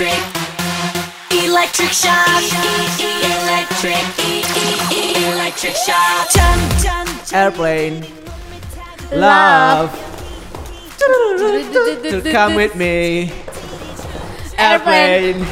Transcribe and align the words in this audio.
Electric. 0.00 1.44
Electric 1.44 1.90
shock. 1.90 2.42
Electric. 3.22 4.00
Electric 5.26 5.76
shock. 5.76 7.34
Airplane. 7.34 8.06
Love. 9.12 9.92
To 10.98 12.22
come 12.32 12.54
with 12.54 12.74
me. 12.76 13.30
Airplane. 14.56 15.44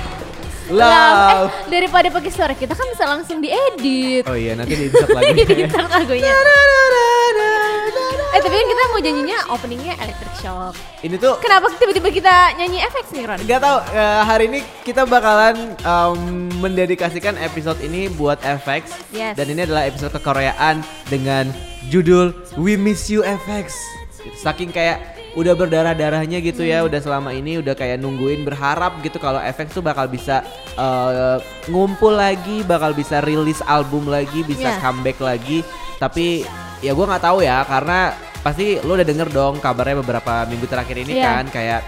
Love. 0.68 1.48
Eh, 1.48 1.70
daripada 1.70 2.08
pakai 2.08 2.30
suara 2.30 2.52
kita 2.52 2.72
kan 2.72 2.86
bisa 2.88 3.04
langsung 3.04 3.38
diedit. 3.38 4.24
Oh 4.24 4.36
iya 4.36 4.52
nanti 4.52 4.72
di 4.72 4.84
insert 4.86 5.10
lagi. 5.10 5.32
Di 5.48 5.54
insert 5.64 5.88
lagunya. 5.88 6.32
Eh 8.28 8.40
tapi 8.40 8.54
kan 8.54 8.66
kita 8.68 8.82
mau 8.86 9.00
nyanyinya 9.00 9.38
openingnya 9.48 9.94
Electric 9.98 10.32
Shock. 10.38 10.76
Ini 11.00 11.16
tuh 11.16 11.40
Kenapa 11.40 11.72
tiba-tiba 11.74 12.12
kita 12.12 12.34
nyanyi 12.54 12.84
FX 12.84 13.04
nih 13.10 13.24
Ron? 13.24 13.40
Gak 13.48 13.60
tau 13.60 13.76
eh, 13.88 14.22
hari 14.22 14.44
ini 14.46 14.58
kita 14.84 15.08
bakalan 15.08 15.56
em, 15.74 16.20
mendedikasikan 16.60 17.40
episode 17.40 17.80
ini 17.80 18.12
buat 18.12 18.36
FX 18.38 19.08
Yes. 19.10 19.34
dan 19.34 19.48
ini 19.48 19.64
adalah 19.64 19.88
episode 19.88 20.12
kekoreaan 20.12 20.80
dengan 21.08 21.48
judul 21.88 22.30
We 22.54 22.76
Miss 22.76 23.08
You 23.08 23.24
FX. 23.24 23.72
Saking 24.36 24.70
kayak 24.70 25.17
udah 25.38 25.54
berdarah-darahnya 25.54 26.42
gitu 26.42 26.62
ya, 26.62 26.82
Hmm. 26.82 26.90
udah 26.90 26.98
selama 26.98 27.30
ini 27.30 27.62
udah 27.62 27.72
kayak 27.72 27.96
nungguin 27.96 28.42
berharap 28.42 28.98
gitu 29.00 29.16
kalau 29.16 29.38
FX 29.38 29.70
tuh 29.70 29.80
bakal 29.80 30.10
bisa 30.10 30.42
eh, 30.74 31.38
ngumpul 31.66 32.10
lagi, 32.10 32.62
bakal 32.62 32.90
bisa 32.90 33.18
rilis 33.18 33.62
album 33.62 34.06
lagi, 34.06 34.42
bisa 34.42 34.74
Yeah. 34.74 34.82
comeback 34.82 35.18
lagi. 35.18 35.62
Tapi 35.96 36.42
ya 36.78 36.90
gua 36.90 37.06
nggak 37.08 37.24
tahu 37.24 37.38
ya 37.40 37.62
karena 37.62 38.14
pasti 38.38 38.78
lo 38.78 38.94
udah 38.94 39.02
denger 39.02 39.28
dong 39.28 39.58
kabarnya 39.58 39.98
beberapa 39.98 40.46
minggu 40.46 40.66
terakhir 40.66 40.96
ini 40.98 41.18
Iya. 41.18 41.26
kan 41.28 41.44
kayak 41.48 41.80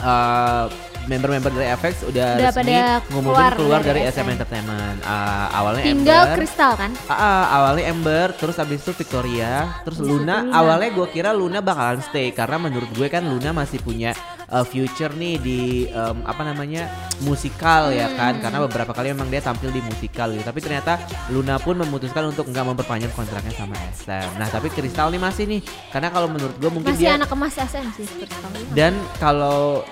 uh, 0.00 0.66
member-member 1.10 1.50
dari 1.50 1.66
FX 1.74 2.06
udah, 2.06 2.28
Udah 2.38 2.50
resmi 2.54 2.74
ngumumin 3.10 3.26
keluar 3.34 3.52
keluar, 3.58 3.80
dari 3.82 4.06
dari 4.06 4.14
SM. 4.14 4.22
SM 4.22 4.28
Entertainment. 4.30 4.98
Uh, 5.02 5.46
awalnya 5.50 5.82
Tinggal 5.82 6.22
Ember, 6.22 6.36
Kristal 6.38 6.72
kan? 6.78 6.90
Ah, 7.04 7.12
ah, 7.12 7.44
awalnya 7.58 7.84
Ember, 7.90 8.26
terus 8.38 8.56
abis 8.56 8.78
itu 8.80 8.92
Victoria, 8.94 9.82
terus 9.82 9.98
Luna. 9.98 10.46
Luna. 10.46 10.54
Awalnya 10.54 10.90
gue 10.94 11.06
kira 11.10 11.30
Luna 11.34 11.58
bakalan 11.58 11.98
stay 12.00 12.30
karena 12.30 12.56
menurut 12.56 12.86
gue 12.94 13.10
kan 13.10 13.26
Luna 13.26 13.50
masih 13.50 13.82
punya 13.82 14.14
uh, 14.46 14.62
future 14.62 15.10
nih 15.12 15.34
di 15.36 15.60
um, 15.90 16.22
apa 16.22 16.46
namanya 16.46 16.86
musikal 17.20 17.90
ya 17.90 18.06
kan, 18.14 18.28
Hmm. 18.30 18.42
karena 18.46 18.58
beberapa 18.62 18.92
kali 18.94 19.10
memang 19.10 19.26
dia 19.26 19.42
tampil 19.42 19.68
di 19.68 19.82
musikal 19.82 20.30
gitu. 20.30 20.46
Tapi 20.46 20.60
ternyata 20.62 21.02
Luna 21.28 21.58
pun 21.58 21.74
memutuskan 21.74 22.30
untuk 22.30 22.46
nggak 22.46 22.64
memperpanjang 22.64 23.10
kontraknya 23.10 23.50
sama 23.52 23.74
SM. 23.90 24.38
Nah 24.38 24.46
tapi 24.46 24.70
Kristal 24.70 25.10
nih 25.10 25.18
masih 25.18 25.44
nih, 25.48 25.60
karena 25.90 26.08
kalau 26.08 26.28
menurut 26.28 26.54
gue 26.54 26.70
mungkin 26.70 26.92
Masih 26.92 27.08
dia 27.08 27.18
anak 27.18 27.30
emas 27.30 27.56
SM 27.56 27.86
sih 27.92 28.06
Kristal. 28.06 28.50
dan 28.70 28.92
kalau 29.18 29.82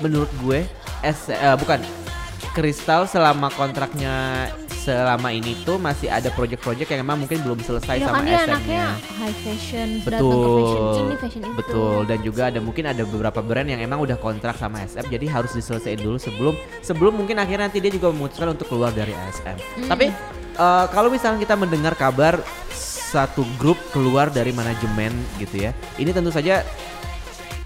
menurut 0.00 0.30
gue 0.40 0.66
S 1.02 1.28
eh, 1.28 1.54
bukan 1.54 1.82
Kristal 2.54 3.10
selama 3.10 3.50
kontraknya 3.50 4.46
selama 4.84 5.32
ini 5.32 5.56
tuh 5.64 5.80
masih 5.80 6.12
ada 6.12 6.28
project-project 6.28 6.86
yang 6.92 7.00
emang 7.02 7.24
mungkin 7.24 7.40
belum 7.40 7.56
selesai 7.64 7.98
Ya 7.98 8.04
sama 8.04 8.20
kan 8.20 8.28
SM-nya. 8.28 8.44
anaknya 8.44 8.84
high 9.16 9.38
fashion, 9.40 9.88
fashion 10.04 10.20
Betul. 10.20 11.40
itu. 11.40 11.50
Betul 11.56 11.98
dan 12.04 12.18
juga 12.20 12.42
ada 12.52 12.60
mungkin 12.60 12.84
ada 12.84 13.02
beberapa 13.02 13.40
brand 13.40 13.64
yang 13.64 13.80
emang 13.80 14.04
udah 14.04 14.20
kontrak 14.20 14.60
sama 14.60 14.84
SM 14.84 15.08
jadi 15.08 15.26
harus 15.26 15.56
diselesaikan 15.56 16.04
dulu 16.04 16.20
sebelum 16.20 16.54
sebelum 16.84 17.16
mungkin 17.16 17.40
akhirnya 17.40 17.72
nanti 17.72 17.80
dia 17.80 17.90
juga 17.90 18.12
memutuskan 18.12 18.52
untuk 18.52 18.68
keluar 18.68 18.92
dari 18.92 19.16
SM. 19.32 19.88
Tapi 19.88 20.12
eh, 20.54 20.86
kalau 20.92 21.08
misalnya 21.08 21.40
kita 21.40 21.56
mendengar 21.56 21.96
kabar 21.96 22.38
satu 22.76 23.42
grup 23.56 23.80
keluar 23.88 24.28
dari 24.28 24.52
manajemen 24.52 25.10
gitu 25.40 25.64
ya. 25.64 25.72
Ini 25.96 26.12
tentu 26.12 26.28
saja 26.28 26.60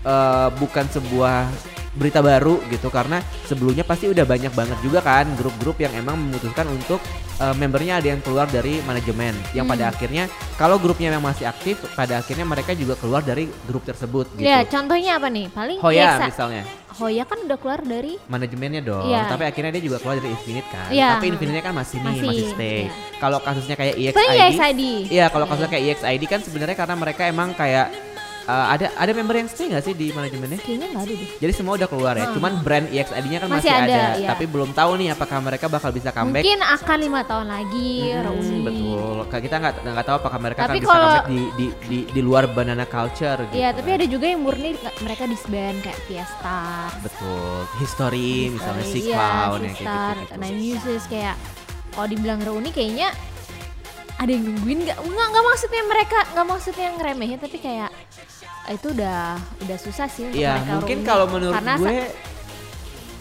eh, 0.07 0.49
bukan 0.55 0.87
sebuah 0.87 1.51
berita 1.99 2.23
baru 2.23 2.63
gitu 2.71 2.89
karena 2.89 3.19
sebelumnya 3.45 3.83
pasti 3.83 4.07
udah 4.07 4.23
banyak 4.23 4.55
banget 4.55 4.79
juga 4.81 5.03
kan 5.03 5.27
grup-grup 5.35 5.77
yang 5.77 5.91
emang 5.93 6.15
memutuskan 6.15 6.71
untuk 6.71 7.03
eh, 7.37 7.55
membernya 7.59 7.99
ada 7.99 8.15
yang 8.15 8.23
keluar 8.23 8.47
dari 8.47 8.79
manajemen 8.87 9.35
yang 9.51 9.67
pada 9.67 9.91
akhirnya 9.91 10.31
kalau 10.55 10.79
grupnya 10.79 11.11
memang 11.11 11.35
masih 11.35 11.45
aktif 11.45 11.75
pada 11.93 12.23
akhirnya 12.23 12.47
mereka 12.47 12.73
juga 12.73 12.95
keluar 12.95 13.21
dari 13.21 13.51
grup 13.67 13.83
tersebut 13.83 14.31
gitu. 14.39 14.47
Ya 14.47 14.63
contohnya 14.63 15.19
apa 15.19 15.27
nih? 15.27 15.51
Paling 15.51 15.79
Hoya 15.83 16.17
EXA. 16.17 16.27
misalnya 16.31 16.63
Hoya 16.99 17.23
kan 17.23 17.39
udah 17.47 17.59
keluar 17.63 17.79
dari 17.79 18.19
manajemennya 18.27 18.83
dong, 18.83 19.07
Iya. 19.07 19.31
tapi 19.31 19.47
akhirnya 19.47 19.71
dia 19.71 19.83
juga 19.87 20.03
keluar 20.03 20.19
dari 20.19 20.35
Infinite 20.35 20.67
kan. 20.67 20.91
Iya. 20.91 21.15
Tapi 21.15 21.31
Infinite 21.31 21.63
kan 21.63 21.71
masih 21.71 21.97
nih, 22.03 22.07
Masih, 22.11 22.27
masih 22.27 22.47
stay. 22.51 22.79
iya. 22.83 22.91
Kalau 23.23 23.39
kasusnya 23.39 23.77
kayak 23.79 23.95
EXID. 23.95 24.83
Iya, 25.07 25.27
kalau 25.31 25.47
kasusnya 25.47 25.71
kayak 25.71 25.85
EXID 25.95 26.23
kan 26.27 26.41
sebenarnya 26.43 26.75
karena 26.75 26.95
mereka 26.99 27.23
emang 27.31 27.55
kayak 27.55 27.87
uh, 28.49 28.67
ada 28.73 28.89
ada 28.97 29.13
member 29.13 29.37
yang 29.37 29.47
stay 29.47 29.69
nggak 29.69 29.85
sih 29.85 29.93
di 29.93 30.09
manajemennya? 30.11 30.59
kayaknya 30.59 30.87
nggak 30.89 31.05
ada 31.05 31.15
deh. 31.15 31.29
Jadi 31.39 31.53
semua 31.53 31.77
udah 31.77 31.87
keluar 31.87 32.15
ya. 32.17 32.27
Hmm. 32.27 32.35
Cuman 32.35 32.53
brand 32.65 32.87
EXID-nya 32.89 33.39
kan 33.39 33.49
masih, 33.49 33.69
Masih 33.69 33.73
ada, 33.77 33.93
ada, 33.93 34.19
iya. 34.19 34.29
tapi 34.33 34.45
belum 34.49 34.71
tahu 34.73 34.91
nih 34.97 35.09
apakah 35.13 35.39
mereka 35.39 35.67
bakal 35.69 35.91
bisa 35.93 36.09
comeback. 36.11 36.43
Mungkin 36.43 36.61
akan 36.65 36.99
lima 36.99 37.21
tahun 37.23 37.47
lagi 37.47 37.93
Hmm, 38.09 38.25
reuni. 38.25 38.59
betul. 38.65 39.17
Kita 39.29 39.57
nggak 39.61 39.75
nggak 39.85 40.07
tahu 40.09 40.17
apakah 40.19 40.39
mereka 40.41 40.61
Tapi 40.65 40.71
akan 40.71 40.81
bisa 40.81 40.97
comeback 40.97 41.27
di, 41.29 41.41
di 41.55 41.67
di 41.87 41.99
di 42.09 42.21
luar 42.21 42.45
banana 42.49 42.85
culture 42.85 43.39
gitu. 43.45 43.55
Iya, 43.55 43.69
tapi 43.71 43.89
ada 43.93 44.07
juga 44.09 44.27
yang 44.27 44.41
murni 44.41 44.73
mereka 44.99 45.29
disband 45.29 45.77
kayak 45.81 46.01
Fiesta. 46.09 46.89
betul. 46.99 47.63
History, 47.79 48.49
misalnya 48.51 48.83
Iya, 48.83 48.91
si 48.91 49.01
Clown 49.05 49.61
yang 49.61 49.77
kayak 49.77 49.77
Sistar, 49.77 50.15
gitu. 50.17 50.33
Nine 50.41 50.59
Muses 50.59 51.03
kayak 51.07 51.35
kalau 51.93 52.07
dibilang 52.07 52.41
reuni 52.41 52.71
kayaknya 52.71 53.09
ada 54.15 54.31
yang 54.31 54.45
nungguin 54.45 54.83
nggak 54.83 54.99
nggak 54.99 55.45
maksudnya 55.45 55.83
mereka 55.85 56.19
nggak 56.33 56.47
maksudnya 56.49 56.87
ngeremehin 56.95 57.39
tapi 57.39 57.59
kayak 57.59 57.91
itu 58.71 58.87
udah 58.91 59.21
udah 59.61 59.79
susah 59.79 60.07
sih 60.07 60.27
untuk 60.27 60.37
Iya, 60.37 60.55
mereka 60.57 60.73
mungkin 60.75 60.99
kalau 61.03 61.27
menurut 61.27 61.55
Karena 61.55 61.75
gue 61.77 61.89
sa- 61.89 62.15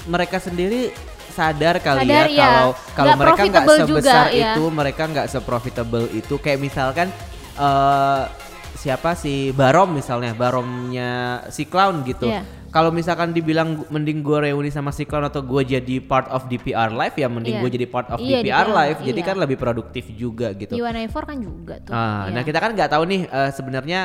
mereka 0.05 0.37
sendiri 0.37 0.81
sadar 1.29 1.75
kali 1.77 1.99
Sadar, 2.01 2.25
ya 2.25 2.25
iya. 2.27 2.41
kalau 2.41 2.69
kalau 2.95 3.13
mereka 3.13 3.33
nggak 3.37 3.53
profitable 3.61 3.77
juga, 3.77 3.87
sebesar 4.01 4.25
iya. 4.31 4.51
itu, 4.51 4.63
mereka 4.67 5.03
nggak 5.05 5.27
seprofitable 5.29 6.05
itu. 6.11 6.35
Kayak 6.37 6.59
misalkan 6.59 7.07
eh 7.55 8.23
siapa 8.75 9.13
si 9.13 9.51
Barom 9.51 9.89
misalnya, 9.91 10.33
Baromnya 10.33 11.11
si 11.49 11.63
Clown 11.63 12.01
gitu. 12.03 12.27
Iya. 12.27 12.41
Kalau 12.67 12.91
misalkan 12.91 13.31
dibilang 13.31 13.87
mending 13.87 14.21
gue 14.21 14.37
reuni 14.43 14.69
sama 14.69 14.91
si 14.91 15.01
Clown 15.03 15.25
atau 15.25 15.41
gue 15.41 15.63
jadi 15.63 15.97
part 15.99 16.27
of 16.27 16.45
DPR 16.45 16.91
Live 16.91 17.15
ya 17.15 17.25
mending 17.25 17.57
Iya. 17.57 17.61
gue 17.63 17.71
jadi 17.73 17.87
part 17.87 18.07
of 18.11 18.17
Iya, 18.19 18.39
DPR 18.39 18.65
DPR, 18.65 18.67
Live. 18.69 18.99
Jadi 19.03 19.19
iya. 19.19 19.27
kan 19.27 19.35
lebih 19.37 19.57
produktif 19.57 20.05
juga 20.11 20.51
gitu. 20.51 20.73
Iwan4 20.73 21.15
kan 21.23 21.37
juga 21.37 21.75
tuh. 21.79 21.93
Ah, 21.93 22.27
Iya. 22.27 22.33
Nah 22.33 22.41
kita 22.43 22.59
kan 22.59 22.71
nggak 22.73 22.89
tahu 22.91 23.03
nih 23.05 23.21
eh, 23.25 23.49
sebenarnya 23.51 24.01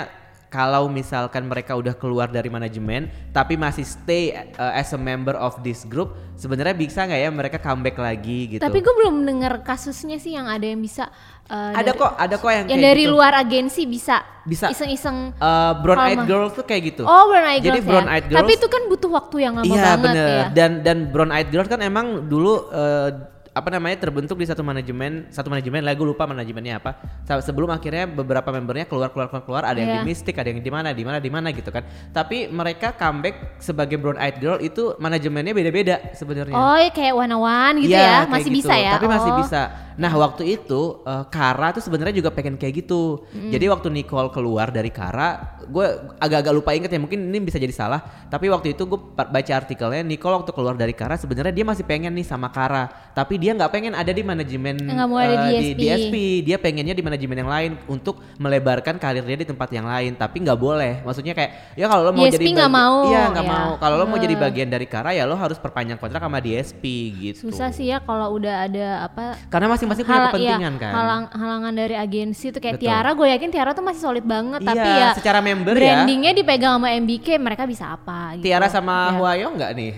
kalau 0.52 0.84
misalkan 0.86 1.42
mereka 1.42 1.72
udah 1.72 1.96
keluar 1.96 2.28
dari 2.28 2.46
manajemen 2.46 3.08
tapi 3.32 3.56
masih 3.56 3.82
stay 3.82 4.28
eh, 4.30 4.52
as 4.74 4.92
a 4.92 5.00
member 5.00 5.32
of 5.34 5.56
this 5.60 5.82
group 5.82 6.12
sebenarnya 6.36 6.76
bisa 6.76 7.02
nggak 7.02 7.16
ya 7.18 7.30
mereka 7.30 7.56
comeback 7.56 7.96
lagi 7.96 8.38
gitu? 8.50 8.60
Tapi 8.60 8.78
gue 8.78 8.94
belum 8.94 9.24
dengar 9.24 9.64
kasusnya 9.64 10.20
sih 10.20 10.36
yang 10.36 10.44
ada 10.44 10.62
yang 10.62 10.78
bisa 10.78 11.08
eh, 11.46 11.72
ada 11.72 11.80
dari- 11.82 11.96
kok 11.96 12.12
ada 12.14 12.34
kok 12.36 12.50
yang, 12.50 12.66
yang 12.68 12.82
dari 12.84 13.02
gitu. 13.02 13.12
luar 13.12 13.32
agensi 13.34 13.82
bisa 13.82 14.20
Bisa. 14.42 14.68
iseng-iseng 14.68 15.32
Eh, 15.32 15.72
brown 15.80 15.98
eyed 15.98 16.18
Palma. 16.18 16.28
girl 16.28 16.46
tuh 16.50 16.62
kayak 16.62 16.82
gitu. 16.86 17.02
Oh, 17.02 17.24
brown 17.26 17.48
eyed 17.48 17.62
Jadi 17.62 17.78
girls 17.78 17.88
brown 17.88 18.04
ya. 18.04 18.12
eyed 18.12 18.26
girls. 18.26 18.38
Tapi 18.38 18.52
itu 18.52 18.66
kan 18.68 18.82
butuh 18.86 19.10
waktu 19.10 19.36
yang 19.40 19.54
lama 19.56 19.64
Iya 19.64 19.82
banget 19.88 20.02
bener 20.04 20.28
ya. 20.28 20.44
dan 20.52 20.70
dan 20.82 20.96
brown 21.08 21.30
eyed 21.30 21.48
girls 21.48 21.66
kan 21.66 21.80
emang 21.80 22.06
dulu 22.26 22.68
eh, 22.68 23.08
apa 23.52 23.68
namanya 23.68 24.00
terbentuk 24.00 24.40
di 24.40 24.48
satu 24.48 24.64
manajemen 24.64 25.28
satu 25.28 25.52
manajemen 25.52 25.84
lah 25.84 25.92
gue 25.92 26.08
lupa 26.08 26.24
manajemennya 26.24 26.80
apa 26.80 26.96
sebelum 27.44 27.68
akhirnya 27.68 28.08
beberapa 28.08 28.48
membernya 28.48 28.88
keluar 28.88 29.12
keluar 29.12 29.28
keluar 29.28 29.44
keluar 29.44 29.62
ada 29.68 29.76
yang 29.76 29.92
Iya. 29.92 30.00
di 30.00 30.08
Mystic 30.08 30.34
ada 30.40 30.48
yang 30.48 30.64
di 30.64 30.72
mana 30.72 30.96
di 30.96 31.04
mana 31.04 31.20
di 31.20 31.28
mana 31.28 31.52
gitu 31.52 31.68
kan 31.68 31.84
tapi 32.16 32.48
mereka 32.48 32.96
comeback 32.96 33.60
sebagai 33.60 34.00
brown 34.00 34.16
eyed 34.16 34.40
girl 34.40 34.56
itu 34.56 34.96
manajemennya 34.96 35.52
beda 35.52 35.70
beda 35.70 35.96
sebenarnya 36.16 36.56
Oh, 36.56 36.76
ya 36.80 36.88
kayak 36.88 37.12
one 37.12 37.76
gitu 37.84 37.92
Iya, 37.92 38.00
ya. 38.00 38.08
kayak 38.24 38.30
Masih 38.32 38.48
gitu. 38.48 38.58
bisa 38.62 38.74
ya. 38.76 38.92
Tapi 38.96 39.06
masih 39.08 39.30
Oh. 39.32 39.38
bisa. 39.44 39.62
Nah, 39.92 40.12
waktu 40.16 40.42
itu 40.56 40.80
eh, 41.04 41.24
Kara 41.28 41.68
tuh 41.76 41.84
sebenarnya 41.84 42.16
juga 42.16 42.32
pengen 42.32 42.56
kayak 42.56 42.84
gitu. 42.84 43.28
Jadi 43.28 43.68
waktu 43.68 43.92
Nicole 43.92 44.32
keluar 44.32 44.72
dari 44.72 44.88
Kara, 44.88 45.60
gue 45.68 45.86
agak-agak 46.16 46.52
lupa 46.52 46.70
inget 46.72 46.88
ya, 46.88 46.96
mungkin 46.96 47.28
ini 47.28 47.38
bisa 47.44 47.60
jadi 47.60 47.72
salah. 47.72 48.00
Tapi 48.28 48.48
waktu 48.48 48.72
itu 48.72 48.88
gue 48.88 48.96
baca 49.12 49.52
artikelnya 49.52 50.00
Nicole 50.00 50.40
waktu 50.40 50.52
keluar 50.56 50.74
dari 50.76 50.96
Kara 50.96 51.20
sebenarnya 51.20 51.52
dia 51.52 51.66
masih 51.66 51.84
pengen 51.84 52.12
nih 52.14 52.24
sama 52.24 52.48
Kara, 52.48 52.88
tapi 53.12 53.36
dia 53.42 53.52
nggak 53.52 53.70
pengen 53.70 53.92
ada 53.92 54.08
di 54.08 54.22
manajemen 54.22 54.78
Nggak 54.78 55.06
mau 55.06 55.18
ada 55.18 55.36
di 55.44 55.74
di 55.74 55.82
DSP. 55.82 56.14
Dia 56.44 56.56
pengennya 56.56 56.94
di 56.94 57.02
manajemen 57.02 57.36
yang 57.36 57.50
lain 57.50 57.70
untuk 57.84 58.22
melebarkan 58.36 58.96
karir 58.96 59.24
dia 59.24 59.34
di 59.34 59.44
tempat 59.44 59.66
yang 59.68 59.82
lain, 59.84 60.14
tapi 60.14 60.38
nggak 60.38 60.54
boleh. 60.56 61.02
Maksudnya 61.02 61.32
kayak 61.32 61.74
ya 61.74 61.86
kalau 61.86 62.06
lo 62.06 62.12
mau 62.12 62.22
DSP 62.22 62.38
jadi 62.38 62.46
nggak 62.54 62.70
mau, 62.72 62.96
Iya, 63.04 63.22
nggak 63.28 63.42
ya. 63.42 63.50
mau. 63.50 63.70
Kalau 63.76 63.96
lo 63.96 64.04
mau 64.06 64.16
jadi 64.16 64.30
Eh. 64.30 64.40
bagian 64.40 64.68
dari 64.68 64.86
Kara 64.86 65.10
ya 65.10 65.24
lo 65.24 65.34
harus 65.34 65.56
perpanjang 65.56 65.96
kontrak 65.96 66.18
sama 66.18 66.38
DSP 66.38 66.84
gitu. 67.12 67.38
Susah 67.44 67.68
sih 67.68 67.88
ya 67.88 67.98
kalau 67.98 68.30
udah 68.32 68.64
ada 68.64 68.86
apa 69.04 69.34
Karena 69.48 69.66
masing-masing 69.68 70.04
punya 70.04 70.14
hala- 70.16 70.30
kepentingan 70.30 70.72
iya, 70.72 70.82
kan. 70.82 70.92
halang 70.92 71.24
halangan 71.28 71.72
dari 71.72 71.96
agensi 71.96 72.46
tuh 72.48 72.60
kayak 72.60 72.76
Betul. 72.76 72.86
Tiara, 72.86 73.10
gue 73.10 73.26
yakin 73.28 73.48
Tiara 73.50 73.70
tuh 73.72 73.82
masih 73.82 74.00
solid 74.00 74.22
banget 74.22 74.60
tapi 74.60 74.78
Iya, 74.78 74.94
ya 74.94 75.08
secara 75.12 75.40
member 75.40 75.72
ya. 75.72 75.80
brandingnya 75.98 76.32
dipegang 76.32 76.74
sama 76.74 76.88
MBK 76.92 77.26
mereka 77.36 77.64
bisa 77.64 77.90
apa 77.90 78.36
gitu. 78.36 78.44
Tiara 78.44 78.68
sama 78.68 78.92
Ya. 78.92 79.14
Huayo 79.14 79.48
nggak 79.50 79.70
nih? 79.72 79.92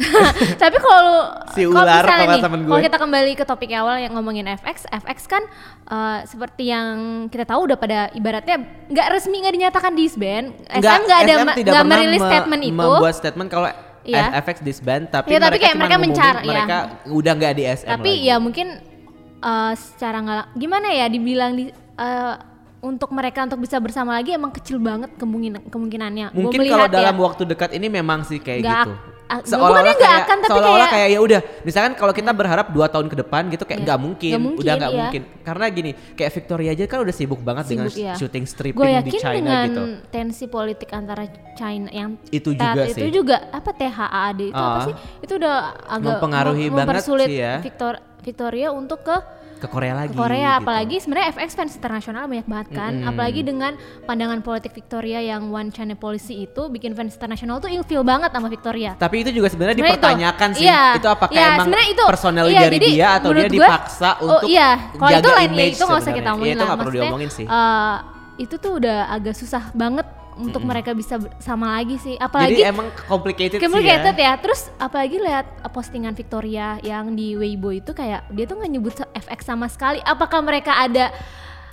Tapi 0.56 0.76
kalau 0.78 1.16
Si 1.54 1.62
kalau 1.62 1.76
ular 1.78 2.02
misalnya 2.02 2.18
sama 2.18 2.32
nih, 2.32 2.42
temen 2.42 2.60
gue. 2.60 2.70
Kalau 2.70 2.82
kita 2.82 2.89
kembali 2.96 3.32
ke 3.32 3.44
topik 3.44 3.70
awal 3.70 3.96
yang 3.96 4.10
ngomongin 4.10 4.48
FX, 4.48 4.88
FX 4.88 5.18
kan 5.26 5.42
eh, 5.84 6.18
seperti 6.24 6.66
yang 6.66 6.96
kita 7.26 7.44
tahu 7.44 7.66
udah 7.66 7.76
pada 7.76 8.08
ibaratnya 8.10 8.56
nggak 8.86 9.06
resmi 9.10 9.38
nggak 9.38 9.54
dinyatakan 9.54 9.92
disband. 9.92 10.46
SM 10.66 11.00
nggak 11.04 11.18
ada 11.20 11.32
nggak 11.52 11.84
merilis 11.84 12.18
me- 12.18 12.26
statement 12.26 12.62
itu. 12.64 12.74
Membuat 12.74 13.14
statement 13.14 13.48
kalau 13.48 13.68
Iya. 14.00 14.32
FX 14.34 14.64
disband 14.64 15.12
tapi, 15.12 15.28
Iya, 15.28 15.38
tapi 15.38 15.46
mereka 15.52 15.62
kayak 15.62 15.76
mereka 15.76 15.92
ngumumin 15.92 16.08
mencar- 16.10 16.40
iya. 16.40 16.48
mereka 16.48 16.76
udah 17.06 17.32
nggak 17.36 17.52
di 17.52 17.64
SM 17.68 17.88
Tapi 17.90 18.10
lagi. 18.10 18.26
ya 18.26 18.36
mungkin 18.40 18.66
eh, 19.40 19.72
secara 19.76 20.16
nggak 20.18 20.44
gimana 20.54 20.88
ya 20.88 21.06
dibilang 21.06 21.52
di 21.52 21.64
eh, 21.68 22.34
untuk 22.80 23.12
mereka 23.12 23.44
untuk 23.44 23.60
bisa 23.60 23.76
bersama 23.76 24.16
lagi 24.16 24.32
emang 24.32 24.48
kecil 24.50 24.80
banget 24.80 25.12
kemungkinan 25.14 25.68
kemungkinannya. 25.68 26.32
Mungkin 26.32 26.64
kalau 26.64 26.88
dalam 26.88 27.12
ya. 27.12 27.20
waktu 27.20 27.42
dekat 27.44 27.70
ini 27.72 27.92
memang 27.92 28.24
sih 28.24 28.40
kayak 28.40 28.64
Nggak 28.64 28.82
gitu. 28.82 28.92
Seolah-olah 29.40 29.94
kayak, 29.94 30.18
akan, 30.20 30.36
tapi 30.36 30.50
seolah-olah 30.50 30.78
kayak- 30.84 30.94
kayak 31.00 31.08
ya 31.08 31.20
udah, 31.20 31.40
misalkan 31.62 31.92
kalau 31.94 32.10
kita 32.10 32.30
berharap 32.30 32.66
dua 32.68 32.86
tahun 32.86 33.06
ke 33.06 33.16
depan 33.16 33.42
gitu 33.46 33.62
kayak 33.62 33.78
Iya. 33.78 33.86
nggak 33.86 33.98
mungkin, 34.00 34.30
Nggak 34.30 34.42
mungkin, 34.42 34.60
udah 34.60 34.74
nggak 34.74 34.90
iya. 34.90 34.98
mungkin. 35.00 35.22
Karena 35.40 35.64
gini, 35.68 35.90
kayak 36.12 36.30
Victoria 36.32 36.70
aja 36.70 36.84
kan 36.84 36.98
udah 37.00 37.14
sibuk 37.14 37.40
banget 37.40 37.64
dengan 37.68 37.86
Sibuk, 37.86 38.00
iya. 38.00 38.14
syuting 38.14 38.42
Gue 38.42 38.52
stripping 38.52 38.82
di 38.82 38.96
yakin 38.96 39.12
China 39.16 39.34
dengan 39.36 39.66
gitu. 39.66 39.82
tensi 40.08 40.44
politik 40.46 40.88
antara 40.90 41.24
China 41.52 41.88
yang 41.88 42.10
Itu 42.28 42.50
juga 42.52 42.82
itu 42.84 42.98
sih. 42.98 43.12
juga 43.12 43.36
apa 43.48 43.70
THAAD 43.70 44.40
itu 44.44 44.56
apa 44.56 44.74
Ah. 44.74 44.84
sih? 44.84 44.94
Itu 45.20 45.32
udah 45.36 45.56
agak 45.88 46.16
Mempengaruhi 46.16 46.66
mem- 46.66 46.76
banget 46.76 47.02
sih 47.04 47.36
ya. 47.36 47.54
Victor- 47.60 48.00
Victoria 48.20 48.68
untuk 48.70 49.00
ke 49.00 49.16
Ke 49.60 49.68
Korea 49.68 49.92
lagi. 49.94 50.10
ke 50.10 50.16
Korea 50.16 50.50
gitu. 50.50 50.60
apalagi 50.62 50.96
sebenarnya 50.96 51.26
FX 51.30 51.48
fans 51.52 51.72
internasional 51.74 52.24
banyak 52.24 52.44
banget 52.44 52.68
kan 52.72 52.92
Mm-mm. 52.94 53.06
apalagi 53.06 53.40
dengan 53.42 53.72
pandangan 54.02 54.40
politik 54.40 54.72
Victoria 54.72 55.20
yang 55.20 55.46
one 55.46 55.68
China 55.68 55.92
policy 55.94 56.42
itu 56.42 56.66
bikin 56.66 56.92
fans 56.92 57.12
internasional 57.12 57.58
tuh 57.58 57.68
ilfeel 57.68 58.00
banget 58.02 58.30
sama 58.30 58.48
Victoria 58.48 58.92
Tapi 58.94 59.20
itu 59.20 59.30
juga 59.32 59.46
sebenarnya 59.46 59.76
Sebenarnya 59.76 59.92
itu. 59.92 60.00
dipertanyakan 60.00 60.48
sih. 60.52 60.64
Iya. 60.64 60.82
Itu 60.96 61.06
apakah 61.06 61.32
Iya, 61.32 61.46
emang 61.54 61.68
itu. 61.86 62.04
personally 62.04 62.50
Iya, 62.50 62.60
dari 62.62 62.74
jadi 62.74 62.88
dia 62.88 63.08
atau 63.12 63.28
dia 63.28 63.28
menurut 63.30 63.44
gue- 63.46 63.58
dipaksa 63.60 64.10
oh, 64.10 64.24
untuk 64.32 64.48
iya. 64.48 64.68
Kalau 64.90 65.10
jaga 65.10 65.20
itu 65.20 65.30
ya, 65.30 65.40
image 65.46 65.70
itu 65.70 65.84
nggak 65.84 66.00
usah 66.00 66.12
kita 66.12 66.28
omongin 66.30 66.40
Iya, 66.42 66.50
itu 66.50 66.56
lah. 66.56 66.66
nggak 66.66 66.78
perlu 66.80 66.92
diomongin 66.92 67.30
sih. 67.30 67.46
eh, 67.46 67.96
itu 68.38 68.54
tuh 68.56 68.72
udah 68.74 68.98
agak 69.10 69.34
susah 69.34 69.62
banget 69.72 70.06
untuk 70.40 70.64
mereka 70.64 70.90
bisa 70.90 71.16
bersama 71.16 71.76
lagi 71.76 71.96
sih. 71.96 72.16
Apalagi 72.16 72.56
Jadi 72.56 72.64
emang 72.64 72.88
complicated, 73.04 73.58
complicated 73.60 74.14
sih 74.14 74.24
ya. 74.24 74.32
ya. 74.32 74.40
Terus 74.40 74.60
apalagi 74.76 75.16
lihat 75.16 75.46
uh, 75.60 75.68
postingan 75.68 76.12
Victoria 76.12 76.80
yang 76.80 77.12
di 77.12 77.36
Weibo 77.36 77.70
itu 77.70 77.92
kayak 77.92 78.26
dia 78.28 78.44
tuh 78.44 78.56
nggak 78.56 78.70
nyebut 78.70 78.94
FX 78.96 79.40
sama 79.44 79.68
sekali. 79.68 80.00
Apakah 80.02 80.40
mereka 80.40 80.74
ada 80.74 81.12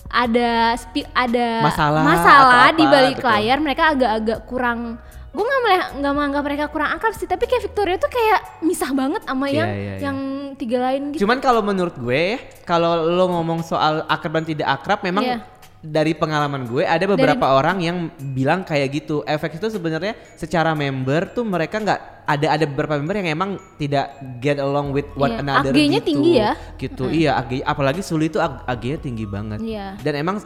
ada 0.08 0.75
spi- 0.75 1.08
ada 1.12 1.64
Masalah 1.64 2.02
masalah 2.04 2.68
di 2.72 2.84
balik 2.84 3.18
betul. 3.19 3.31
layar? 3.31 3.58
Mereka 3.58 3.84
agak-agak 3.96 4.40
kurang 4.46 4.80
gue 5.28 5.46
nggak 5.46 5.62
melihat 5.62 5.88
nggak 6.02 6.14
menganggap 6.18 6.44
mereka 6.50 6.66
kurang 6.66 6.90
akrab 6.98 7.14
sih 7.14 7.30
tapi 7.30 7.46
kayak 7.46 7.62
Victoria 7.62 8.02
tuh 8.02 8.10
kayak 8.10 8.40
misah 8.66 8.90
banget 8.90 9.22
sama 9.22 9.46
Iya, 9.46 9.54
yang 9.54 9.69
iya, 9.69 9.78
iya. 9.78 9.96
yang 10.02 10.18
tiga 10.58 10.78
lain 10.81 11.02
gitu 11.14 11.22
Cuman 11.22 11.38
kalau 11.38 11.62
menurut 11.62 11.94
gue 11.94 12.42
kalau 12.66 13.06
lo 13.06 13.30
ngomong 13.30 13.62
soal 13.62 14.02
akrab 14.10 14.42
dan 14.42 14.46
tidak 14.50 14.68
akrab 14.74 15.06
memang 15.06 15.22
Iya. 15.22 15.38
Dari 15.81 16.18
pengalaman 16.18 16.65
gue 16.65 16.83
ada 16.83 17.06
beberapa 17.06 17.53
orang 17.53 17.77
yang 17.85 17.97
bilang 18.33 18.65
kayak 18.65 18.89
gitu. 18.94 19.21
Efek 19.24 19.62
itu 19.62 19.69
sebenarnya 19.69 20.18
secara 20.33 20.74
member 20.74 21.29
tuh 21.31 21.45
mereka 21.45 21.77
nggak 21.77 22.17
ada 22.27 22.47
ada 22.51 22.68
beberapa 22.68 23.00
member 23.00 23.15
yang 23.18 23.31
emang 23.31 23.50
tidak 23.75 24.12
get 24.38 24.59
along 24.59 24.91
with 24.91 25.07
one 25.15 25.31
Iya, 25.31 25.39
another 25.39 25.71
AG-nya 25.71 25.97
gitu. 25.97 26.07
tinggi 26.12 26.31
ya. 26.35 26.51
Gitu. 26.75 27.03
Iya, 27.07 27.31
AG 27.39 27.51
apalagi 27.63 28.03
Suli 28.03 28.27
itu 28.27 28.35
ag- 28.38 28.68
AG-nya 28.68 29.00
tinggi 29.00 29.24
banget. 29.24 29.63
Iya. 29.63 29.95
Dan 29.97 30.13
emang 30.18 30.38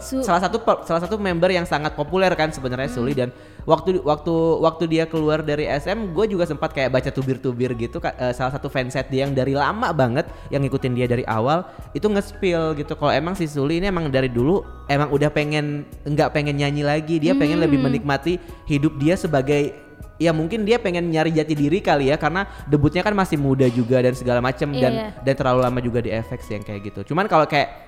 Su- 0.00 0.24
salah 0.24 0.40
satu 0.40 0.56
salah 0.82 0.98
satu 0.98 1.16
member 1.16 1.48
yang 1.48 1.62
sangat 1.62 1.92
populer 1.92 2.32
kan 2.32 2.48
sebenarnya 2.48 2.88
Suli 2.88 3.12
Hmm. 3.12 3.20
dan 3.20 3.28
waktu 3.62 4.00
waktu 4.00 4.32
waktu 4.58 4.84
dia 4.88 5.04
keluar 5.04 5.40
dari 5.40 5.68
SM 5.68 6.10
gue 6.10 6.24
juga 6.26 6.48
sempat 6.48 6.72
kayak 6.72 6.88
baca 6.90 7.10
tubir-tubir 7.10 7.76
gitu 7.76 8.00
eh, 8.00 8.32
salah 8.32 8.50
satu 8.50 8.66
fanset 8.66 9.06
dia 9.06 9.22
yang 9.22 9.36
dari 9.36 9.52
lama 9.52 9.92
banget 9.92 10.24
yang 10.48 10.64
ngikutin 10.64 10.92
dia 10.94 11.04
dari 11.04 11.22
awal 11.22 11.60
itu 11.92 12.08
nge-spill 12.08 12.72
gitu 12.74 12.96
kalau 12.96 13.12
emang 13.12 13.32
si 13.32 13.44
Suli 13.44 13.76
ini 13.76 13.86
emang 13.86 14.08
dari 14.08 14.26
dulu 14.26 14.60
emang 14.86 15.12
udah 15.12 15.28
pengen 15.28 15.84
nggak 16.02 16.32
pengen 16.32 16.56
nyanyi 16.56 16.80
lagi 16.80 17.20
dia 17.20 17.36
pengen 17.36 17.60
lebih 17.60 17.76
Hmm. 17.76 17.92
menikmati 17.92 18.40
hidup 18.64 18.96
dia 18.96 19.12
sebagai 19.14 19.76
ya 20.18 20.34
mungkin 20.34 20.66
dia 20.66 20.76
pengen 20.76 21.06
nyari 21.08 21.30
jati 21.30 21.54
diri 21.54 21.78
kali 21.78 22.10
ya 22.10 22.18
karena 22.18 22.44
debutnya 22.66 23.00
kan 23.00 23.14
masih 23.14 23.38
muda 23.38 23.70
juga 23.70 24.02
dan 24.02 24.12
segala 24.12 24.42
macam 24.42 24.68
Iya, 24.70 24.82
dan 24.82 24.92
iya. 24.92 25.08
dan 25.22 25.34
terlalu 25.34 25.60
lama 25.62 25.78
juga 25.78 26.02
di 26.02 26.10
FX 26.10 26.40
yang 26.50 26.62
kayak 26.62 26.80
gitu 26.84 27.14
cuman 27.14 27.24
kalau 27.24 27.46
kayak 27.46 27.86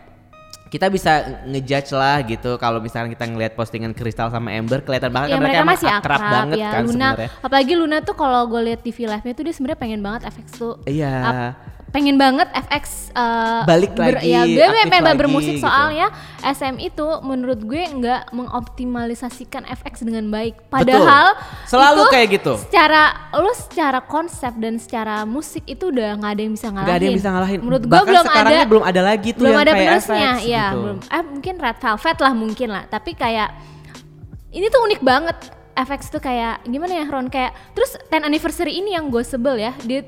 kita 0.71 0.87
bisa 0.87 1.43
ngejudge 1.45 1.91
lah 1.91 2.23
gitu 2.23 2.55
kalau 2.55 2.79
misalnya 2.79 3.11
kita 3.11 3.27
ngelihat 3.27 3.59
postingan 3.59 3.91
Crystal 3.91 4.31
sama 4.31 4.55
Ember 4.55 4.79
kelihatan 4.79 5.11
banget 5.11 5.29
ya 5.29 5.35
kan 5.35 5.43
mereka 5.43 5.59
emang 5.59 5.75
masih 5.75 5.89
akrab, 5.91 6.21
banget 6.23 6.57
ya 6.57 6.71
kan 6.71 6.83
Luna 6.87 6.95
sebenarnya. 7.11 7.29
apalagi 7.43 7.73
Luna 7.75 7.97
tuh 8.01 8.15
kalau 8.15 8.41
gue 8.47 8.61
lihat 8.63 8.81
TV 8.81 8.99
live 9.05 9.25
nya 9.27 9.33
tuh 9.35 9.45
dia 9.45 9.55
sebenarnya 9.55 9.79
pengen 9.83 10.01
banget 10.01 10.21
FX 10.31 10.47
tuh 10.55 10.75
Iya. 10.87 11.11
Pengen 11.91 12.15
banget 12.15 12.47
FX 12.55 13.11
uh, 13.19 13.67
Balik 13.67 13.99
lagi, 13.99 14.31
ya 14.31 14.47
aktif 14.47 14.87
pengen 14.87 15.05
lagi 15.05 15.19
bermusik 15.19 15.55
gitu. 15.59 15.67
soalnya 15.67 16.07
SM 16.39 16.79
itu 16.79 17.07
menurut 17.21 17.61
gue 17.67 17.83
nggak 17.83 18.31
mengoptimalisasikan 18.31 19.67
FX 19.67 20.07
dengan 20.07 20.31
baik. 20.31 20.57
Padahal 20.71 21.35
Selalu 21.67 22.07
itu 22.07 22.13
kayak 22.15 22.29
gitu. 22.39 22.53
secara 22.63 23.03
lu 23.37 23.51
secara 23.53 23.99
konsep 24.01 24.55
dan 24.57 24.79
secara 24.79 25.27
musik 25.27 25.67
itu 25.67 25.91
udah 25.91 26.17
nggak 26.17 26.33
ada 26.33 26.43
yang 26.47 26.55
bisa 26.55 26.67
ngalahin 26.71 26.89
Gak 26.89 26.97
ada 26.97 27.05
yang 27.05 27.19
bisa 27.19 27.31
ngalahin. 27.31 27.59
menurut 27.61 27.85
gue 27.85 28.01
belum 28.07 28.27
ada 28.27 28.57
belum 28.65 28.85
ada 28.87 29.01
lagi 29.03 29.29
tuh 29.35 29.43
belum 29.45 29.53
yang 29.53 29.63
ada 29.67 29.73
kayak 29.73 29.83
penerusnya 29.83 30.31
FX 30.33 30.47
ya 30.47 30.65
gitu. 30.71 30.79
belum. 30.81 30.99
Eh 31.11 31.23
mungkin 31.27 31.55
Red 31.59 31.79
Velvet 31.83 32.19
lah 32.23 32.33
mungkin 32.33 32.69
lah. 32.71 32.85
Tapi 32.87 33.11
kayak 33.13 33.49
ini 34.51 34.67
tuh 34.67 34.81
unik 34.87 35.03
banget. 35.03 35.39
FX 35.71 36.13
tuh 36.13 36.21
kayak 36.21 36.61
gimana 36.67 36.93
ya 36.93 37.07
Ron? 37.09 37.31
Kayak 37.33 37.57
terus 37.73 37.97
10 38.11 38.27
anniversary 38.27 38.79
ini 38.79 38.93
yang 38.93 39.09
gue 39.09 39.23
sebel 39.25 39.57
ya. 39.57 39.73
Dia 39.81 40.05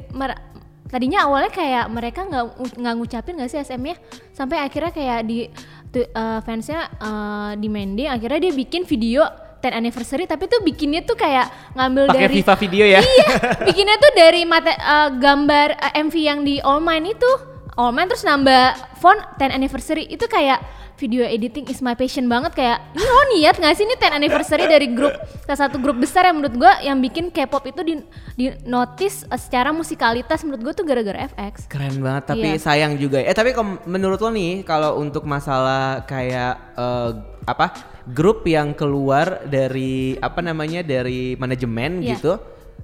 tadinya 0.93 1.25
awalnya 1.25 1.49
kayak 1.49 1.89
mereka 1.89 2.21
nggak 2.23 2.45
nggak 2.77 2.95
ngucapin 2.95 3.35
nggak 3.35 3.49
sih 3.49 3.59
SM-nya 3.59 3.97
sampai 4.31 4.61
akhirnya 4.61 4.93
kayak 4.93 5.21
di 5.25 5.49
tu- 5.89 6.05
eh, 6.05 6.41
fansnya 6.41 6.85
eh, 6.93 7.51
di 7.57 7.67
mending 7.67 8.13
akhirnya 8.13 8.39
dia 8.39 8.53
bikin 8.53 8.85
video 8.85 9.25
10 9.59 9.73
anniversary 9.73 10.27
tapi 10.27 10.45
tuh 10.47 10.59
bikinnya 10.61 11.01
tuh 11.01 11.15
kayak 11.15 11.47
ngambil 11.73 12.11
Pakai 12.11 12.21
dari 12.21 12.35
FIFA 12.37 12.55
video 12.59 12.85
ya. 12.85 13.01
iya 13.01 13.29
bikinnya 13.63 13.97
tuh 13.97 14.13
dari 14.13 14.43
mate, 14.43 14.69
eh, 14.69 15.09
gambar 15.17 15.69
eh, 15.73 16.03
MV 16.03 16.15
yang 16.15 16.41
di 16.43 16.59
All 16.59 16.79
Mine 16.79 17.15
itu 17.15 17.31
All 17.73 17.89
Mine 17.91 18.05
terus 18.07 18.21
nambah 18.23 18.63
font 18.97 19.17
10 19.39 19.49
anniversary 19.51 20.05
itu 20.07 20.25
kayak 20.27 20.61
video 20.95 21.25
editing 21.25 21.65
is 21.67 21.81
my 21.81 21.93
passion 21.93 22.29
banget 22.29 22.53
kayak 22.53 22.79
ini 22.93 23.03
lo 23.03 23.23
niat 23.33 23.57
gak 23.57 23.75
sih 23.75 23.83
ini 23.83 23.97
10 23.97 24.13
anniversary 24.13 24.65
dari 24.67 24.87
grup 24.89 25.11
salah 25.43 25.67
satu 25.67 25.77
grup 25.77 25.97
besar 25.97 26.29
yang 26.29 26.37
menurut 26.37 26.55
gua 26.55 26.79
yang 26.81 27.01
bikin 27.01 27.27
K-pop 27.27 27.65
itu 27.67 27.81
di, 27.83 27.95
di 28.35 28.47
notice 28.63 29.25
eh, 29.25 29.35
secara 29.37 29.73
musikalitas 29.73 30.45
menurut 30.45 30.63
gua 30.63 30.75
tuh 30.75 30.85
gara-gara 30.85 31.27
FX 31.27 31.65
Keren 31.67 31.97
banget 31.99 32.25
tapi 32.29 32.45
Iya. 32.47 32.61
sayang 32.61 32.93
juga. 32.97 33.19
Eh 33.19 33.33
tapi 33.33 33.51
kom- 33.51 33.81
menurut 33.85 34.21
lo 34.21 34.31
nih 34.31 34.63
kalau 34.63 35.01
untuk 35.01 35.25
masalah 35.25 36.05
kayak 36.05 36.77
eh, 36.77 37.11
apa 37.43 37.67
grup 38.07 38.45
yang 38.45 38.71
keluar 38.73 39.43
dari 39.45 40.15
apa 40.15 40.39
namanya 40.39 40.85
dari 40.85 41.35
manajemen 41.35 41.99
Iya. 41.99 42.15
gitu, 42.15 42.33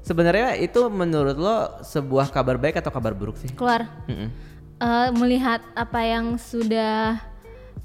sebenarnya 0.00 0.56
itu 0.56 0.80
menurut 0.88 1.36
lo 1.36 1.56
sebuah 1.82 2.32
kabar 2.32 2.56
baik 2.56 2.78
atau 2.78 2.88
kabar 2.88 3.12
buruk 3.12 3.36
sih? 3.36 3.52
keluar 3.52 3.86
Mm-mm. 4.06 4.48
Eh, 4.80 5.10
melihat 5.14 5.60
apa 5.74 6.00
yang 6.02 6.38
sudah 6.38 7.18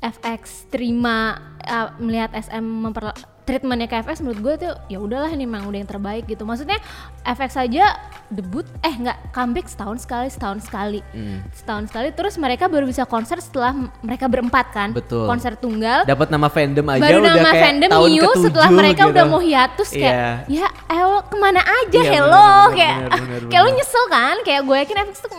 FX 0.04 0.68
terima 0.70 1.40
eh, 1.64 1.90
melihat 2.00 2.34
SM 2.36 2.64
memper 2.64 3.14
treatmentnya 3.44 3.86
ke 3.86 3.96
FX 3.98 4.20
menurut 4.20 4.40
gue 4.42 4.54
tuh 4.62 4.74
ya 4.88 4.98
udahlah 4.98 5.28
ini 5.28 5.44
memang 5.44 5.66
udah 5.66 5.76
yang 5.76 5.90
terbaik 5.90 6.24
gitu 6.26 6.44
maksudnya 6.44 6.80
FX 7.22 7.60
aja 7.60 7.96
debut 8.28 8.64
eh 8.80 8.94
nggak 8.94 9.30
comeback 9.30 9.68
setahun 9.68 10.00
sekali 10.00 10.28
setahun 10.28 10.60
sekali 10.62 11.00
Hmm. 11.12 11.44
setahun 11.52 11.84
sekali 11.88 12.10
terus 12.10 12.36
mereka 12.36 12.66
baru 12.66 12.84
bisa 12.84 13.04
konser 13.04 13.38
setelah 13.38 13.70
mereka 14.00 14.26
berempat 14.26 14.66
kan 14.70 14.90
Betul. 14.92 15.26
konser 15.26 15.54
tunggal 15.54 16.04
Dapat 16.04 16.28
nama 16.30 16.48
fandom 16.48 16.88
aja 16.88 17.02
baru 17.02 17.20
udah 17.20 17.34
nama 17.34 17.50
kayak 17.50 17.64
fandom 17.64 17.90
tahun 17.90 18.10
Miu 18.10 18.22
ketujuh 18.24 18.44
setelah 18.44 18.70
mereka 18.72 19.02
gitu. 19.02 19.12
udah 19.12 19.24
mau 19.26 19.42
hiatus 19.42 19.90
kayak 19.92 20.16
Iya. 20.48 20.66
ya 20.66 20.68
elo 20.90 21.20
ke 21.24 21.36
mana 21.36 21.62
aja 21.62 22.00
Iya, 22.00 22.12
hello 22.14 22.32
bener, 22.40 22.64
bener, 22.64 22.74
kayak 22.74 22.96
bener, 22.96 23.20
bener, 23.20 23.42
kayak 23.52 23.62
lu 23.62 23.72
nyesel 23.74 24.04
kan 24.08 24.36
kayak 24.42 24.62
gue 24.64 24.76
yakin 24.78 24.98
FX 25.04 25.16
tuh 25.20 25.30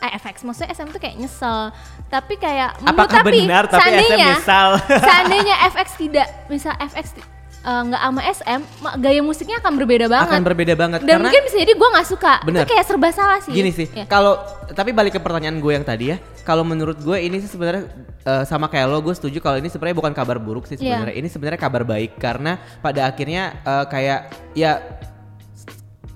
eh, 0.00 0.10
FX 0.16 0.36
maksudnya 0.42 0.68
SM 0.70 0.88
tuh 0.88 0.98
kayak 0.98 1.16
nyesel 1.16 1.60
tapi 2.06 2.34
kayak 2.36 2.78
Apakah 2.80 3.20
tapi 3.20 3.42
benar 3.42 3.64
tapi 3.66 3.80
SM 3.80 3.84
seandainya 3.90 4.26
nyesal? 4.32 4.68
seandainya 5.06 5.54
FX 5.68 5.88
tidak 5.96 6.26
misal 6.46 6.72
FX 6.78 7.06
eh, 7.64 7.80
nggak 7.82 8.00
sama 8.00 8.20
SM 8.22 8.60
gaya 9.00 9.20
musiknya 9.20 9.56
akan 9.58 9.72
berbeda 9.74 10.06
banget 10.06 10.30
Akan 10.36 10.44
berbeda 10.44 10.74
banget 10.76 11.00
dan 11.02 11.08
karena 11.08 11.24
mungkin 11.24 11.42
bisa 11.44 11.56
jadi 11.58 11.72
gue 11.72 11.88
nggak 11.90 12.06
suka 12.06 12.32
Bener. 12.44 12.62
itu 12.62 12.64
kayak 12.70 12.84
serba 12.84 13.08
salah 13.10 13.38
sih 13.40 13.52
Gini 13.52 13.70
sih, 13.70 13.88
Ya. 13.90 14.04
kalau 14.04 14.36
tapi 14.70 14.92
balik 14.92 15.16
ke 15.16 15.20
pertanyaan 15.20 15.56
gue 15.58 15.72
yang 15.72 15.84
tadi 15.84 16.12
ya, 16.12 16.16
kalau 16.42 16.62
menurut 16.62 17.00
gue 17.00 17.16
ini 17.16 17.40
sih 17.40 17.48
sebenarnya 17.48 17.88
eh, 18.22 18.44
sama 18.44 18.68
kayak 18.68 18.86
lo, 18.86 19.00
gue 19.00 19.12
setuju 19.12 19.38
kalau 19.38 19.56
ini 19.56 19.68
sebenarnya 19.68 19.96
bukan 19.96 20.12
kabar 20.12 20.36
buruk 20.36 20.64
sih 20.64 20.76
Iya. 20.76 21.00
sebenarnya. 21.00 21.16
Ini 21.20 21.28
sebenarnya 21.28 21.60
kabar 21.60 21.82
baik 21.84 22.16
karena 22.16 22.56
pada 22.80 23.08
akhirnya 23.08 23.42
eh, 23.60 23.84
kayak 23.86 24.20
ya 24.52 24.80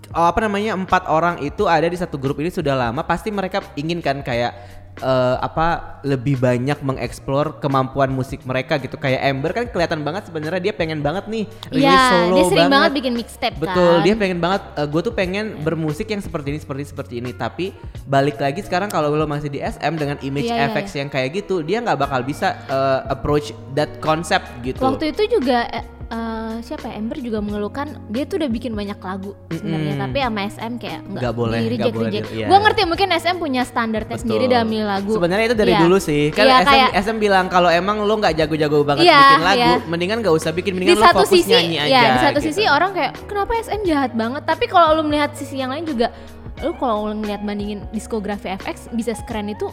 oh, 0.09 0.27
apa 0.27 0.41
namanya 0.41 0.73
empat 0.75 1.05
orang 1.07 1.45
itu 1.45 1.69
ada 1.69 1.85
di 1.85 1.97
satu 1.97 2.17
grup 2.17 2.41
ini 2.41 2.49
sudah 2.49 2.73
lama, 2.75 3.05
pasti 3.05 3.29
mereka 3.29 3.61
ingin 3.77 4.01
kan 4.01 4.25
kayak 4.25 4.78
eh, 4.99 5.37
apa 5.39 5.99
lebih 6.03 6.39
banyak 6.39 6.79
mengeksplor 6.83 7.63
kemampuan 7.63 8.11
musik 8.11 8.43
mereka 8.43 8.77
gitu. 8.83 8.99
Kayak 8.99 9.21
Ember 9.31 9.51
kan 9.55 9.65
kelihatan 9.71 10.03
banget 10.03 10.27
sebenarnya 10.29 10.61
dia 10.71 10.75
pengen 10.75 11.01
banget 11.01 11.31
nih 11.31 11.45
rilis 11.71 11.87
Iya, 11.87 12.03
solo 12.11 12.35
dia 12.35 12.45
sering 12.51 12.71
banget 12.71 12.91
bikin 12.99 13.13
mixtape 13.15 13.57
Betul, 13.59 13.95
kan. 13.99 14.05
dia 14.05 14.15
pengen 14.19 14.39
banget. 14.43 14.63
gue 14.79 15.03
tuh 15.03 15.15
pengen 15.15 15.47
bermusik 15.63 16.07
yang 16.11 16.23
seperti 16.23 16.55
ini, 16.55 16.59
seperti 16.59 16.83
seperti 16.87 17.15
ini. 17.23 17.31
Tapi 17.35 17.71
balik 18.07 18.39
lagi 18.39 18.63
sekarang 18.63 18.91
kalau 18.91 19.11
lo 19.15 19.27
masih 19.27 19.51
di 19.51 19.63
SM 19.63 19.95
dengan 19.95 20.17
image 20.23 20.49
Iya, 20.49 20.69
iya, 20.69 20.71
FX 20.73 20.87
yang 20.97 21.09
kayak 21.11 21.29
gitu, 21.45 21.61
dia 21.61 21.83
nggak 21.83 21.99
bakal 21.99 22.23
bisa 22.25 22.57
uh, 22.71 23.05
approach 23.11 23.53
that 23.75 23.91
concept 24.03 24.47
gitu. 24.65 24.81
Waktu 24.81 25.13
itu 25.13 25.39
juga 25.39 25.67
eh, 26.09 26.17
eh, 26.17 26.55
siapa 26.61 26.85
ya 26.85 26.95
Ember 26.95 27.19
juga 27.19 27.39
mengeluhkan 27.39 27.87
dia 28.09 28.25
tuh 28.25 28.37
udah 28.37 28.49
bikin 28.49 28.73
banyak 28.73 28.97
lagu 28.97 29.33
sebenarnya 29.49 29.95
tapi 29.99 30.19
sama 30.19 30.41
SM 30.43 30.73
kayak 30.77 31.01
nggak 31.05 31.21
Nggak 31.21 31.35
boleh, 31.35 31.59
di 31.59 31.69
reject 31.69 31.95
boleh 31.95 32.09
reject. 32.09 32.25
di- 32.25 32.35
iya. 32.35 32.47
Gue 32.47 32.59
ngerti 32.59 32.83
mungkin 32.85 33.09
SM 33.11 33.37
punya 33.37 33.63
standarnya 33.63 34.09
Betul. 34.11 34.23
sendiri 34.25 34.45
dalam 34.47 34.67
milih 34.67 34.87
lagu. 34.87 35.13
Sebenarnya 35.13 35.45
itu 35.47 35.57
dari 35.57 35.73
Iya. 35.73 35.81
dulu 35.81 35.97
sih. 35.99 36.23
Kan 36.31 36.45
Iya, 36.45 36.57
SM, 36.59 36.69
kayak 36.69 36.91
SM 36.99 37.17
bilang 37.19 37.47
kalau 37.47 37.69
emang 37.69 37.97
lo 38.01 38.15
nggak 38.15 38.35
jago-jago 38.35 38.79
banget 38.83 39.05
Iya, 39.05 39.21
bikin 39.21 39.45
lagu, 39.45 39.59
iya. 39.61 39.73
mendingan 39.87 40.17
nggak 40.21 40.35
usah 40.35 40.51
bikin, 40.51 40.73
di 40.73 40.77
mendingan 40.79 40.97
lo 40.97 41.05
satu 41.05 41.17
fokus 41.21 41.31
sisi 41.35 41.51
nyanyi 41.51 41.77
aja. 41.79 41.89
ya 41.89 42.01
di 42.09 42.19
satu 42.23 42.39
gitu. 42.39 42.47
sisi 42.49 42.63
orang 42.67 42.91
kayak 42.91 43.13
kenapa 43.25 43.53
SM 43.59 43.83
jahat 43.85 44.13
banget 44.13 44.43
tapi 44.45 44.65
kalau 44.67 44.89
lu 44.93 45.03
melihat 45.03 45.31
sisi 45.33 45.57
yang 45.57 45.71
lain 45.71 45.85
juga 45.85 46.09
lu 46.59 46.75
kalau 46.75 47.13
ngeliat 47.13 47.39
bandingin 47.41 47.87
diskografi 47.89 48.51
FX 48.51 48.91
bisa 48.91 49.15
sekeren 49.15 49.47
itu 49.49 49.71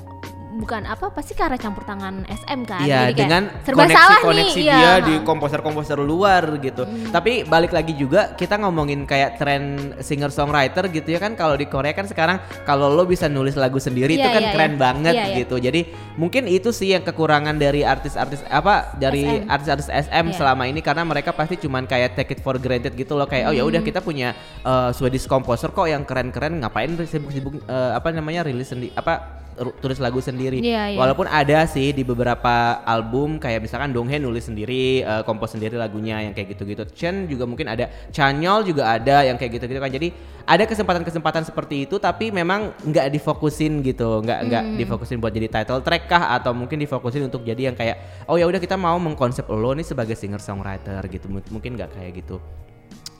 bukan 0.55 0.87
apa 0.87 1.11
pasti 1.11 1.35
karena 1.35 1.59
campur 1.59 1.83
tangan 1.83 2.23
SM 2.25 2.59
kan 2.63 2.81
Iya, 2.81 3.11
Jadi 3.11 3.19
dengan 3.19 3.43
serba 3.61 3.85
salah 3.85 4.23
koneksi-koneksi 4.23 4.55
nih 4.55 4.63
dia 4.63 4.79
iya. 4.79 4.93
di 4.97 5.15
komposer-komposer 5.21 5.99
luar 5.99 6.43
gitu. 6.57 6.83
Tapi 7.11 7.43
balik 7.43 7.75
lagi 7.75 7.91
juga 7.93 8.33
kita 8.33 8.55
ngomongin 8.57 9.03
kayak 9.03 9.35
tren 9.35 9.63
singer 9.99 10.31
songwriter 10.31 10.87
gitu 10.87 11.11
ya 11.11 11.19
kan 11.19 11.35
kalau 11.35 11.53
di 11.53 11.67
Korea 11.67 11.91
kan 11.91 12.07
sekarang 12.07 12.37
kalau 12.63 12.87
lo 12.87 13.03
bisa 13.03 13.27
nulis 13.27 13.53
lagu 13.53 13.77
sendiri 13.77 14.15
itu 14.15 14.23
Iya, 14.23 14.31
kan 14.31 14.43
iya, 14.43 14.51
keren 14.55 14.73
iya. 14.73 14.79
banget 14.79 15.13
Iya, 15.13 15.25
iya. 15.27 15.37
gitu. 15.43 15.55
Jadi 15.59 15.81
mungkin 16.15 16.47
itu 16.47 16.71
sih 16.71 16.95
yang 16.95 17.03
kekurangan 17.03 17.55
dari 17.55 17.83
artis-artis 17.83 18.39
apa 18.47 18.95
dari 18.95 19.43
SM. 19.43 19.51
artis-artis 19.51 19.87
SM 19.91 20.25
Iya. 20.31 20.35
selama 20.35 20.63
ini 20.65 20.79
karena 20.79 21.03
mereka 21.03 21.35
pasti 21.35 21.59
cuman 21.59 21.83
kayak 21.83 22.15
take 22.15 22.31
it 22.31 22.39
for 22.39 22.55
granted 22.55 22.95
gitu 22.95 23.13
loh 23.13 23.27
kayak 23.27 23.45
oh 23.45 23.53
ya 23.53 23.61
Hmm. 23.61 23.69
udah 23.69 23.81
kita 23.81 23.99
punya 23.99 24.31
uh, 24.61 24.89
Swedish 24.89 25.27
composer 25.27 25.67
kok 25.69 25.83
yang 25.85 26.01
keren-keren 26.01 26.63
ngapain 26.63 26.95
sibuk-sibuk 26.95 27.59
uh, 27.65 27.91
apa 27.93 28.09
namanya 28.09 28.45
rilis 28.45 28.69
sendiri 28.69 28.93
apa 28.93 29.43
tulis 29.55 29.99
lagu 30.03 30.19
sendiri. 30.19 30.59
Iya, 30.59 30.91
iya. 30.91 30.99
Walaupun 30.99 31.25
ada 31.25 31.63
sih 31.65 31.95
di 31.95 32.03
beberapa 32.03 32.83
album 32.83 33.39
kayak 33.39 33.63
misalkan 33.63 33.95
Donghae 33.95 34.19
nulis 34.19 34.51
sendiri, 34.51 34.99
eh, 35.01 35.23
kompos 35.23 35.55
sendiri 35.55 35.79
lagunya 35.79 36.19
yang 36.19 36.35
kayak 36.35 36.55
gitu-gitu. 36.55 36.83
Chen 36.91 37.25
juga 37.31 37.47
mungkin 37.47 37.71
ada, 37.71 37.87
Chanyol 38.11 38.67
juga 38.67 38.91
ada 38.91 39.23
yang 39.23 39.39
kayak 39.39 39.57
gitu-gitu 39.59 39.79
kan. 39.79 39.91
Jadi 39.91 40.11
ada 40.45 40.63
kesempatan-kesempatan 40.67 41.41
seperti 41.47 41.89
itu 41.89 41.97
tapi 41.97 42.29
memang 42.29 42.75
nggak 42.85 43.09
difokusin 43.15 43.81
gitu, 43.81 44.21
nggak 44.21 44.39
nggak 44.45 44.63
Hmm. 44.63 44.77
difokusin 44.77 45.17
buat 45.17 45.33
jadi 45.33 45.49
title 45.49 45.81
track 45.81 46.05
kah 46.05 46.37
atau 46.37 46.53
mungkin 46.53 46.77
difokusin 46.77 47.25
untuk 47.25 47.41
jadi 47.41 47.71
yang 47.71 47.75
kayak 47.79 48.27
oh 48.29 48.37
ya 48.37 48.45
udah 48.45 48.61
kita 48.61 48.77
mau 48.77 48.99
mengkonsep 49.01 49.47
lo 49.49 49.73
nih 49.73 49.87
sebagai 49.87 50.13
singer 50.13 50.37
songwriter 50.37 51.01
gitu. 51.09 51.31
Mungkin 51.31 51.79
nggak 51.79 51.97
kayak 51.97 52.11
gitu. 52.21 52.37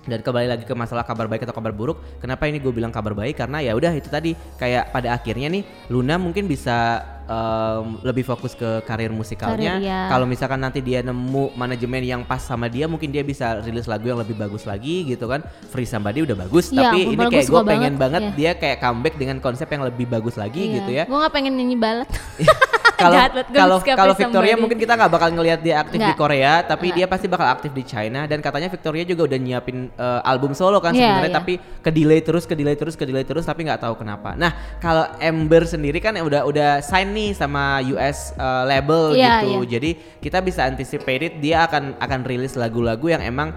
Dan 0.06 0.22
kembali 0.22 0.48
lagi 0.48 0.64
ke 0.70 0.74
masalah 0.78 1.02
kabar 1.02 1.26
baik 1.26 1.50
atau 1.50 1.56
kabar 1.58 1.74
buruk. 1.74 2.22
Kenapa 2.22 2.46
ini 2.46 2.62
gue 2.62 2.70
bilang 2.70 2.94
kabar 2.94 3.18
baik? 3.18 3.42
Karena 3.42 3.62
ya 3.62 3.74
udah 3.74 3.90
itu 3.98 4.10
tadi 4.10 4.38
kayak 4.62 4.94
pada 4.94 5.18
akhirnya 5.18 5.50
nih 5.50 5.66
Luna 5.90 6.22
mungkin 6.22 6.46
bisa 6.46 7.02
em, 7.25 7.86
lebih 8.01 8.24
fokus 8.24 8.53
ke 8.53 8.82
karir 8.82 9.10
musikalnya. 9.10 9.77
Karir, 9.77 9.86
ya. 9.86 10.00
Kalau 10.08 10.25
misalkan 10.25 10.58
nanti 10.58 10.79
dia 10.79 11.01
nemu 11.01 11.53
manajemen 11.53 12.01
yang 12.01 12.22
pas 12.22 12.39
sama 12.39 12.65
dia, 12.65 12.86
mungkin 12.86 13.10
dia 13.10 13.22
bisa 13.22 13.60
rilis 13.60 13.86
lagu 13.86 14.05
yang 14.05 14.17
lebih 14.17 14.34
bagus 14.34 14.63
lagi 14.63 15.05
gitu 15.05 15.25
kan. 15.25 15.41
Free 15.67 15.86
Somebody 15.86 16.22
udah 16.22 16.38
bagus, 16.38 16.70
Iya, 16.70 16.88
tapi 16.88 17.00
ini 17.08 17.24
kayak 17.25 17.46
gue 17.46 17.62
pengen 17.63 17.94
banget, 17.96 18.22
banget 18.22 18.22
iya. 18.22 18.32
dia 18.34 18.51
kayak 18.55 18.77
comeback 18.79 19.15
dengan 19.15 19.38
konsep 19.39 19.67
yang 19.67 19.84
lebih 19.84 20.05
bagus 20.05 20.36
lagi 20.36 20.77
gitu 20.77 20.91
ya. 20.91 21.03
gue 21.05 21.17
gak 21.17 21.34
pengen 21.34 21.58
nyanyi 21.58 21.75
balet 21.75 22.10
kalau 22.96 23.20
kalau 23.51 23.77
kalau 23.84 24.13
Victoria 24.15 24.55
Somebody. 24.55 24.62
mungkin 24.62 24.77
kita 24.79 24.94
nggak 24.96 25.12
bakal 25.12 25.29
ngelihat 25.36 25.60
dia 25.60 25.84
aktif 25.84 26.00
di 26.00 26.08
Nggak. 26.08 26.15
Korea 26.17 26.53
tapi 26.63 26.88
Nggak. 26.89 26.98
dia 26.98 27.05
pasti 27.12 27.25
bakal 27.27 27.48
aktif 27.51 27.72
di 27.75 27.84
China 27.84 28.24
dan 28.24 28.39
katanya 28.39 28.72
Victoria 28.72 29.03
juga 29.03 29.27
udah 29.27 29.36
nyiapin 29.36 29.91
eh, 29.91 30.22
album 30.24 30.55
solo 30.55 30.79
kan 30.79 30.96
Iya, 30.96 31.03
sebenarnya 31.03 31.32
iya. 31.32 31.38
tapi 31.38 31.53
ke 31.60 31.91
delay 31.91 32.22
terus 32.24 32.48
ke 32.48 32.55
delay 32.55 32.75
terus 32.79 32.96
ke 32.96 33.03
delay 33.03 33.27
terus 33.27 33.44
tapi 33.44 33.67
nggak 33.67 33.84
tahu 33.84 34.00
kenapa 34.00 34.39
nah 34.39 34.51
kalau 34.79 35.12
Ember 35.20 35.67
sendiri 35.67 36.00
kan 36.00 36.15
udah 36.15 36.48
udah 36.48 36.79
sign 36.79 37.12
nih 37.15 37.31
sama 37.31 37.63
US 37.88 38.17
eh, 38.34 38.63
label 38.67 39.01
Iya, 39.12 39.39
gitu 39.39 39.50
iya. 39.57 39.69
jadi 39.72 39.89
kita 40.19 40.38
bisa 40.39 40.62
anticipate 40.63 41.22
it, 41.24 41.34
dia 41.39 41.63
akan 41.63 41.95
akan 41.98 42.19
rilis 42.22 42.53
lagu-lagu 42.53 43.07
yang 43.07 43.24
emang 43.24 43.55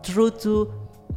true 0.00 0.30
to 0.30 0.70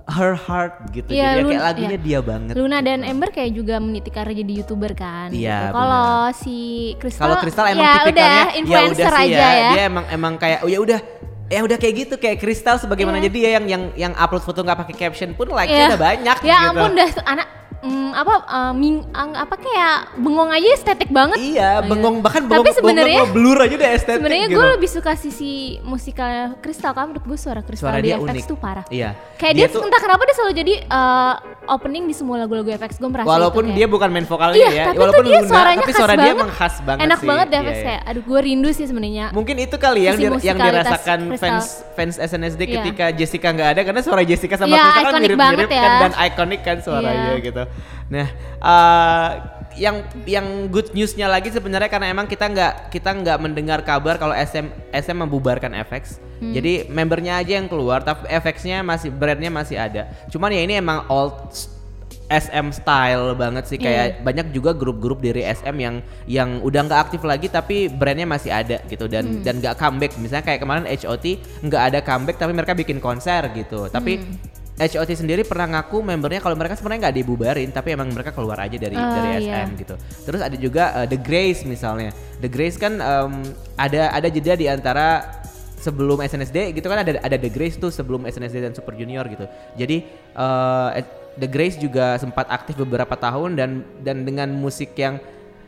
her 0.07 0.33
heart 0.35 0.73
gitu 0.91 1.09
Iya, 1.09 1.17
jadi 1.31 1.41
ya 1.41 1.43
kayak 1.43 1.45
Luna- 1.47 1.63
lagunya 1.63 1.89
iya. 1.91 2.01
dia 2.03 2.19
banget 2.21 2.53
Luna 2.53 2.77
dan 2.79 2.99
Ember 3.01 3.29
kayak 3.29 3.51
juga 3.53 3.75
meniti 3.77 4.09
karir 4.09 4.33
jadi 4.35 4.53
youtuber 4.55 4.93
kan 4.93 5.29
Iya, 5.29 5.59
gitu. 5.63 5.73
kalau 5.73 6.09
si 6.31 6.55
Crystal 6.95 7.21
Kalau 7.23 7.35
Kristal 7.39 7.65
emang 7.67 7.81
ya 7.81 7.93
tipikalnya 7.95 8.13
udah 8.13 8.27
ya 8.27 8.45
influencer 8.55 9.01
udah 9.03 9.13
sih 9.15 9.29
aja 9.31 9.47
ya, 9.51 9.69
Dia 9.71 9.83
emang 9.85 10.05
emang 10.07 10.33
kayak 10.35 10.59
oh 10.61 10.69
ya 10.69 10.77
udah 10.79 10.99
ya 11.45 11.61
udah 11.61 11.77
kayak 11.77 11.95
gitu 11.99 12.15
kayak 12.15 12.37
Kristal 12.37 12.77
sebagaimana 12.77 13.17
Iya. 13.17 13.23
jadi 13.23 13.35
dia 13.35 13.49
yang 13.51 13.65
yang 13.65 13.83
yang 13.95 14.13
upload 14.15 14.41
foto 14.41 14.61
nggak 14.61 14.81
pakai 14.81 14.95
caption 14.99 15.33
pun 15.33 15.45
Iya. 15.47 15.55
like-nya 15.55 15.83
udah 15.87 16.01
banyak 16.03 16.37
ya 16.39 16.53
gitu. 16.55 16.69
ampun 16.69 16.91
dah 16.91 17.09
tuh 17.11 17.23
anak 17.23 17.47
mm, 17.82 18.12
apa 18.13 18.34
uh, 18.46 18.72
ming, 18.72 19.03
ang- 19.12 19.36
apa 19.36 19.55
kayak 19.55 19.96
bengong 20.15 20.48
aja 20.50 20.67
estetik 20.72 21.10
banget 21.10 21.36
Iya, 21.38 21.72
Oh, 21.77 21.88
bengong 21.88 22.15
bahkan 22.20 22.41
Tapi 22.41 22.51
bengong 22.55 22.72
sebenarnya- 22.74 23.20
bengong 23.20 23.34
blur 23.34 23.58
aja 23.60 23.74
udah 23.74 23.89
estetik 23.91 24.20
sebenarnya 24.20 24.48
gitu. 24.48 24.55
gue 24.55 24.65
lebih 24.72 24.89
suka 24.89 25.12
sisi 25.13 25.51
musikal 25.82 26.29
Kristal 26.58 26.91
kan 26.91 27.08
menurut 27.08 27.25
gue 27.25 27.36
suara 27.36 27.60
Kristal 27.60 27.89
Suara 27.89 28.00
di 28.00 28.08
dia 28.08 28.15
FX 28.17 28.29
unik. 28.29 28.44
tuh 28.46 28.58
parah 28.58 28.86
Iya. 28.88 29.10
kayak 29.36 29.53
Dia 29.53 29.60
dia, 29.62 29.67
tuh- 29.70 29.84
entah 29.84 30.00
kenapa 30.00 30.22
dia 30.24 30.36
selalu 30.36 30.53
jadi 30.55 30.74
uh, 30.88 31.34
opening 31.67 32.03
di 32.05 32.13
semua 32.13 32.36
lagu-lagu 32.38 32.70
FX 32.70 32.91
gue 32.96 33.10
merasa 33.10 33.27
Walaupun 33.27 33.63
itu 33.65 33.75
dia 33.75 33.88
bukan 33.88 34.10
main 34.10 34.24
vokalnya 34.24 34.55
iya, 34.55 34.70
ya, 34.72 34.86
tapi 34.88 34.98
walaupun 34.98 35.24
dia 35.24 35.34
Luna, 35.38 35.50
suaranya 35.50 35.77
tapi 35.77 35.86
khas 35.88 35.98
suara 35.98 36.13
dia 36.13 36.22
banget. 36.22 36.36
emang 36.36 36.51
khas 36.51 36.75
banget 36.79 37.03
enak 37.03 37.20
sih. 37.20 37.27
banget 37.27 37.46
deh 37.46 37.55
Iya, 37.55 37.63
FX 37.63 37.75
iya. 37.75 37.86
kayak 37.86 38.01
aduh 38.05 38.24
gue 38.24 38.39
rindu 38.41 38.70
sih 38.72 38.86
sebenarnya 38.86 39.25
Mungkin 39.32 39.55
itu 39.58 39.75
kali 39.75 40.00
ya 40.00 40.05
yang, 40.05 40.17
dir- 40.17 40.44
yang 40.46 40.58
dirasakan 40.58 41.20
Kristal. 41.27 41.39
fans 41.41 41.65
fans 41.94 42.15
SNSD 42.17 42.62
Iya. 42.62 42.74
ketika 42.79 43.05
Jessica 43.12 43.48
nggak 43.50 43.70
ada 43.70 43.82
karena 43.84 44.01
suara 44.01 44.22
Jessica 44.22 44.55
sama 44.55 44.72
Iya, 44.72 44.82
Kristal 44.86 45.03
kan 45.05 45.13
mirip-mirip 45.17 45.38
banget 45.38 45.67
kan 45.67 45.84
ya. 45.89 46.01
dan 46.01 46.12
ikonik 46.24 46.62
kan 46.62 46.77
suaranya 46.79 47.29
Iya. 47.32 47.44
gitu. 47.44 47.63
Nah, 48.05 48.27
eh, 48.62 49.29
yang 49.75 49.96
yang 50.24 50.48
good 50.72 50.96
newsnya 50.96 51.27
lagi 51.27 51.51
sebenarnya 51.51 51.91
karena 51.91 52.08
emang 52.08 52.25
kita 52.25 52.48
nggak 52.48 52.74
kita 52.89 53.12
nggak 53.12 53.38
mendengar 53.38 53.84
kabar 53.84 54.15
kalau 54.15 54.32
SM 54.32 54.72
SM 54.89 55.17
membubarkan 55.20 55.75
FX. 55.75 56.24
Hmm. 56.39 56.51
Jadi 56.51 56.88
membernya 56.88 57.39
aja 57.39 57.60
yang 57.60 57.67
keluar, 57.67 58.00
tapi 58.00 58.27
FX-nya 58.27 58.84
masih 58.84 59.12
brandnya 59.12 59.51
masih 59.51 59.75
ada. 59.75 60.08
Cuman 60.27 60.51
ya 60.51 60.63
ini 60.63 60.79
emang 60.79 61.03
old 61.08 61.36
SM 62.25 62.74
style 62.74 63.38
banget 63.38 63.70
sih 63.70 63.77
kayak 63.77 64.05
Iya. 64.10 64.22
banyak 64.25 64.48
juga 64.50 64.74
grup-grup 64.74 65.22
dari 65.22 65.46
SM 65.46 65.75
yang 65.77 65.96
yang 66.25 66.50
udah 66.60 66.82
nggak 66.84 67.01
aktif 67.05 67.22
lagi 67.22 67.48
tapi 67.48 67.86
brandnya 67.86 68.25
masih 68.25 68.50
ada 68.50 68.82
gitu 68.89 69.05
dan 69.05 69.29
Hmm. 69.29 69.44
dan 69.46 69.62
nggak 69.62 69.77
comeback 69.77 70.17
misalnya 70.17 70.41
kayak 70.41 70.58
kemarin 70.58 70.89
HOT 70.89 71.25
nggak 71.62 71.84
ada 71.86 72.00
comeback 72.01 72.41
tapi 72.41 72.50
mereka 72.50 72.74
bikin 72.74 72.98
konser 72.98 73.46
gitu 73.53 73.94
tapi 73.94 74.17
Hmm. 74.17 74.41
HOT 74.75 75.08
sendiri 75.15 75.48
pernah 75.48 75.79
ngaku 75.79 76.03
membernya 76.03 76.44
kalau 76.44 76.60
mereka 76.60 76.75
sebenarnya 76.75 77.08
nggak 77.08 77.17
dibubarin 77.24 77.70
tapi 77.72 77.96
emang 77.96 78.12
mereka 78.12 78.36
keluar 78.36 78.60
aja 78.60 78.75
dari 78.75 78.91
Oh, 78.96 79.08
dari 79.08 79.48
iya. 79.48 79.63
SM 79.63 79.79
gitu 79.79 79.96
terus 80.27 80.41
ada 80.44 80.55
juga 80.60 80.91
uh, 81.00 81.08
The 81.08 81.15
Grace 81.15 81.63
misalnya 81.63 82.12
The 82.44 82.51
Grace 82.51 82.75
kan 82.75 83.00
um, 83.00 83.39
ada 83.79 84.12
ada 84.12 84.27
jeda 84.27 84.60
di 84.60 84.67
antara 84.67 85.24
sebelum 85.79 86.17
SNSD 86.20 86.75
gitu 86.75 86.88
kan 86.89 87.05
ada 87.05 87.22
ada 87.22 87.38
The 87.38 87.51
Grace 87.51 87.77
tuh 87.77 87.94
sebelum 87.94 88.25
SNSD 88.25 88.58
dan 88.58 88.74
Super 88.74 88.98
Junior 88.98 89.22
gitu. 89.29 89.46
Jadi 89.77 90.01
uh, 90.34 90.98
The 91.38 91.46
Grace 91.46 91.77
juga 91.77 92.17
sempat 92.17 92.50
aktif 92.50 92.79
beberapa 92.79 93.13
tahun 93.13 93.53
dan 93.53 93.86
dan 94.01 94.25
dengan 94.25 94.50
musik 94.55 94.98
yang 94.98 95.22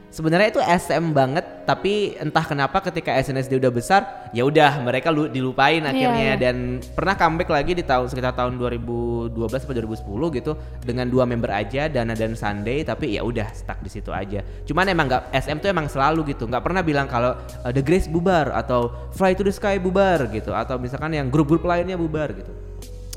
sebenarnya 0.07 0.47
itu 0.55 0.61
SM 0.63 1.11
banget 1.11 1.45
tapi 1.67 2.15
entah 2.15 2.43
kenapa 2.47 2.79
ketika 2.79 3.11
SNSD 3.19 3.59
udah 3.59 3.71
besar 3.71 4.01
ya 4.31 4.47
udah 4.47 4.79
mereka 4.79 5.11
lu, 5.11 5.27
dilupain 5.27 5.83
akhirnya 5.83 6.35
iya. 6.35 6.39
dan 6.39 6.79
pernah 6.95 7.19
comeback 7.19 7.51
lagi 7.51 7.71
di 7.75 7.83
tahun 7.83 8.07
sekitar 8.07 8.33
tahun 8.33 8.55
2012 8.55 9.35
atau 9.35 9.75
2010 9.75 10.37
gitu 10.39 10.51
dengan 10.83 11.05
dua 11.11 11.27
member 11.27 11.51
aja 11.51 11.91
Dana 11.91 12.15
dan 12.15 12.39
Sunday 12.39 12.87
tapi 12.87 13.19
ya 13.19 13.21
udah 13.23 13.51
stuck 13.51 13.83
di 13.83 13.91
situ 13.91 14.09
aja. 14.15 14.39
Cuman 14.63 14.87
emang 14.87 15.11
nggak 15.11 15.23
SM 15.35 15.57
tuh 15.59 15.69
emang 15.71 15.91
selalu 15.91 16.31
gitu 16.31 16.47
nggak 16.47 16.63
pernah 16.63 16.81
bilang 16.81 17.07
kalau 17.11 17.35
uh, 17.35 17.71
The 17.71 17.83
Grace 17.83 18.07
bubar 18.07 18.55
atau 18.55 19.11
Fly 19.11 19.35
to 19.35 19.43
the 19.43 19.53
Sky 19.53 19.75
bubar 19.77 20.31
gitu 20.31 20.55
atau 20.55 20.79
misalkan 20.79 21.11
yang 21.13 21.27
grup-grup 21.27 21.67
lainnya 21.67 21.99
bubar 21.99 22.31
gitu. 22.31 22.51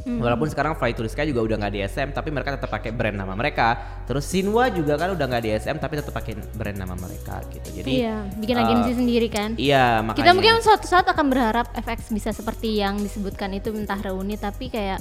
Walaupun 0.02 0.47
sekarang 0.47 0.73
Fly 0.75 0.92
to 0.92 1.02
the 1.02 1.09
Sky 1.09 1.25
juga 1.25 1.42
udah 1.42 1.57
nggak 1.59 1.73
di 1.73 1.80
SM 1.83 2.09
tapi 2.11 2.28
mereka 2.28 2.54
tetap 2.54 2.69
pakai 2.69 2.90
brand 2.90 3.14
nama 3.14 3.33
mereka. 3.33 3.76
Terus 4.04 4.25
Sinwa 4.25 4.69
juga 4.69 4.97
kan 4.97 5.12
udah 5.12 5.26
nggak 5.26 5.42
di 5.42 5.50
SM 5.52 5.76
tapi 5.76 5.95
tetap 5.97 6.11
pakai 6.11 6.35
brand 6.50 6.76
nama 6.76 6.95
mereka 6.95 7.40
gitu. 7.49 7.69
Jadi 7.76 7.90
iya 8.00 8.25
bikin 8.35 8.57
uh, 8.57 8.62
agensi 8.62 8.90
sendiri 8.95 9.28
kan 9.28 9.50
Iya 9.54 10.00
makanya. 10.00 10.19
kita 10.19 10.30
mungkin 10.33 10.54
suatu 10.61 10.87
saat 10.87 11.07
akan 11.07 11.26
berharap 11.26 11.66
FX 11.75 12.11
bisa 12.11 12.30
seperti 12.30 12.76
yang 12.76 12.97
disebutkan 12.97 13.52
itu 13.52 13.71
entah 13.71 13.99
reuni 13.99 14.35
tapi 14.35 14.69
kayak 14.69 14.99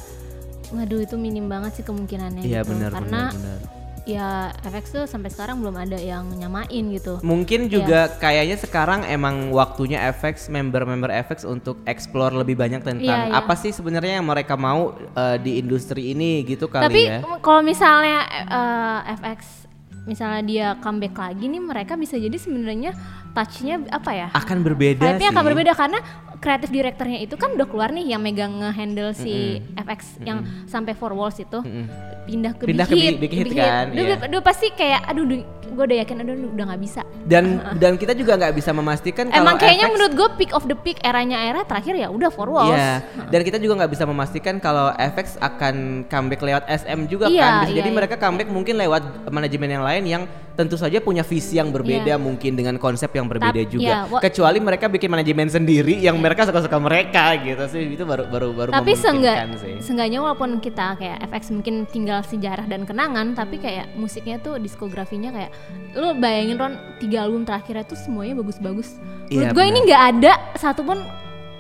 waduh 0.70 1.02
itu 1.02 1.18
minim 1.18 1.50
banget 1.50 1.82
sih 1.82 1.86
kemungkinannya 1.86 2.46
Iya 2.46 2.62
gitu 2.62 2.76
benar 2.76 2.92
karena 2.94 3.22
benar 3.30 3.34
benar. 3.34 3.79
Ya 4.08 4.54
FX 4.64 4.86
tuh 4.96 5.06
sampai 5.10 5.30
sekarang 5.34 5.60
belum 5.60 5.76
ada 5.76 5.98
yang 6.00 6.28
nyamain 6.36 6.84
gitu 6.96 7.20
Mungkin 7.26 7.68
juga 7.68 8.12
kayaknya 8.20 8.58
sekarang 8.60 9.04
emang 9.08 9.52
waktunya 9.52 10.00
FX 10.16 10.48
member-member 10.48 11.12
FX 11.28 11.44
untuk 11.44 11.82
explore 11.84 12.32
lebih 12.36 12.56
banyak 12.56 12.82
tentang 12.84 13.00
Iya, 13.00 13.32
iya. 13.32 13.40
apa 13.40 13.54
sih 13.58 13.72
sebenarnya 13.76 14.22
yang 14.22 14.28
mereka 14.28 14.56
mau 14.56 14.96
uh, 14.96 15.38
di 15.40 15.60
industri 15.60 16.14
ini 16.14 16.44
gitu 16.48 16.72
kali 16.72 16.86
tapi 16.86 17.02
ya. 17.06 17.20
kalau 17.42 17.62
misalnya 17.62 18.22
eh, 18.30 19.16
FX 19.20 19.59
misalnya 20.02 20.42
dia 20.42 20.68
comeback 20.78 21.14
lagi 21.14 21.46
nih 21.46 21.60
mereka 21.60 21.94
bisa 21.94 22.16
jadi 22.16 22.34
sebenarnya 22.34 22.92
touchnya 23.30 23.84
apa 23.88 24.12
ya 24.12 24.28
Akan 24.32 24.62
berbeda 24.62 25.18
sih. 25.18 25.26
akan 25.26 25.44
berbeda 25.44 25.72
karena 25.74 26.00
kreatif 26.38 26.70
direkturnya 26.70 27.20
itu 27.20 27.36
kan 27.36 27.52
udah 27.52 27.66
keluar 27.66 27.90
nih 27.90 28.10
yang 28.10 28.20
megang 28.20 28.56
nge-handle 28.56 29.12
si 29.12 29.60
FX 29.76 30.00
yang 30.20 30.40
sampai 30.66 30.94
four 30.94 31.12
walls 31.12 31.36
itu 31.36 31.60
Mm-mm. 31.60 31.86
pindah 32.26 32.54
ke 32.54 32.64
Pindah 32.64 32.86
Big 32.86 32.90
ke 32.90 32.96
Hit, 32.98 33.12
Big- 33.12 33.20
Big 33.22 33.34
Hit 33.34 33.46
Big 33.46 33.58
kan, 33.58 33.86
Duh, 33.90 34.02
iya. 34.02 34.16
duh, 34.24 34.42
pasti 34.42 34.72
kayak 34.72 35.04
aduh 35.06 35.26
duh, 35.26 35.42
gue 35.70 35.84
udah 35.86 35.98
yakin 36.04 36.16
aduh 36.22 36.36
udah 36.54 36.66
nggak 36.74 36.82
bisa 36.82 37.02
Dan 37.26 37.62
dan 37.82 37.94
kita 37.96 38.14
juga 38.18 38.36
nggak 38.36 38.54
bisa 38.58 38.72
memastikan 38.74 39.30
kalau 39.30 39.46
emang 39.46 39.56
kayaknya 39.62 39.88
FX 39.88 39.94
menurut 39.96 40.14
gue 40.18 40.28
peak 40.42 40.52
of 40.54 40.64
the 40.66 40.78
peak 40.78 40.98
eranya 41.06 41.38
era 41.40 41.62
terakhir 41.64 41.94
ya 41.96 42.08
udah 42.10 42.30
for 42.34 42.50
walls 42.50 42.74
Iya, 42.74 43.02
dan 43.30 43.42
kita 43.46 43.58
juga 43.62 43.84
nggak 43.84 43.92
bisa 43.94 44.04
memastikan 44.10 44.56
kalau 44.58 44.92
FX 44.98 45.38
akan 45.40 46.06
comeback 46.10 46.42
lewat 46.42 46.64
SM 46.68 47.00
juga 47.08 47.30
Iya, 47.30 47.42
kan. 47.42 47.52
Bisa 47.64 47.72
iya, 47.72 47.78
jadi 47.84 47.90
iya. 47.90 47.98
mereka 47.98 48.16
comeback 48.18 48.50
mungkin 48.50 48.76
lewat 48.78 49.04
manajemen 49.30 49.70
yang 49.70 49.84
lain 49.86 50.04
yang 50.06 50.24
tentu 50.60 50.76
saja 50.76 51.00
punya 51.00 51.24
visi 51.24 51.56
yang 51.56 51.72
berbeda 51.72 52.04
Iya. 52.10 52.20
mungkin 52.20 52.52
dengan 52.54 52.76
konsep 52.76 53.08
yang 53.10 53.26
berbeda 53.26 53.56
Tap- 53.56 53.72
juga. 53.72 53.80
iya, 53.82 54.00
wa- 54.04 54.20
Kecuali 54.20 54.60
mereka 54.60 54.86
bikin 54.86 55.08
manajemen 55.08 55.48
sendiri 55.48 55.96
yang 55.96 56.20
mereka 56.20 56.44
suka-suka 56.44 56.76
mereka 56.78 57.32
gitu 57.40 57.64
sih. 57.66 57.88
Itu 57.90 58.04
baru 58.04 58.28
baru 58.28 58.52
baru 58.52 58.70
tapi 58.70 58.92
seenggak 58.94 59.56
sih. 59.56 59.80
seenggaknya 59.80 60.20
walaupun 60.20 60.60
kita 60.60 60.94
kayak 60.96 61.24
FX 61.26 61.44
mungkin 61.50 61.88
tinggal 61.88 62.20
sejarah 62.22 62.68
dan 62.68 62.84
kenangan 62.84 63.32
tapi 63.32 63.56
kayak 63.58 63.96
musiknya 63.96 64.36
tuh 64.38 64.60
diskografinya 64.60 65.32
kayak 65.32 65.52
lu 65.94 66.12
bayangin 66.14 66.58
Ron 66.58 66.74
tiga 66.98 67.24
album 67.24 67.42
terakhirnya 67.42 67.86
tuh 67.86 67.96
semuanya 67.96 68.36
bagus-bagus 68.36 69.00
Iya, 69.28 69.48
menurut 69.48 69.56
gue 69.56 69.66
ini 69.66 69.80
nggak 69.86 70.04
ada 70.12 70.34
satupun 70.56 71.00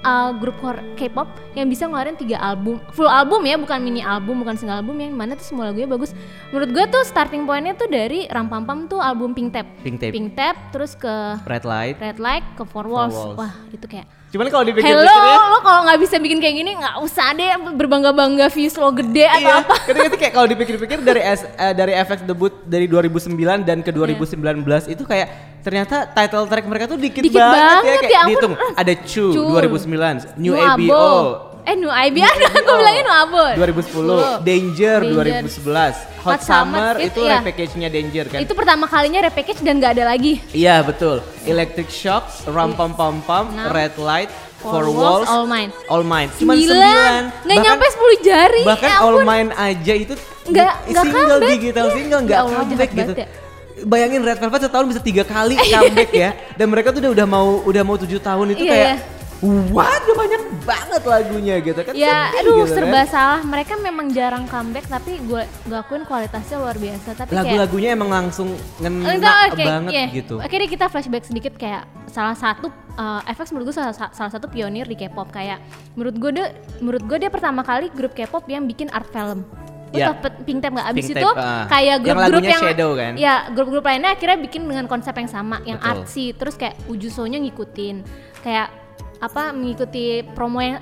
uh, 0.04 0.32
grup 0.36 0.56
core 0.60 0.82
K-pop 0.96 1.28
yang 1.56 1.68
bisa 1.68 1.88
ngeluarin 1.88 2.16
tiga 2.16 2.40
album 2.40 2.80
full 2.96 3.10
album 3.10 3.44
ya 3.44 3.56
bukan 3.60 3.80
mini 3.82 4.02
album 4.04 4.42
bukan 4.44 4.56
single 4.56 4.80
album 4.80 4.96
yang 5.00 5.16
mana 5.16 5.36
tuh 5.36 5.46
semua 5.46 5.72
lagunya 5.72 5.90
bagus 5.90 6.16
menurut 6.52 6.70
gue 6.72 6.86
tuh 6.92 7.04
starting 7.08 7.44
pointnya 7.44 7.76
tuh 7.76 7.90
dari 7.90 8.28
Ram 8.30 8.48
Pam 8.48 8.64
Pam 8.64 8.80
tuh 8.88 9.00
album 9.00 9.36
Pink 9.36 9.56
Tap 9.56 9.68
Pink 9.84 9.98
Tape. 10.00 10.14
Pink 10.14 10.30
Tap 10.36 10.56
terus 10.72 10.96
ke 10.96 11.14
Red 11.48 11.66
Light. 11.66 11.96
Red 12.00 12.20
Light 12.22 12.46
ke 12.56 12.64
Four 12.68 12.88
Walls, 12.88 13.16
Walls. 13.16 13.38
wah 13.38 13.54
itu 13.72 13.86
kayak 13.88 14.19
Cuman 14.30 14.46
kalau 14.48 14.62
Hello, 14.62 14.70
dipikir-pikir 14.72 15.10
ya, 15.10 15.50
lo 15.50 15.60
kalau 15.60 15.82
nggak 15.84 16.00
bisa 16.00 16.16
bikin 16.22 16.38
kayak 16.38 16.56
gini 16.56 16.72
nggak 16.78 16.96
usah 17.02 17.34
deh 17.34 17.50
berbangga-bangga 17.74 18.46
views 18.48 18.78
lo 18.78 18.94
gede 18.94 19.26
atau 19.26 19.42
Iya, 19.42 19.54
apa. 19.60 19.76
ketika 19.90 20.16
kayak 20.16 20.34
kalau 20.34 20.48
dipikir-pikir 20.48 20.98
dari 21.02 21.22
S, 21.26 21.42
eh, 21.58 21.74
dari 21.74 21.98
FX 21.98 22.20
debut 22.24 22.54
dari 22.62 22.86
2009 22.86 23.34
dan 23.66 23.82
ke 23.82 23.90
2019 23.90 24.38
itu 24.88 25.02
kayak 25.02 25.28
ternyata 25.60 26.06
title 26.06 26.46
track 26.46 26.62
mereka 26.64 26.86
tuh 26.86 26.96
dikit, 26.96 27.20
Dikit 27.20 27.36
banget, 27.36 27.58
banget, 27.58 27.84
ya 27.84 27.98
kayak 27.98 28.06
ya 28.06 28.20
ampun. 28.22 28.30
dihitung 28.30 28.54
ada 28.78 28.94
Chu, 29.02 29.26
Chu. 29.34 29.44
2009, 29.50 30.38
New 30.38 30.54
ABO, 30.54 31.10
Eh, 31.62 31.76
Nu 31.76 31.88
IB 31.88 32.18
ada, 32.20 32.48
aku 32.56 32.72
bilangin 32.74 33.04
Nu 33.04 33.14
Abo. 33.14 33.44
2010, 33.54 34.42
Danger, 34.42 35.00
Danger. 35.00 35.00
2011, 35.46 35.66
Hot, 36.20 36.36
Hot 36.36 36.40
Summer, 36.40 36.42
Summer, 36.42 36.94
itu 36.98 37.08
itu 37.16 37.22
ya. 37.24 37.38
repackage-nya 37.40 37.90
Danger 37.90 38.26
kan. 38.28 38.40
Itu 38.40 38.54
pertama 38.54 38.86
kalinya 38.86 39.20
repackage 39.22 39.62
dan 39.62 39.78
nggak 39.78 39.92
ada 39.96 40.04
lagi. 40.08 40.42
Iya 40.50 40.82
betul. 40.82 41.22
Electric 41.44 41.88
Shock, 41.88 42.26
Ram 42.46 42.74
Pam 42.74 42.94
Pam. 43.22 43.46
Red 43.70 43.96
Light, 43.98 44.32
Four 44.58 44.82
Four 44.82 44.86
Walls, 44.90 45.24
Walls, 45.24 45.30
All 45.30 45.46
Mine. 45.46 45.72
All 45.88 46.04
Mine. 46.04 46.30
Cuman 46.36 46.56
Sembilan. 46.58 47.22
Nggak 47.46 47.58
nyampe 47.62 47.86
10 47.88 48.18
jari. 48.22 48.64
Bahkan 48.66 48.90
ya 48.90 48.98
All. 49.00 49.18
Mine 49.22 49.50
aja 49.54 49.94
itu 49.96 50.14
Nggak- 50.46 50.76
nggak 50.88 51.04
single 51.06 51.28
comeback. 51.30 51.52
digital 51.54 51.86
Iya. 51.86 51.94
single 51.94 52.20
Ya 52.20 52.26
nggak 52.26 52.40
Allah, 52.40 52.60
comeback 52.60 52.92
gitu. 52.92 53.14
ya. 53.16 53.28
Bayangin 53.80 54.22
Red 54.22 54.40
Velvet 54.40 54.62
setahun 54.62 54.86
bisa 54.88 55.00
tiga 55.00 55.24
kali 55.24 55.56
comeback 55.72 56.12
ya, 56.12 56.30
dan 56.54 56.68
mereka 56.68 56.92
tuh 56.92 57.00
udah 57.00 57.12
udah 57.14 57.28
mau 57.30 57.64
udah 57.64 57.80
mau 57.80 57.96
tujuh 57.96 58.20
tahun 58.20 58.52
itu 58.52 58.68
Iya, 58.68 58.72
kayak, 58.76 58.90
iya. 58.92 58.96
What, 59.72 60.04
banyak 60.04 60.42
banget 60.68 61.02
lagunya 61.08 61.56
gitu 61.64 61.80
kan? 61.80 61.94
Ya, 61.96 62.30
sedih 62.34 62.40
aduh 62.44 62.58
gitu 62.68 62.76
serba 62.76 63.02
kan. 63.04 63.08
salah. 63.08 63.42
Mereka 63.48 63.74
memang 63.80 64.08
jarang 64.12 64.46
comeback, 64.52 64.86
tapi 64.92 65.20
gue 65.24 65.44
akuin 65.72 66.04
kualitasnya 66.04 66.58
luar 66.60 66.76
biasa. 66.76 67.10
Tapi 67.16 67.32
Lagu-lagunya 67.32 67.96
emang 67.96 68.10
langsung 68.12 68.52
ngena 68.84 69.16
Enggak, 69.16 69.36
oke, 69.56 69.64
banget 69.64 69.92
iya. 69.96 70.08
gitu. 70.12 70.36
Oke 70.44 70.56
deh 70.60 70.70
kita 70.70 70.86
flashback 70.92 71.24
sedikit 71.24 71.54
kayak 71.56 71.88
salah 72.12 72.36
satu 72.36 72.68
uh, 73.00 73.22
FX 73.30 73.56
menurut 73.56 73.72
gue 73.72 73.76
salah, 73.80 73.96
salah 73.96 74.32
satu 74.34 74.52
pionir 74.52 74.84
di 74.90 74.98
K-pop 74.98 75.30
kayak 75.32 75.62
menurut 75.96 76.16
gue 76.20 76.32
dia 76.36 76.48
menurut 76.84 77.04
gue 77.06 77.18
dia 77.22 77.32
pertama 77.32 77.62
kali 77.64 77.88
grup 77.94 78.12
K-pop 78.12 78.44
yang 78.52 78.68
bikin 78.68 78.92
art 78.92 79.08
film. 79.14 79.48
Lu 79.90 79.98
tau 79.98 80.16
Pe- 80.22 80.42
Pink 80.46 80.62
Tape 80.62 80.74
nggak? 80.78 80.88
Abis 80.94 81.06
Pink 81.10 81.18
itu 81.18 81.30
Tape, 81.34 81.42
ah. 81.42 81.66
kayak 81.66 81.96
Yang 81.98 82.04
grup-grup 82.06 82.30
lagunya 82.30 82.52
yang, 82.54 82.62
Shadow 82.62 82.90
kan? 82.94 83.14
Ya 83.18 83.36
grup-grup 83.50 83.84
lainnya 83.90 84.12
akhirnya 84.14 84.38
bikin 84.38 84.62
dengan 84.70 84.86
konsep 84.86 85.14
yang 85.18 85.30
sama, 85.32 85.58
yang 85.66 85.82
Betul. 85.82 85.90
artsy. 85.90 86.26
Terus 86.38 86.56
kayak 86.60 86.76
Ujusonya 86.86 87.42
ngikutin, 87.42 87.96
kayak 88.46 88.68
apa 89.20 89.52
mengikuti 89.52 90.06
promo 90.32 90.60
yang 90.60 90.80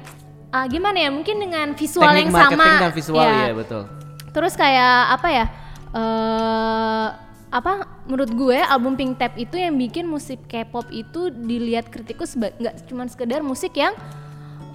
ah, 0.50 0.66
gimana 0.66 0.98
ya? 0.98 1.10
Mungkin 1.10 1.36
dengan 1.40 1.68
visual 1.74 2.06
Teknik 2.08 2.22
yang 2.22 2.32
marketing 2.32 2.60
sama. 2.62 2.82
dan 2.82 2.94
visual 2.94 3.24
Ya. 3.24 3.38
ya 3.44 3.54
betul. 3.54 3.84
Terus 4.30 4.54
kayak 4.54 4.96
apa 5.12 5.28
ya? 5.30 5.46
eh 5.92 7.08
apa 7.48 7.72
menurut 8.04 8.30
gue 8.30 8.60
album 8.60 8.94
Pink 8.94 9.18
Tap 9.18 9.34
itu 9.36 9.56
yang 9.56 9.74
bikin 9.74 10.04
musik 10.04 10.46
K-pop 10.46 10.92
itu 10.92 11.32
dilihat 11.32 11.88
kritikus 11.88 12.36
nggak 12.36 12.86
cuma 12.86 13.08
sekedar 13.08 13.40
musik 13.40 13.72
yang 13.74 13.96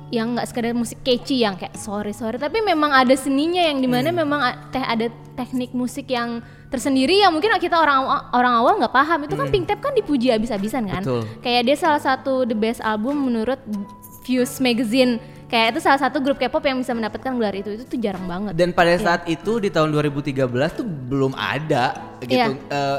yang 0.09 0.33
nggak 0.33 0.45
sekedar 0.45 0.73
musik 0.73 1.01
catchy 1.01 1.41
yang 1.41 1.53
kayak 1.55 1.77
sorry 1.77 2.13
sorry 2.13 2.37
tapi 2.37 2.61
memang 2.61 2.91
ada 2.91 3.13
seninya 3.13 3.61
yang 3.61 3.79
di 3.79 3.87
mana 3.87 4.09
Hmm. 4.09 4.19
memang 4.19 4.41
teh 4.69 4.81
ada 4.81 5.07
teknik 5.35 5.73
musik 5.73 6.09
yang 6.09 6.41
tersendiri 6.73 7.21
yang 7.21 7.29
mungkin 7.29 7.53
kita 7.55 7.77
orang 7.77 8.01
orang 8.33 8.53
awal 8.57 8.73
nggak 8.77 8.91
paham 8.91 9.21
itu 9.23 9.35
kan 9.35 9.47
Pink 9.47 9.65
Tap 9.65 9.79
kan 9.79 9.93
dipuji 9.93 10.33
habis-habisan 10.33 10.89
kan 10.89 11.05
Hmm. 11.05 11.21
Betul. 11.21 11.23
kayak 11.39 11.63
dia 11.63 11.77
salah 11.77 12.01
satu 12.01 12.43
the 12.43 12.57
best 12.57 12.81
album 12.81 13.21
menurut 13.23 13.61
Fuse 14.23 14.57
Magazine 14.59 15.21
kayak 15.47 15.77
itu 15.77 15.81
salah 15.81 16.01
satu 16.01 16.17
grup 16.19 16.39
K-pop 16.39 16.63
yang 16.63 16.81
bisa 16.81 16.91
mendapatkan 16.91 17.29
gelar 17.31 17.53
itu 17.53 17.71
itu 17.71 17.85
tuh 17.85 17.99
jarang 17.99 18.25
banget 18.25 18.57
Dan 18.57 18.73
pada 18.73 18.89
Iya. 18.91 19.05
saat 19.05 19.23
itu 19.27 19.61
di 19.61 19.69
tahun 19.69 19.93
2013 19.93 20.33
tuh 20.73 20.87
belum 20.87 21.33
ada 21.33 21.93
gitu 22.23 22.33
Iya. 22.33 22.57
eh, 22.57 22.99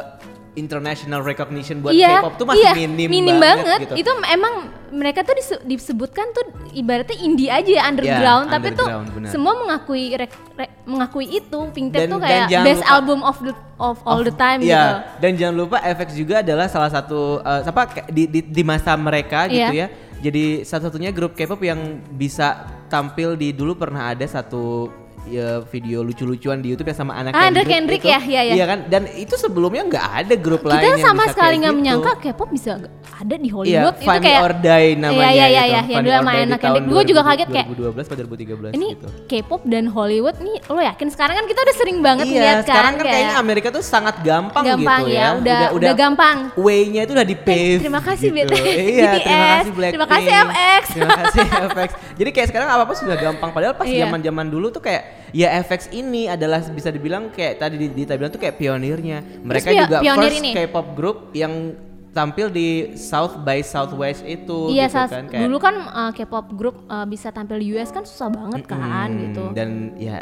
international 0.54 1.26
recognition 1.26 1.82
buat 1.82 1.94
iya, 1.94 2.22
K-pop 2.22 2.34
tuh 2.38 2.46
masih 2.46 2.62
iya, 2.62 2.74
minim, 2.78 3.10
banget. 3.42 3.80
gitu. 3.89 4.06
Itu 4.06 4.12
emang 4.30 4.54
mereka 4.94 5.26
tuh 5.26 5.34
dise- 5.34 5.63
disebutkan 5.66 6.30
tuh 6.30 6.46
ibaratnya 6.72 7.18
indie 7.18 7.50
aja 7.50 7.66
ya, 7.66 7.84
underground, 7.89 8.54
tapi 8.54 8.70
underground, 8.70 9.06
tuh 9.10 9.13
benar. 9.18 9.30
semua 9.34 9.54
mengakui 9.58 10.13
rek- 10.13 10.54
rek- 10.54 10.76
mengakui 10.86 11.26
itu 11.28 11.60
Pink 11.74 11.89
Tape 11.89 12.06
tuh 12.06 12.22
kayak 12.22 12.48
best 12.62 12.86
lupa- 12.86 12.94
album 12.94 13.20
of 13.26 13.38
the 13.42 13.54
of 13.82 13.98
all 14.06 14.22
the 14.22 14.32
time 14.32 14.62
Iya, 14.62 14.70
gitu. 14.70 14.94
dan 15.20 15.32
jangan 15.34 15.56
lupa 15.58 15.78
FX 15.82 16.10
juga 16.13 16.46
adalah 16.46 16.70
salah 16.70 16.94
satu 16.94 17.42
eh, 17.42 17.62
apa 17.66 17.82
di, 18.13 18.30
di 18.30 18.39
di 18.46 18.63
masa 18.63 18.94
mereka 18.94 19.50
gitu 19.50 19.74
ya. 19.74 19.89
Iya. 19.89 20.12
Jadi 20.24 20.63
satu-satunya 20.63 21.12
grup 21.12 21.36
K-pop 21.36 21.60
yang 21.60 22.00
bisa 22.08 22.63
tampil 22.88 23.36
di 23.36 23.52
dulu 23.52 23.76
pernah 23.76 24.16
ada 24.16 24.24
satu 24.24 24.88
ya, 25.26 25.64
video 25.64 26.02
lucu-lucuan 26.02 26.60
di 26.60 26.70
YouTube 26.70 26.88
yang 26.88 27.00
sama 27.00 27.14
anak 27.14 27.32
Ah, 27.32 27.48
Kendrick, 27.48 27.68
Kendrick 27.68 28.02
itu. 28.02 28.10
ya, 28.10 28.20
iya, 28.22 28.42
iya. 28.44 28.54
Iya 28.54 28.66
kan? 28.66 28.80
Dan 28.88 29.02
itu 29.14 29.34
sebelumnya 29.34 29.84
nggak 29.84 30.08
ada 30.20 30.34
grup 30.36 30.62
lain 30.62 30.78
Kita 30.78 30.90
yang 30.90 31.00
sama 31.02 31.24
bisa 31.24 31.32
sekali 31.32 31.54
nggak 31.58 31.70
gitu. 31.70 31.80
menyangka 31.80 32.12
K-pop 32.20 32.50
bisa 32.50 32.72
ada 33.14 33.36
di 33.36 33.46
Iya, 33.46 33.54
Hollywood 33.54 33.96
itu 33.96 34.04
Funny 34.04 34.26
kayak 34.26 34.42
or 34.42 34.54
Die 34.56 34.90
namanya 34.96 35.24
Iya 35.24 35.32
iya 35.32 35.46
iya, 35.46 35.64
gitu. 35.64 35.70
iya, 35.70 35.82
yang 35.90 36.04
dulu 36.04 36.14
sama 36.14 36.32
anak 36.34 36.60
Kendrick. 36.60 36.86
Gue 36.86 37.04
juga 37.06 37.22
2000 37.24 37.30
kaget 37.30 37.48
kayak 37.50 37.68
2012 37.70 38.04
atau 38.04 38.16
2013 38.18 38.72
ini 38.74 38.88
gitu. 38.92 39.08
K-pop 39.26 39.62
dan 39.64 39.86
Hollywood 39.88 40.36
nih 40.38 40.58
lo 40.66 40.82
yakin 40.82 41.08
sekarang 41.08 41.36
kan 41.36 41.46
kita 41.46 41.60
udah 41.62 41.76
sering 41.76 41.98
banget 42.00 42.26
iya, 42.28 42.42
lihat 42.42 42.56
kan 42.56 42.66
sekarang 42.66 42.94
kan 42.94 43.00
kayak 43.00 43.14
kayaknya 43.14 43.36
Amerika 43.38 43.68
tuh 43.70 43.84
sangat 43.84 44.16
gampang, 44.22 44.64
gampang 44.66 45.02
gitu 45.04 45.14
ya, 45.14 45.22
ya. 45.24 45.28
udah 45.36 45.60
udah, 45.72 45.94
gampang. 45.94 46.38
Way-nya 46.56 47.02
itu 47.04 47.14
udah 47.14 47.24
di 47.24 47.38
pave. 47.38 47.80
terima 47.80 48.02
kasih, 48.02 48.28
gitu. 48.30 48.50
BT. 48.50 48.56
Iya, 48.94 49.12
terima 49.18 49.46
kasih 49.54 49.72
Blackpink. 49.72 49.94
Terima 49.94 50.08
kasih 50.10 50.32
FX. 50.34 50.84
Terima 50.92 51.16
kasih 51.16 51.40
FX. 51.70 51.90
Jadi 52.14 52.30
kayak 52.30 52.48
sekarang 52.50 52.68
apa-apa 52.68 52.94
sudah 52.94 53.16
gampang. 53.16 53.50
Padahal 53.50 53.74
pas 53.74 53.86
Iya. 53.86 54.06
zaman-zaman 54.06 54.46
dulu 54.48 54.68
tuh 54.68 54.82
kayak 54.82 55.04
ya 55.34 55.50
FX 55.60 55.89
ini 55.91 56.26
adalah 56.26 56.62
bisa 56.63 56.88
dibilang 56.88 57.28
kayak 57.28 57.58
tadi 57.58 57.76
di- 57.76 57.91
Dita 57.91 58.13
bilang 58.13 58.30
tuh 58.30 58.38
kayak 58.38 58.56
pionirnya. 58.56 59.19
Mereka 59.41 59.67
pio- 59.67 59.82
juga 59.82 59.98
pionir 60.00 60.30
first 60.30 60.39
ini. 60.39 60.52
K-pop 60.54 60.88
group 60.93 61.17
yang 61.34 61.74
tampil 62.12 62.48
di 62.48 62.67
South 62.93 63.41
by 63.41 63.60
Southwest 63.60 64.22
itu 64.22 64.69
Iya, 64.69 64.86
gitu 64.86 65.02
kan 65.04 65.26
kayak 65.28 65.41
dulu 65.43 65.58
kan 65.58 65.76
uh, 65.84 66.12
K-pop 66.12 66.54
group 66.54 66.86
uh, 66.86 67.04
bisa 67.04 67.34
tampil 67.34 67.58
di 67.58 67.74
US 67.74 67.89
kan 67.89 68.06
susah 68.06 68.30
banget 68.30 68.63
kan 68.63 69.10
Hmm, 69.10 69.19
gitu. 69.19 69.43
Dan 69.52 69.69
ya 69.98 70.22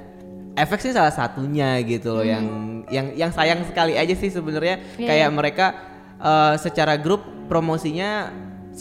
FX 0.54 0.88
ini 0.88 0.94
salah 0.94 1.12
satunya 1.12 1.80
gitu 1.82 2.12
loh 2.14 2.24
yang 2.24 2.44
yang 2.88 3.12
yang 3.14 3.32
sayang 3.32 3.64
sekali 3.64 3.96
aja 3.96 4.12
sih 4.12 4.28
sebenarnya 4.28 4.80
Iya, 4.96 5.04
kayak 5.06 5.28
iya. 5.28 5.32
mereka 5.32 5.66
eh, 6.18 6.56
secara 6.58 6.96
grup 6.96 7.20
promosinya 7.48 8.32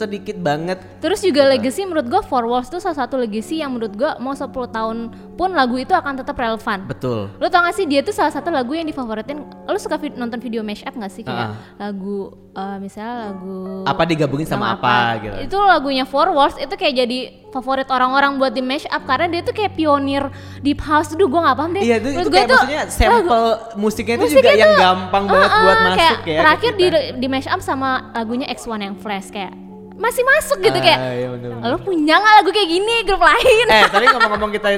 sedikit 0.00 0.36
banget. 0.36 0.80
Terus 0.98 1.20
juga 1.20 1.44
legacy 1.46 1.84
menurut 1.84 2.08
gua 2.08 2.22
For 2.22 2.42
Walls 2.42 2.66
tuh 2.66 2.80
salah 2.80 2.96
satu 2.96 3.14
legacy 3.14 3.60
yang 3.60 3.70
menurut 3.70 3.92
gua 3.92 4.16
mau 4.16 4.32
10 4.32 4.48
tahun 4.48 4.96
pun 5.36 5.52
lagu 5.52 5.76
itu 5.76 5.92
akan 5.92 6.16
tetap 6.16 6.34
relevan. 6.34 6.84
Betul. 6.84 7.28
Lo 7.36 7.46
tau 7.46 7.60
gak 7.60 7.74
sih 7.74 7.84
dia 7.84 8.00
tuh 8.00 8.12
salah 8.12 8.30
satu 8.30 8.48
lagu 8.48 8.72
yang 8.72 8.84
difavoritin. 8.84 9.40
Lo 9.62 9.76
suka 9.76 9.96
vid- 9.96 10.16
nonton 10.16 10.38
video 10.38 10.60
mashup 10.60 10.90
gak 10.90 11.08
sih 11.08 11.20
kayak 11.20 11.38
Ah. 11.40 11.56
lagu 11.78 12.28
uh, 12.52 12.76
misalnya 12.76 13.30
lagu 13.30 13.84
Apa 13.84 14.02
digabungin 14.04 14.44
sama, 14.44 14.74
apa, 14.74 15.20
gitu. 15.20 15.36
Itu 15.44 15.56
lagunya 15.58 16.04
For 16.04 16.28
Walls 16.28 16.56
itu 16.56 16.72
kayak 16.72 16.94
jadi 16.98 17.18
favorit 17.50 17.88
orang-orang 17.88 18.38
buat 18.38 18.50
di 18.50 18.62
mashup 18.62 19.02
karena 19.04 19.26
dia 19.26 19.42
tuh 19.42 19.50
kayak 19.50 19.74
pionir 19.74 20.22
deep 20.60 20.80
house. 20.80 21.12
Duh 21.12 21.26
gua 21.26 21.50
gak 21.50 21.56
paham 21.56 21.70
deh. 21.72 21.82
Iya 21.82 21.96
itu, 21.98 22.08
itu 22.08 22.16
Menurut 22.16 22.32
kayak 22.32 22.48
maksudnya 22.48 22.82
sampel 22.86 23.42
musiknya 23.74 24.14
itu 24.16 24.26
juga 24.32 24.50
yang 24.52 24.72
gampang 24.74 25.24
banget 25.26 25.50
buat 25.50 25.78
masuk 25.82 25.98
kayak 25.98 26.16
ya. 26.24 26.38
Terakhir 26.40 26.72
di 26.72 26.86
kita. 26.86 26.98
di 27.16 27.26
mash 27.26 27.48
up 27.48 27.60
sama 27.60 27.90
lagunya 28.12 28.46
X1 28.46 28.78
yang 28.78 28.96
Flash 28.96 29.28
kayak 29.28 29.52
masih 30.00 30.24
masuk 30.24 30.58
gitu 30.58 30.74
Ah, 30.74 30.82
kayak. 30.82 30.98
iya 31.12 31.28
bener-bener. 31.28 31.62
Lo 31.66 31.76
punya 31.78 32.14
nggak 32.16 32.34
lagu 32.34 32.50
kayak 32.50 32.70
gini 32.70 32.94
grup 33.04 33.20
lain? 33.20 33.66
eh 33.68 33.84
tapi 33.86 34.04
ngomong-ngomong 34.06 34.50
kita 34.50 34.68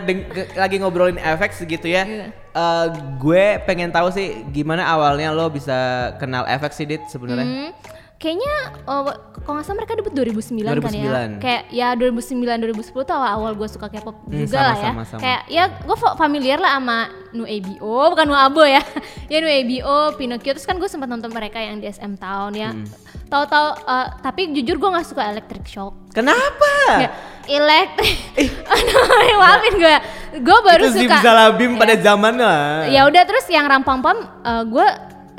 lagi 0.55 0.77
ngobrolin 0.77 1.17
FX 1.17 1.63
gitu 1.65 1.87
ya. 1.87 2.03
Iya. 2.03 2.27
eh, 2.53 2.87
gue 3.17 3.45
pengen 3.63 3.89
tahu 3.89 4.11
sih 4.11 4.27
gimana 4.49 4.83
awalnya 4.85 5.31
lo 5.31 5.47
bisa 5.47 5.73
kenal 6.17 6.43
FX 6.45 6.73
sih 6.75 6.87
Dit 6.87 7.07
sebenarnya. 7.07 7.47
Hmm, 7.47 7.71
kayaknya 8.23 8.55
oh, 8.85 9.11
kalau 9.37 9.59
nggak 9.59 9.67
salah 9.67 9.77
mereka 9.77 9.99
debut 9.99 10.15
2009, 10.15 10.63
kan 10.79 10.95
ya 10.95 11.11
2009. 11.35 11.43
kayak 11.43 11.63
ya 11.69 11.89
2009 11.93 12.47
2010 12.79 12.95
tuh 13.03 13.11
awal-awal 13.13 13.53
gue 13.53 13.67
suka 13.67 13.87
K-pop 13.89 14.15
Hmm, 14.23 14.39
juga 14.39 14.55
sama, 14.55 14.63
lah 14.65 14.77
ya 14.77 14.87
sama, 14.89 15.03
sama. 15.05 15.21
kayak 15.21 15.43
ya 15.51 15.65
gue 15.77 15.97
familiar 16.15 16.59
lah 16.59 16.73
sama 16.73 16.99
Nu 17.33 17.43
ABO 17.45 17.83
bukan 18.09 18.25
Nu 18.25 18.37
Abo 18.37 18.63
ya 18.63 18.79
ya 19.33 19.39
Nu 19.39 19.51
ABO 19.51 19.97
Pinocchio 20.15 20.55
terus 20.55 20.63
kan 20.63 20.79
gue 20.79 20.87
sempat 20.87 21.07
nonton 21.07 21.29
mereka 21.29 21.59
yang 21.59 21.77
di 21.77 21.87
SM 21.87 22.15
Town 22.17 22.55
ya 22.55 22.71
Hmm. 22.71 22.87
tahu-tahu 23.29 23.67
eh, 23.83 24.07
tapi 24.21 24.53
jujur 24.53 24.77
gue 24.77 24.89
nggak 24.89 25.05
suka 25.05 25.27
Electric 25.27 25.65
Shock 25.65 25.95
Kenapa? 26.13 26.73
Ya, 27.01 27.09
elektrik 27.51 28.15
aduh 28.71 29.03
maafin 29.37 29.75
gue 29.75 29.97
gue 30.39 30.59
baru 30.63 30.85
itu 30.87 31.03
suka 31.03 31.19
Zimzalabim 31.19 31.73
Ya. 31.73 31.81
pada 31.81 31.95
zaman 31.99 32.35
lah. 32.37 32.87
ya 32.87 33.01
udah 33.05 33.23
terus 33.25 33.45
yang 33.49 33.67
rampam-pam 33.67 34.15
eh, 34.41 34.65
gue 34.65 34.87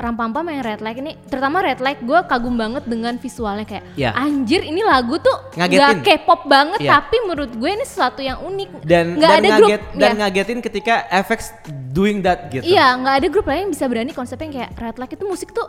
rampam-pam 0.04 0.44
yang 0.52 0.60
red 0.60 0.80
light 0.84 1.00
ini 1.00 1.16
terutama 1.24 1.64
red 1.64 1.80
light 1.80 2.00
gue 2.04 2.18
kagum 2.28 2.52
banget 2.52 2.84
dengan 2.84 3.16
visualnya 3.16 3.64
kayak 3.64 3.84
Ya. 3.96 4.12
anjir 4.12 4.60
ini 4.60 4.84
lagu 4.84 5.16
tuh 5.16 5.32
Ngagetin. 5.56 5.80
nggak 5.80 5.94
K-pop 6.04 6.40
banget 6.44 6.80
Ya. 6.84 7.00
tapi 7.00 7.16
menurut 7.24 7.50
gue 7.56 7.70
ini 7.72 7.84
sesuatu 7.88 8.20
yang 8.20 8.44
unik 8.44 8.84
dan 8.84 9.16
nggak 9.16 9.32
ada 9.32 9.48
grup 9.56 9.68
ngaget 9.72 9.82
dan 9.96 10.10
ya. 10.12 10.18
ngagetin 10.20 10.58
ketika 10.60 10.94
FX 11.08 11.40
doing 11.88 12.20
that 12.20 12.52
gitu. 12.52 12.60
iya 12.62 12.92
nggak 12.92 13.14
ada 13.24 13.26
grup 13.32 13.46
lain 13.48 13.60
yang 13.64 13.72
bisa 13.72 13.88
berani 13.88 14.12
konsepnya 14.12 14.48
kayak 14.52 14.70
red 14.76 14.96
light 15.00 15.12
itu 15.16 15.24
musik 15.24 15.48
tuh 15.50 15.66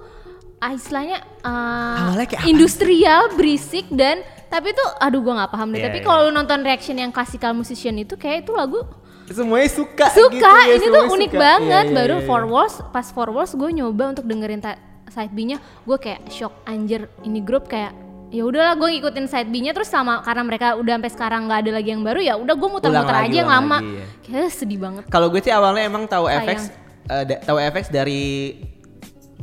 ah, 0.59 0.71
istilahnya 0.73 1.23
ah, 1.45 2.11
apa? 2.11 2.43
industrial 2.43 3.31
berisik 3.37 3.87
dan 3.87 4.19
tapi 4.45 4.71
tuh 4.71 4.87
aduh 4.99 5.21
gue 5.21 5.33
nggak 5.33 5.51
paham 5.51 5.71
deh 5.71 5.79
Iya, 5.79 5.85
tapi 5.87 5.99
iya. 6.01 6.05
kalau 6.05 6.19
lu 6.27 6.31
nonton 6.31 6.59
reaction 6.61 6.95
yang 6.95 7.11
classical 7.11 7.55
musician 7.55 7.95
itu 7.95 8.15
kayak 8.15 8.43
itu 8.43 8.51
lagu 8.51 8.83
Semuanya 9.25 9.67
suka 9.67 10.05
suka 10.11 10.29
gitu 10.29 10.45
ya, 10.69 10.75
ini 10.75 10.85
tuh 10.87 11.03
unik 11.09 11.31
suka. 11.31 11.41
banget 11.41 11.65
Iya, 11.81 11.89
iya, 11.89 11.97
baru 11.97 12.15
iya. 12.15 12.25
four 12.25 12.43
walls 12.45 12.75
pas 12.89 13.07
four 13.07 13.29
walls 13.29 13.51
gue 13.51 13.69
nyoba 13.71 14.11
untuk 14.11 14.23
dengerin 14.23 14.61
side 15.07 15.31
B-nya 15.31 15.57
gue 15.81 15.97
kayak 15.97 16.27
shock 16.27 16.53
anjir 16.63 17.05
ini 17.21 17.39
grup 17.39 17.65
kayak 17.65 17.93
ya 18.27 18.41
udahlah 18.41 18.75
gue 18.75 18.89
ngikutin 18.91 19.25
side 19.25 19.47
B-nya 19.47 19.71
terus 19.71 19.87
sama 19.87 20.19
karena 20.19 20.43
mereka 20.43 20.67
udah 20.73 20.93
sampai 20.93 21.09
sekarang 21.09 21.41
nggak 21.45 21.59
ada 21.59 21.71
lagi 21.73 21.89
yang 21.89 22.01
baru 22.01 22.19
ya 22.19 22.33
udah 22.35 22.53
gue 22.53 22.69
muter-muter 22.69 23.15
aja 23.15 23.35
yang 23.35 23.49
lama 23.49 23.77
lagi, 23.79 23.95
ya. 23.95 24.05
kayak 24.21 24.49
sedih 24.51 24.79
banget 24.79 25.03
Kalau 25.07 25.27
gue 25.27 25.39
sih 25.39 25.49
awalnya 25.49 25.83
emang 25.83 26.03
tahu. 26.03 26.25
FX 26.27 26.59
eh, 27.05 27.23
da- 27.23 27.41
tahu 27.41 27.57
FX 27.59 27.85
dari 27.87 28.23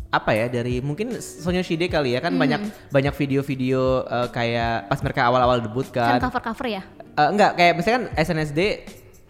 apa 0.09 0.31
ya 0.31 0.47
dari 0.47 0.79
mungkin 0.79 1.17
Sonyo 1.17 1.65
Shide 1.65 1.89
kali 1.89 2.13
ya 2.13 2.21
kan 2.21 2.37
banyak 2.37 2.61
banyak 2.87 3.15
video-video 3.17 3.81
eh, 4.05 4.29
kayak 4.29 4.87
pas 4.87 5.01
mereka 5.01 5.25
awal-awal 5.25 5.59
debut 5.59 5.89
kan 5.89 6.19
kan. 6.19 6.23
cover-cover 6.23 6.69
ya 6.71 6.83
Eh, 7.13 7.29
enggak 7.29 7.53
kayak 7.55 7.73
misalkan 7.75 8.03
SNSD 8.15 8.61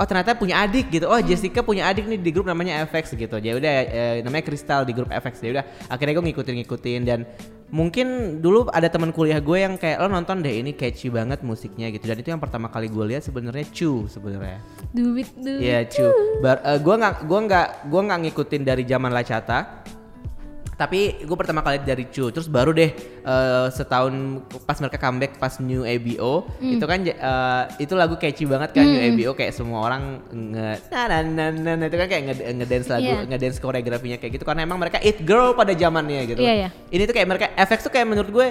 oh 0.02 0.06
ternyata 0.10 0.34
punya 0.34 0.66
adik 0.66 0.90
gitu. 0.90 1.06
Oh 1.06 1.20
Jessica 1.22 1.62
punya 1.62 1.86
adik 1.86 2.10
nih 2.10 2.18
di 2.18 2.30
grup 2.34 2.50
namanya 2.50 2.82
FX 2.90 3.14
gitu. 3.14 3.38
Ya 3.38 3.54
udah 3.54 3.74
eh, 3.86 4.14
namanya 4.26 4.50
Crystal 4.50 4.82
di 4.82 4.90
grup 4.90 5.14
FX 5.14 5.38
ya 5.46 5.50
udah 5.54 5.64
akhirnya 5.86 6.18
gue 6.18 6.24
ngikutin 6.26 6.54
ngikutin 6.58 7.00
dan 7.06 7.22
mungkin 7.70 8.38
dulu 8.42 8.68
ada 8.68 8.90
teman 8.90 9.14
kuliah 9.14 9.40
gue 9.40 9.56
yang 9.62 9.80
kayak 9.80 10.02
lo 10.02 10.10
nonton 10.10 10.44
deh 10.44 10.60
ini 10.60 10.74
catchy 10.74 11.06
banget 11.06 11.46
musiknya 11.46 11.94
gitu. 11.94 12.02
Dan 12.10 12.18
itu 12.18 12.34
yang 12.34 12.42
pertama 12.42 12.66
kali 12.66 12.90
gue 12.90 13.04
lihat 13.14 13.22
sebenarnya 13.22 13.70
Chu 13.70 14.10
sebenarnya. 14.10 14.58
Do 14.90 15.14
it 15.14 15.30
do 15.38 15.54
it 15.56 15.62
Iya 15.62 15.78
cu. 15.86 16.06
Bar, 16.42 16.58
eh, 16.66 16.78
gua 16.82 16.94
nggak 16.98 17.16
gua 17.30 17.40
nggak 17.46 17.68
gua 17.86 18.00
nggak 18.10 18.20
ngikutin 18.26 18.62
dari 18.66 18.82
zaman 18.82 19.14
Lacata. 19.14 19.86
Tapi 20.82 21.22
gue 21.22 21.36
pertama 21.38 21.62
kali 21.62 21.78
dari 21.78 22.10
Cu, 22.10 22.34
terus 22.34 22.50
baru 22.50 22.74
deh 22.74 22.90
eh, 23.22 23.66
setahun 23.70 24.10
pas 24.66 24.74
mereka 24.76 24.98
comeback 24.98 25.38
pas 25.38 25.62
New 25.62 25.86
ABO 25.86 26.42
Hmm. 26.58 26.74
itu 26.74 26.84
kan 26.84 26.98
eh, 27.00 27.62
itu 27.78 27.94
lagu 27.94 28.18
catchy 28.18 28.42
banget 28.42 28.74
kan 28.74 28.82
New 28.82 28.98
ABO 28.98 29.30
kayak 29.32 29.54
semua 29.54 29.86
orang 29.86 30.02
nge 30.26 30.90
na 30.90 31.00
na 31.06 31.18
na 31.22 31.44
na, 31.50 31.70
na, 31.76 31.84
itu 31.86 31.94
kan 31.94 32.08
kayak 32.08 32.22
nge, 32.26 32.34
ngedance 32.58 32.86
lagu 32.90 33.06
Iya. 33.06 33.22
ngedance 33.26 33.58
koreografinya 33.58 34.18
kayak 34.18 34.32
gitu 34.34 34.44
karena 34.44 34.66
emang 34.66 34.76
mereka 34.76 34.98
it 34.98 35.22
girl 35.22 35.54
pada 35.54 35.70
zamannya 35.70 36.26
gitu. 36.26 36.42
Iya, 36.42 36.54
iya. 36.56 36.68
Ini 36.90 37.02
tuh 37.06 37.14
kayak 37.14 37.28
mereka 37.28 37.46
FX 37.54 37.78
tuh 37.86 37.92
kayak 37.92 38.06
menurut 38.08 38.30
gue 38.32 38.46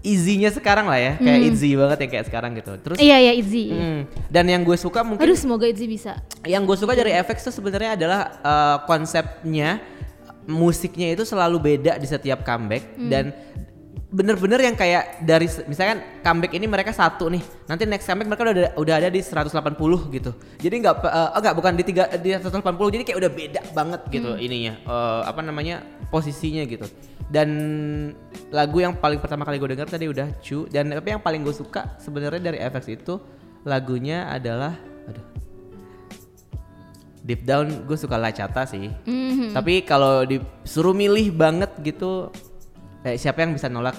easy-nya 0.00 0.48
sekarang 0.48 0.84
lah 0.84 0.96
ya, 0.96 1.12
kayak 1.16 1.40
easy 1.46 1.76
banget 1.76 1.98
yang 2.04 2.10
kayak 2.10 2.26
sekarang 2.26 2.50
gitu. 2.54 2.72
Terus 2.78 2.96
iya 2.98 3.16
iya 3.20 3.32
Itzy 3.32 3.68
hmm, 3.68 4.00
dan 4.28 4.44
yang 4.44 4.60
gue 4.60 4.76
suka 4.76 5.00
mungkin 5.00 5.24
aduh 5.24 5.36
semoga 5.36 5.64
Itzy 5.64 5.84
bisa 5.84 6.20
yang 6.44 6.64
gue 6.64 6.76
suka 6.76 6.92
dari 6.92 7.12
FX 7.16 7.48
tuh 7.48 7.54
sebenarnya 7.54 7.96
adalah 7.96 8.20
eh, 8.36 8.76
konsepnya 8.84 9.80
musiknya 10.50 11.14
itu 11.14 11.22
selalu 11.22 11.56
beda 11.62 11.96
di 11.96 12.06
setiap 12.10 12.42
comeback 12.42 12.82
dan 13.08 13.30
bener-bener 14.10 14.58
yang 14.58 14.74
kayak 14.74 15.22
dari 15.22 15.46
misalkan 15.70 16.02
comeback 16.26 16.50
ini 16.58 16.66
mereka 16.66 16.90
satu 16.90 17.30
nih 17.30 17.38
nanti 17.70 17.86
next 17.86 18.10
comeback 18.10 18.26
mereka 18.26 18.42
udah 18.42 18.54
ada, 18.58 18.70
udah 18.74 18.94
ada 18.98 19.08
di 19.08 19.22
180 19.22 20.10
gitu. 20.10 20.30
Jadi 20.58 20.74
nggak 20.82 20.96
pe- 20.98 21.14
eh, 21.14 21.30
enggak 21.38 21.54
bukan 21.54 21.72
di 21.78 21.84
tiga 21.86 22.10
di 22.18 22.34
180 22.34 22.90
jadi 22.90 23.02
kayak 23.06 23.18
udah 23.22 23.30
beda 23.30 23.60
banget 23.70 24.00
gitu 24.10 24.34
ininya 24.34 24.74
eh, 24.82 25.20
apa 25.30 25.40
namanya 25.46 25.86
posisinya 26.10 26.66
gitu. 26.66 26.90
Dan 27.30 27.48
lagu 28.50 28.82
yang 28.82 28.98
paling 28.98 29.22
pertama 29.22 29.46
kali 29.46 29.62
gue 29.62 29.78
denger 29.78 29.86
tadi 29.86 30.10
udah 30.10 30.42
Cu 30.42 30.66
dan 30.66 30.90
tapi 30.90 31.14
yang 31.14 31.22
paling 31.22 31.46
gue 31.46 31.54
suka 31.54 31.94
sebenarnya 32.02 32.42
dari 32.42 32.58
FX 32.58 32.84
itu 32.90 33.14
lagunya 33.62 34.26
adalah 34.26 34.74
aduh 35.06 35.39
deep 37.20 37.42
down 37.42 37.84
gue 37.84 37.94
suka 37.94 38.16
Lacata 38.16 38.64
sih 38.64 38.88
Mhm. 39.04 39.52
tapi 39.52 39.82
kalau 39.82 40.22
disuruh 40.22 40.92
milih 40.92 41.30
banget 41.30 41.70
gitu 41.80 42.32
eh, 43.00 43.14
siapa 43.14 43.40
yang 43.40 43.52
bisa 43.52 43.66
nolak 43.66 43.96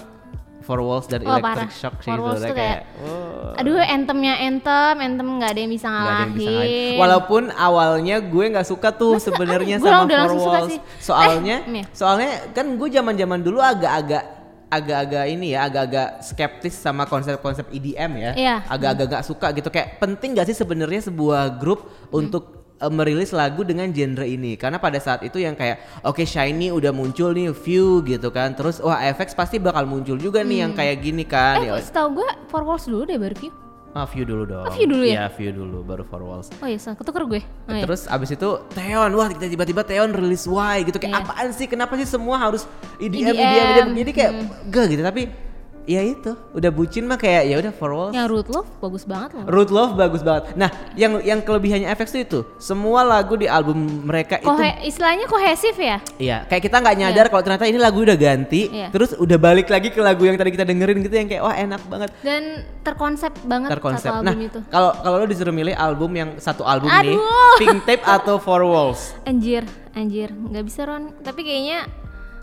Four 0.62 0.78
Walls 0.78 1.10
dan 1.10 1.26
Wah, 1.26 1.42
Electric 1.42 1.58
parah. 1.58 1.70
Shock 1.74 1.94
sih 1.98 2.06
Four 2.06 2.20
Walls 2.20 2.38
sebenarnya 2.38 2.46
tuh 2.46 2.56
kayak, 2.56 2.80
oh, 3.02 3.58
aduh 3.58 3.82
anthemnya 3.82 4.34
anthem 4.38 4.96
anthem 4.96 5.28
nggak 5.34 5.50
ada 5.50 5.60
yang 5.60 5.72
bisa 5.72 5.86
ngalahin. 5.90 6.94
Walaupun 6.94 7.42
awalnya 7.50 8.16
gue 8.22 8.44
nggak 8.46 8.62
suka 8.64 8.94
tuh 8.94 9.18
sebenarnya 9.18 9.82
sama 9.82 10.06
udah 10.06 10.18
Four 10.22 10.34
Walls. 10.38 10.70
sih. 10.70 10.78
Soalnya, 11.02 11.66
Eh, 11.66 11.82
soalnya 11.90 12.30
kan 12.50 12.78
gue 12.78 12.88
zaman-zaman 12.88 13.42
dulu 13.42 13.58
agak-agak 13.58 14.22
agak-agak 14.70 15.24
ini 15.28 15.52
ya, 15.52 15.66
agak-agak 15.66 16.22
skeptis 16.22 16.72
sama 16.72 17.04
konsep-konsep 17.04 17.66
EDM 17.68 18.12
ya. 18.16 18.32
Iya. 18.32 18.56
Agak-agak 18.64 19.06
nggak 19.10 19.24
suka 19.26 19.50
gitu. 19.52 19.66
Kayak 19.66 19.98
penting 19.98 20.32
gak 20.32 20.46
sih 20.46 20.54
sebenarnya 20.54 21.02
sebuah 21.02 21.58
grup 21.58 21.90
untuk 22.08 22.61
eh, 22.82 22.92
merilis 22.92 23.30
lagu 23.30 23.62
dengan 23.62 23.86
genre 23.94 24.26
ini. 24.26 24.58
Karena 24.58 24.82
pada 24.82 24.98
saat 24.98 25.22
itu 25.22 25.38
yang 25.38 25.54
kayak 25.54 26.02
oke 26.02 26.26
Shiny 26.26 26.74
udah 26.74 26.90
muncul 26.90 27.30
nih 27.30 27.54
View 27.54 28.02
gitu 28.02 28.34
kan. 28.34 28.58
Terus 28.58 28.82
wah 28.82 28.98
FX 28.98 29.38
pasti 29.38 29.62
bakal 29.62 29.86
muncul 29.86 30.18
juga 30.18 30.42
nih 30.42 30.66
yang 30.66 30.72
kayak 30.74 30.98
gini 30.98 31.22
kan. 31.22 31.62
Eh 31.62 31.70
ya. 31.70 31.78
setahu 31.78 32.18
gue 32.20 32.28
four 32.50 32.66
walls 32.66 32.84
dulu 32.90 33.06
deh 33.06 33.16
baru 33.16 33.38
view. 33.38 33.52
Ah, 33.92 34.08
View 34.08 34.24
dulu 34.24 34.48
dong. 34.48 34.64
View 34.72 34.88
dulu 34.88 35.04
ya? 35.04 35.12
Iya, 35.12 35.24
View 35.36 35.52
dulu 35.52 35.84
baru 35.84 36.00
Four 36.08 36.24
Walls. 36.24 36.48
Oh 36.64 36.68
iya 36.68 36.80
salah. 36.80 36.96
Ketuker 36.96 37.28
gue. 37.28 37.44
Oh, 37.44 37.76
iya. 37.76 37.84
Terus 37.84 38.08
abis 38.08 38.32
itu 38.32 38.48
Teon, 38.72 39.12
wah 39.12 39.28
kita 39.28 39.52
tiba-tiba 39.52 39.84
Teon 39.84 40.16
rilis 40.16 40.48
Y 40.48 40.88
gitu. 40.88 40.96
Kayak 40.96 41.12
Iya. 41.12 41.24
apaan 41.28 41.48
sih? 41.52 41.68
Kenapa 41.68 41.92
sih 42.00 42.08
semua 42.08 42.40
harus 42.40 42.64
EDM, 42.96 43.36
EDM, 43.36 43.36
EDM, 43.36 43.68
EDM? 43.68 43.88
Jadi 44.00 44.10
kayak 44.16 44.32
hmm. 44.32 44.72
gak 44.72 44.84
gitu. 44.88 45.02
Tapi 45.04 45.22
ya 45.84 46.00
itu 46.00 46.32
udah 46.52 46.70
bucin 46.70 47.04
mah 47.04 47.14
kayak 47.14 47.42
ya 47.44 47.56
udah 47.58 47.72
Four 47.72 47.90
Walls. 47.90 48.12
yang 48.12 48.26
root 48.26 48.46
love 48.46 48.68
bagus 48.78 49.02
banget 49.02 49.30
loh 49.34 49.44
Root 49.44 49.70
Love 49.70 49.92
bagus 49.94 50.20
banget. 50.20 50.54
Nah, 50.54 50.66
yang 50.94 51.18
yang 51.20 51.40
kelebihannya 51.40 51.90
FX 51.90 52.08
tuh 52.08 52.20
itu 52.20 52.40
semua 52.56 53.02
lagu 53.02 53.34
di 53.34 53.44
album 53.44 53.74
mereka 54.02 54.36
itu 54.36 54.46
Kohe, 54.46 54.70
istilahnya 54.82 55.26
kohesif 55.26 55.74
ya 55.74 55.98
Iya, 56.16 56.46
kayak 56.46 56.62
kita 56.62 56.76
nggak 56.78 56.96
nyadar 56.96 57.26
kalau 57.26 57.42
ternyata 57.42 57.64
ini 57.64 57.76
lagu 57.76 58.00
udah 58.00 58.14
ganti, 58.14 58.68
Iya. 58.68 58.88
terus 58.88 59.14
udah 59.14 59.36
balik 59.36 59.66
lagi 59.66 59.88
ke 59.88 59.98
lagu 59.98 60.22
yang 60.22 60.34
tadi 60.34 60.50
kita 60.50 60.62
dengerin 60.62 61.00
gitu 61.00 61.14
yang 61.14 61.26
kayak 61.26 61.42
wah 61.42 61.52
enak 61.52 61.82
banget. 61.84 62.10
dan 62.20 62.42
terkonsep 62.82 63.32
banget 63.42 63.70
terkonsep. 63.70 64.08
satu 64.08 64.22
Nah, 64.22 64.30
album 64.30 64.42
itu 64.44 64.60
kalau 64.68 64.90
kalau 64.94 65.16
lo 65.18 65.26
disuruh 65.26 65.52
milih 65.52 65.74
album 65.74 66.10
yang 66.12 66.30
satu 66.36 66.62
album 66.62 66.88
nih, 66.88 67.14
Aduh. 67.14 67.56
Pink 67.56 67.78
Tape 67.84 68.02
atau 68.02 68.36
Four 68.36 68.62
Walls? 68.62 69.14
anjir 69.30 69.62
anjir 69.92 70.30
nggak 70.30 70.64
bisa 70.64 70.84
Ron 70.84 71.12
tapi 71.20 71.42
kayaknya 71.42 71.84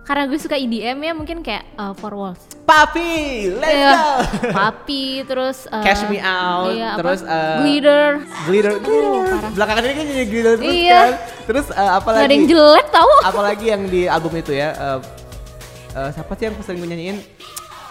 karena 0.09 0.25
gue 0.25 0.39
suka 0.41 0.57
EDM 0.57 0.97
ya 0.99 1.13
mungkin 1.13 1.37
kayak 1.39 1.69
uh, 1.77 1.93
Four 1.93 2.17
Walls 2.17 2.41
Papi, 2.65 3.49
let's 3.57 3.65
Iya. 3.71 3.93
go. 3.93 4.09
Papi 4.57 5.05
terus 5.23 5.65
uh, 5.65 5.81
Cash 5.81 6.05
Me 6.05 6.17
Out, 6.17 6.73
iya, 6.73 6.93
apa? 6.93 6.97
terus, 6.97 7.21
uh, 7.21 7.57
Glitter 7.61 8.05
Glitter, 8.45 8.73
belakangan 9.53 9.81
ini 9.83 9.93
kan 9.93 10.05
jadi 10.07 10.25
glitter 10.25 10.53
terus 10.55 10.73
Iya. 10.75 10.97
kan. 10.99 11.09
Terus 11.45 11.65
uh, 11.69 11.91
apa 11.97 12.09
Gak 12.11 12.25
ada 12.25 12.33
yang 12.33 12.45
jelek 12.45 12.87
tau 12.89 13.09
Apalagi 13.29 13.65
yang 13.67 13.81
di 13.85 14.01
album 14.05 14.33
itu 14.35 14.53
ya? 14.53 14.69
uh, 14.73 14.99
uh, 15.93 16.09
siapa 16.09 16.29
sih 16.33 16.45
yang 16.45 16.55
sering 16.61 16.81
nyanyiin? 16.83 17.17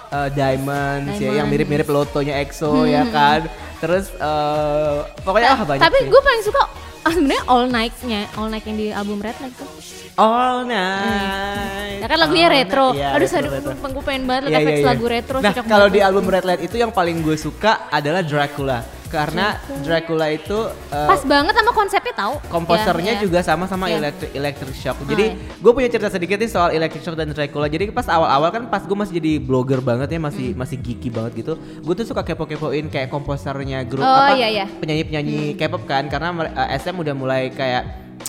Uh, 0.09 0.26
Diamonds, 0.33 1.20
ya, 1.20 1.37
yang 1.37 1.46
mirip-mirip 1.46 1.85
lotonya 1.85 2.38
EXO 2.40 2.87
ya 2.87 3.02
kan. 3.11 3.44
Terus 3.76 4.09
uh, 4.16 5.04
pokoknya 5.20 5.52
ah 5.52 5.61
banyak 5.62 5.83
tapi 5.85 5.98
sih. 6.00 6.09
gue 6.09 6.18
paling 6.18 6.42
suka 6.42 6.62
ah, 7.07 7.13
sebenarnya 7.15 7.45
All 7.47 7.67
Night-nya 7.71 8.21
All 8.35 8.49
Night 8.51 8.65
yang 8.67 8.79
di 8.79 8.89
album 8.91 9.19
Red 9.23 9.39
Light 9.39 9.55
tuh 9.55 9.71
All 10.19 10.67
night. 10.67 12.03
ya 12.03 12.07
kan 12.11 12.19
lagunya 12.19 12.51
all 12.51 12.57
retro 12.59 12.87
night. 12.91 12.99
Iya, 12.99 13.09
aduh 13.15 13.29
retro, 13.31 13.39
aduh 13.39 13.53
retro. 13.71 13.89
gue 13.95 14.05
pengen 14.05 14.25
banget 14.27 14.43
iya, 14.51 14.59
FX 14.59 14.75
iya. 14.75 14.87
lagu 14.91 15.05
retro 15.07 15.37
Nah, 15.39 15.53
kalau 15.63 15.87
di 15.87 16.01
album 16.03 16.25
Red 16.27 16.45
Light 16.47 16.63
itu 16.67 16.75
yang 16.75 16.91
paling 16.91 17.23
gue 17.23 17.39
suka 17.39 17.87
adalah 17.87 18.27
Dracula 18.27 18.98
karena 19.09 19.57
Dracula 19.81 20.29
itu 20.29 20.55
uh, 20.68 21.09
pas 21.09 21.21
banget 21.23 21.53
sama 21.53 21.73
konsepnya 21.73 22.14
tahu 22.14 22.35
komposernya 22.47 23.12
Ya, 23.12 23.16
ya. 23.16 23.21
juga 23.21 23.40
sama-sama 23.40 23.87
Iya. 23.87 23.97
Electric 23.99 24.31
Electric 24.33 24.75
Shock. 24.75 24.97
Oh, 24.99 25.07
Jadi 25.07 25.25
iya. 25.27 25.57
gue 25.57 25.73
punya 25.73 25.88
cerita 25.88 26.09
sedikit 26.09 26.37
nih 26.37 26.47
soal 26.47 26.68
Electric 26.71 27.03
Shock 27.03 27.14
dan 27.14 27.29
Dracula. 27.29 27.66
Jadi 27.66 27.88
pas 27.88 28.05
awal-awal 28.07 28.49
kan 28.51 28.62
pas 28.66 28.81
gue 28.81 28.92
masih 28.94 29.14
jadi 29.16 29.33
blogger 29.38 29.81
banget 29.81 30.09
ya, 30.09 30.18
masih 30.18 30.47
Hmm. 30.49 30.61
masih 30.61 30.77
geeky 30.77 31.09
banget 31.09 31.33
gitu. 31.37 31.53
Gue 31.81 31.94
tuh 31.94 32.05
suka 32.05 32.21
kepo-kepoin 32.23 32.87
kayak 32.87 33.09
komposernya 33.09 33.83
grup 33.83 34.01
Oh, 34.01 34.09
apa 34.09 34.35
iya, 34.35 34.49
iya. 34.51 34.66
penyanyi-penyanyi 34.75 35.55
K-pop 35.55 35.85
kan 35.85 36.07
karena 36.07 36.29
mere- 36.31 36.53
eh, 36.53 36.77
SM 36.77 36.94
udah 36.94 37.12
mulai 37.12 37.49
kayak 37.49 37.83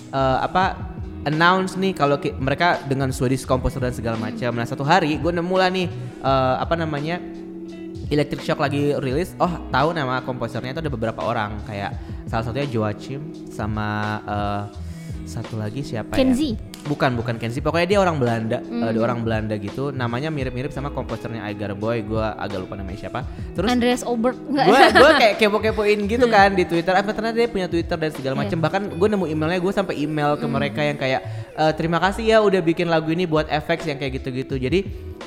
eh, 0.09 0.37
apa 0.39 0.95
announce 1.21 1.75
nih 1.75 1.91
kalau 1.91 2.15
mereka 2.37 2.79
dengan 2.83 3.11
Swedish 3.11 3.43
composer 3.43 3.79
dan 3.79 3.91
segala 3.91 4.15
macam. 4.15 4.51
Nah 4.51 4.63
satu 4.63 4.81
hari 4.81 5.15
gue 5.15 5.31
nemu 5.31 5.51
lah 5.53 5.67
nih 5.67 5.87
eh, 6.19 6.55
apa 6.57 6.73
namanya 6.73 7.19
Electric 8.09 8.41
Shock 8.41 8.59
lagi 8.59 8.93
rilis. 8.95 9.37
Oh 9.37 9.69
tahu 9.69 9.89
nama 9.91 10.19
komposernya 10.19 10.71
itu 10.71 10.81
ada 10.81 10.89
beberapa 10.89 11.21
orang 11.21 11.61
kayak 11.63 11.93
salah 12.25 12.43
satunya 12.43 12.65
Joachim 12.65 13.21
sama 13.47 13.87
eh, 14.21 14.63
satu 15.23 15.55
lagi 15.55 15.81
siapa 15.81 16.13
Kenzi. 16.13 16.57
ya? 16.57 16.67
Bukan 16.81 17.13
bukan 17.13 17.37
Kenzi. 17.37 17.59
Pokoknya 17.59 17.85
dia 17.87 17.99
orang 17.99 18.17
Belanda, 18.17 18.57
Hmm. 18.59 18.81
eh, 18.81 18.91
dia 18.91 19.03
orang 19.03 19.21
Belanda 19.21 19.53
gitu. 19.55 19.91
Namanya 19.91 20.27
mirip-mirip 20.27 20.71
sama 20.71 20.89
komposernya 20.89 21.43
Aigar 21.43 21.75
Boy. 21.75 22.01
Gue 22.01 22.17
agak 22.17 22.65
lupa 22.65 22.73
namanya 22.73 22.97
siapa. 22.99 23.21
Terus 23.53 23.69
Andreas 23.69 24.01
Obert 24.01 24.33
enggak 24.41 24.65
gue 24.65 24.79
gue 24.95 25.11
kayak 25.19 25.35
kepo-kepoin 25.39 25.99
gitu 26.07 26.25
kan 26.27 26.49
di 26.49 26.65
Twitter 26.65 26.93
apa 26.93 27.11
ternyata 27.11 27.35
dia 27.35 27.45
punya 27.47 27.67
Twitter 27.67 27.93
dan 27.93 28.09
segala 28.09 28.33
Iya. 28.33 28.41
macam 28.41 28.57
bahkan 28.59 28.81
gue 28.89 29.07
nemu 29.07 29.25
emailnya 29.27 29.59
gue 29.59 29.73
sampai 29.75 29.95
email 29.97 30.33
ke 30.33 30.45
mereka 30.47 30.81
yang 30.81 30.97
kayak 30.97 31.21
"Eh, 31.59 31.73
terima 31.75 31.99
kasih 31.99 32.23
ya 32.23 32.37
udah 32.39 32.63
bikin 32.63 32.87
lagu 32.87 33.11
ini 33.11 33.27
buat 33.27 33.51
FX 33.51 33.83
yang 33.83 33.99
kayak 33.99 34.23
gitu-gitu. 34.23 34.55
Jadi 34.55 34.79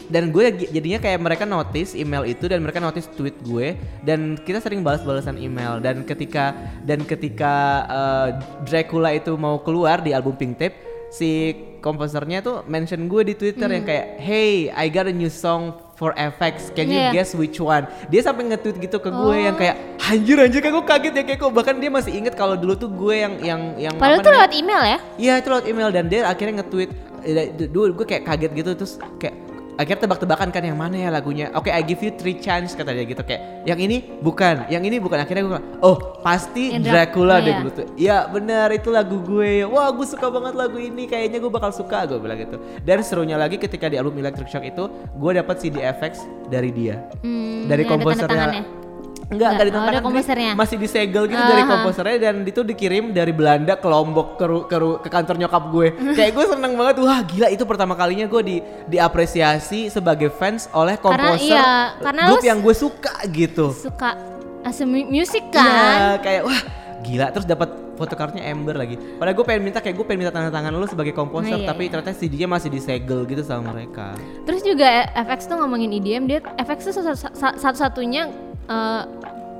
dan 0.08 0.32
gue 0.32 0.48
jadinya 0.72 0.96
kayak 0.96 1.20
mereka 1.20 1.44
notice 1.44 1.92
email 1.92 2.24
itu 2.24 2.48
dan 2.48 2.64
mereka 2.64 2.80
notice 2.80 3.08
tweet 3.12 3.36
gue 3.44 3.76
dan 4.04 4.40
kita 4.40 4.64
sering 4.64 4.80
balas-balasan 4.80 5.36
email. 5.36 5.76
Dan 5.84 6.08
ketika 6.08 6.56
dan 6.88 7.04
ketika 7.04 7.84
eh, 7.84 8.28
Dracula 8.64 9.12
itu 9.12 9.36
mau 9.36 9.60
keluar 9.60 10.00
di 10.00 10.16
album 10.16 10.32
Pink 10.40 10.56
Tape 10.56 10.76
si 11.12 11.52
komposernya 11.84 12.40
tuh 12.40 12.64
mention 12.64 13.04
gue 13.04 13.20
di 13.28 13.34
Twitter 13.36 13.68
yang 13.68 13.84
kayak 13.84 14.16
hey 14.16 14.72
I 14.72 14.88
got 14.88 15.04
a 15.04 15.12
new 15.12 15.28
song 15.28 15.76
for 16.02 16.10
FX 16.18 16.74
can 16.74 16.90
you 16.90 16.98
Iya. 16.98 17.14
guess 17.14 17.30
which 17.32 17.62
one? 17.62 17.86
Dia 18.10 18.26
sampai 18.26 18.50
nge-tweet 18.50 18.82
gitu 18.82 18.98
ke 18.98 19.06
gue 19.06 19.36
yang 19.38 19.54
kayak 19.54 19.78
anjir 20.02 20.34
anjir 20.36 20.58
kayak 20.58 20.74
gue 20.74 20.84
kaget 20.84 21.14
ya 21.14 21.22
kayak 21.24 21.38
kok 21.38 21.52
bahkan 21.54 21.78
dia 21.78 21.86
masih 21.88 22.10
inget 22.10 22.34
kalau 22.34 22.58
dulu 22.58 22.74
tuh 22.74 22.90
gue 22.90 23.14
yang 23.14 23.38
yang 23.38 23.60
yang 23.78 23.94
Padahal 23.94 24.18
namanya- 24.18 24.34
lewat 24.34 24.52
email 24.52 24.82
ya. 24.82 24.98
Iya 25.14 25.32
itu 25.38 25.48
lewat 25.48 25.64
email 25.64 25.88
dan 25.88 26.04
dia 26.10 26.26
akhirnya 26.26 26.54
nge-tweet. 26.58 26.90
Eh, 27.22 27.48
dulu 27.70 28.02
gue 28.02 28.06
kayak 28.08 28.26
kaget 28.26 28.50
gitu 28.52 28.70
terus 28.74 28.98
kayak 29.16 29.38
akhirnya 29.76 30.04
tebak-tebakan 30.08 30.48
kan 30.52 30.62
yang 30.62 30.78
mana 30.78 30.96
ya 30.96 31.08
lagunya. 31.08 31.48
Oke 31.56 31.72
I 31.72 31.80
give 31.84 32.00
you 32.04 32.12
three 32.14 32.36
chance 32.38 32.76
kata 32.76 32.92
dia 32.92 33.04
gitu. 33.06 33.22
Kayak 33.24 33.64
yang 33.68 33.78
ini 33.80 34.20
bukan 34.20 34.68
yang 34.68 34.82
ini 34.84 35.00
bukan. 35.00 35.22
Akhirnya 35.22 35.42
gue 35.46 35.52
bilang, 35.56 35.66
oh 35.80 36.20
pasti 36.20 36.76
Dracula 36.82 37.40
deh 37.40 37.52
iya. 37.52 37.60
dulu 37.62 37.70
tuh 37.72 37.86
ya 37.96 38.16
benar 38.28 38.68
itu 38.74 38.88
lagu 38.92 39.22
gue. 39.22 39.64
Wah 39.68 39.88
gue 39.94 40.06
suka 40.06 40.26
banget 40.28 40.54
lagu 40.58 40.76
ini 40.76 41.08
kayaknya 41.08 41.38
gue 41.40 41.52
bakal 41.52 41.70
suka 41.72 42.04
gue 42.04 42.18
bilang 42.18 42.38
gitu. 42.40 42.56
Dan 42.82 43.00
serunya 43.06 43.38
lagi 43.38 43.56
ketika 43.56 43.88
di 43.88 43.96
album 43.96 44.18
Electric 44.20 44.50
Shock 44.50 44.64
itu 44.66 44.90
gue 44.90 45.32
dapat 45.32 45.56
CD 45.62 45.80
FX 45.80 46.26
dari 46.50 46.70
dia. 46.74 47.00
Hmm, 47.24 47.70
dari 47.70 47.86
komposernya. 47.86 48.81
Enggak, 49.28 49.48
enggak 49.54 49.66
Enggak, 49.68 49.92
di 49.92 49.98
oh, 49.98 50.04
komposernya. 50.04 50.52
Masih 50.52 50.76
disegel 50.76 51.24
gitu 51.24 51.38
dari 51.40 51.62
Aha. 51.62 51.70
komposernya 51.70 52.16
dan 52.20 52.34
itu 52.42 52.60
dikirim 52.60 53.04
dari 53.10 53.30
Belanda 53.30 53.74
ke 53.74 53.86
Lombok 53.86 54.34
ke 54.34 54.44
ke, 54.66 54.76
ke 55.02 55.08
kantor 55.08 55.36
nyokap 55.38 55.64
gue. 55.68 55.88
Kayak 56.18 56.32
gue 56.32 56.44
seneng 56.48 56.72
banget. 56.74 56.94
Wah, 56.98 57.20
gila 57.22 57.48
itu 57.48 57.62
pertama 57.62 57.92
kalinya 57.92 58.26
gue 58.26 58.42
di 58.42 58.56
diapresiasi 58.86 59.88
sebagai 59.88 60.30
fans 60.30 60.66
oleh 60.70 60.96
Karena 60.96 61.34
komposer 61.34 61.54
iya, 61.54 61.72
karena 61.98 62.22
grup 62.26 62.42
yang 62.42 62.58
gue 62.58 62.74
suka 62.74 63.12
gitu. 63.28 63.70
Suka 63.70 64.16
asa 64.62 64.82
mu- 64.82 65.06
musik 65.06 65.42
Iya, 65.48 65.58
kan. 65.58 66.22
kayak 66.22 66.42
wah, 66.42 66.60
gila 67.02 67.26
terus 67.30 67.44
dapat 67.44 67.68
fotokartnya 67.92 68.42
Ember 68.42 68.74
lagi. 68.74 68.94
Padahal 68.94 69.34
gue 69.34 69.44
pengen 69.44 69.62
minta 69.62 69.78
kayak 69.78 69.94
gue 69.94 70.04
pengen 70.04 70.20
minta 70.22 70.32
tanda 70.32 70.48
tangan 70.48 70.70
lu 70.70 70.86
sebagai 70.86 71.12
komposer, 71.12 71.54
Nah, 71.54 71.62
iya, 71.62 71.68
tapi 71.68 71.82
iya. 71.86 71.90
ternyata 71.90 72.12
CD-nya 72.14 72.48
masih 72.48 72.68
disegel 72.68 73.26
gitu 73.26 73.42
sama 73.42 73.70
mereka. 73.70 74.14
Terus 74.42 74.62
juga 74.62 74.86
FX 75.12 75.46
tuh 75.46 75.56
ngomongin 75.56 75.90
EDM, 75.92 76.24
dia 76.24 76.38
FX 76.56 76.78
tuh 76.88 76.94
satu- 76.94 77.18
satu- 77.18 77.58
satu-satunya 77.58 78.51
eh, 78.64 79.02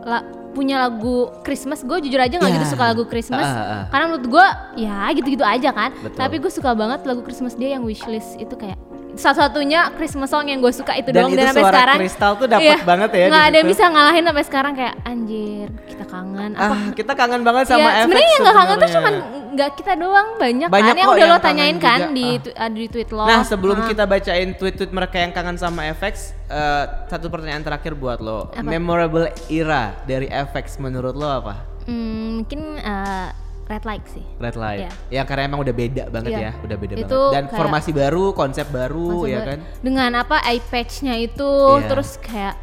la- 0.02 0.26
punya 0.52 0.76
lagu 0.78 1.32
Christmas. 1.40 1.80
Gue 1.80 1.96
jujur 1.98 2.20
aja 2.20 2.36
nggak 2.36 2.50
Ya. 2.52 2.56
gitu 2.60 2.76
suka 2.76 2.84
lagu 2.86 3.08
Christmas, 3.08 3.40
Ah, 3.40 3.56
ah, 3.56 3.64
ah. 3.64 3.84
karena 3.88 4.04
menurut 4.06 4.26
gue 4.28 4.46
ya 4.78 5.08
gitu-gitu 5.10 5.40
aja 5.40 5.72
kan. 5.72 5.90
Betul. 5.96 6.18
Tapi 6.20 6.36
gue 6.38 6.52
suka 6.52 6.76
banget 6.76 7.00
lagu 7.02 7.24
Christmas 7.24 7.56
dia 7.56 7.72
yang 7.72 7.82
Wishlist 7.82 8.36
itu 8.36 8.52
kayak 8.52 8.76
satu-satunya 9.14 9.92
Christmas 9.94 10.29
song 10.29 10.46
yang 10.46 10.59
gue 10.59 10.70
suka 10.70 10.92
itu 10.94 11.09
Dan 11.09 11.22
doang 11.22 11.33
itu 11.33 11.38
dan 11.38 11.46
sampai 11.48 11.62
suara 11.62 11.75
sekarang 11.75 11.98
Kristal 12.01 12.33
tuh 12.35 12.48
dapet 12.48 12.64
iya, 12.64 12.77
banget 12.83 13.11
ya 13.12 13.27
nggak 13.29 13.44
ada 13.44 13.57
yang 13.57 13.68
bisa 13.68 13.85
ngalahin 13.87 14.25
sampai 14.25 14.44
sekarang 14.44 14.72
kayak 14.72 14.94
anjir 15.03 15.68
kita 15.85 16.05
kangen 16.07 16.51
apa 16.53 16.72
Ah, 16.72 16.83
kita 16.92 17.12
kangen 17.12 17.42
banget 17.42 17.64
sama 17.66 17.79
ya, 17.79 17.90
FX 17.92 18.03
sebenarnya 18.03 18.31
yang 18.31 18.42
nggak 18.42 18.57
kangen 18.57 18.77
tuh 18.77 18.90
cuman 18.90 19.14
nggak 19.53 19.70
kita 19.77 19.92
doang 19.94 20.29
banyak, 20.35 20.68
Banyak 20.68 20.88
kan 20.88 20.96
yang 20.98 21.11
udah 21.11 21.20
yang 21.20 21.29
lo 21.29 21.38
tanyain 21.38 21.77
kan 21.77 22.01
juga. 22.03 22.16
di 22.16 22.27
Ah. 22.51 22.64
ada 22.64 22.72
di 22.75 22.88
tweet 22.88 23.11
lo 23.11 23.22
Nah 23.22 23.40
sebelum 23.42 23.77
Ah. 23.77 23.87
kita 23.87 24.05
bacain 24.07 24.48
tweet-tweet 24.53 24.90
mereka 24.90 25.16
yang 25.18 25.31
kangen 25.31 25.57
sama 25.57 25.92
FX, 25.92 26.14
eh, 26.48 26.85
satu 27.07 27.29
pertanyaan 27.29 27.61
terakhir 27.61 27.92
buat 27.92 28.18
lo. 28.18 28.48
Apa? 28.48 28.64
Memorable 28.64 29.29
era 29.46 29.92
dari 30.03 30.25
FX 30.27 30.77
menurut 30.79 31.12
lo 31.12 31.29
apa? 31.29 31.68
Hmm, 31.85 32.40
mungkin 32.40 32.61
eh, 32.77 33.29
red 33.66 33.85
light 33.87 34.05
sih. 34.11 34.25
Red 34.37 34.57
Light. 34.59 34.81
Iya. 34.85 34.90
Ya 35.09 35.22
karena 35.22 35.48
emang 35.48 35.62
udah 35.62 35.75
beda 35.75 36.05
banget 36.11 36.31
Iya. 36.35 36.40
ya, 36.40 36.53
udah 36.61 36.77
beda 36.77 36.94
Itu 36.98 37.07
banget. 37.07 37.33
Dan 37.33 37.44
formasi 37.48 37.90
baru, 37.94 38.25
konsep 38.35 38.66
baru 38.68 39.22
Konsep 39.22 39.33
ya 39.33 39.40
kan. 39.46 39.59
Dengan 39.81 40.11
apa 40.18 40.37
eye 40.44 40.61
patch-nya 40.61 41.14
itu 41.16 41.51
Iya. 41.79 41.88
terus 41.88 42.11
kayak 42.20 42.55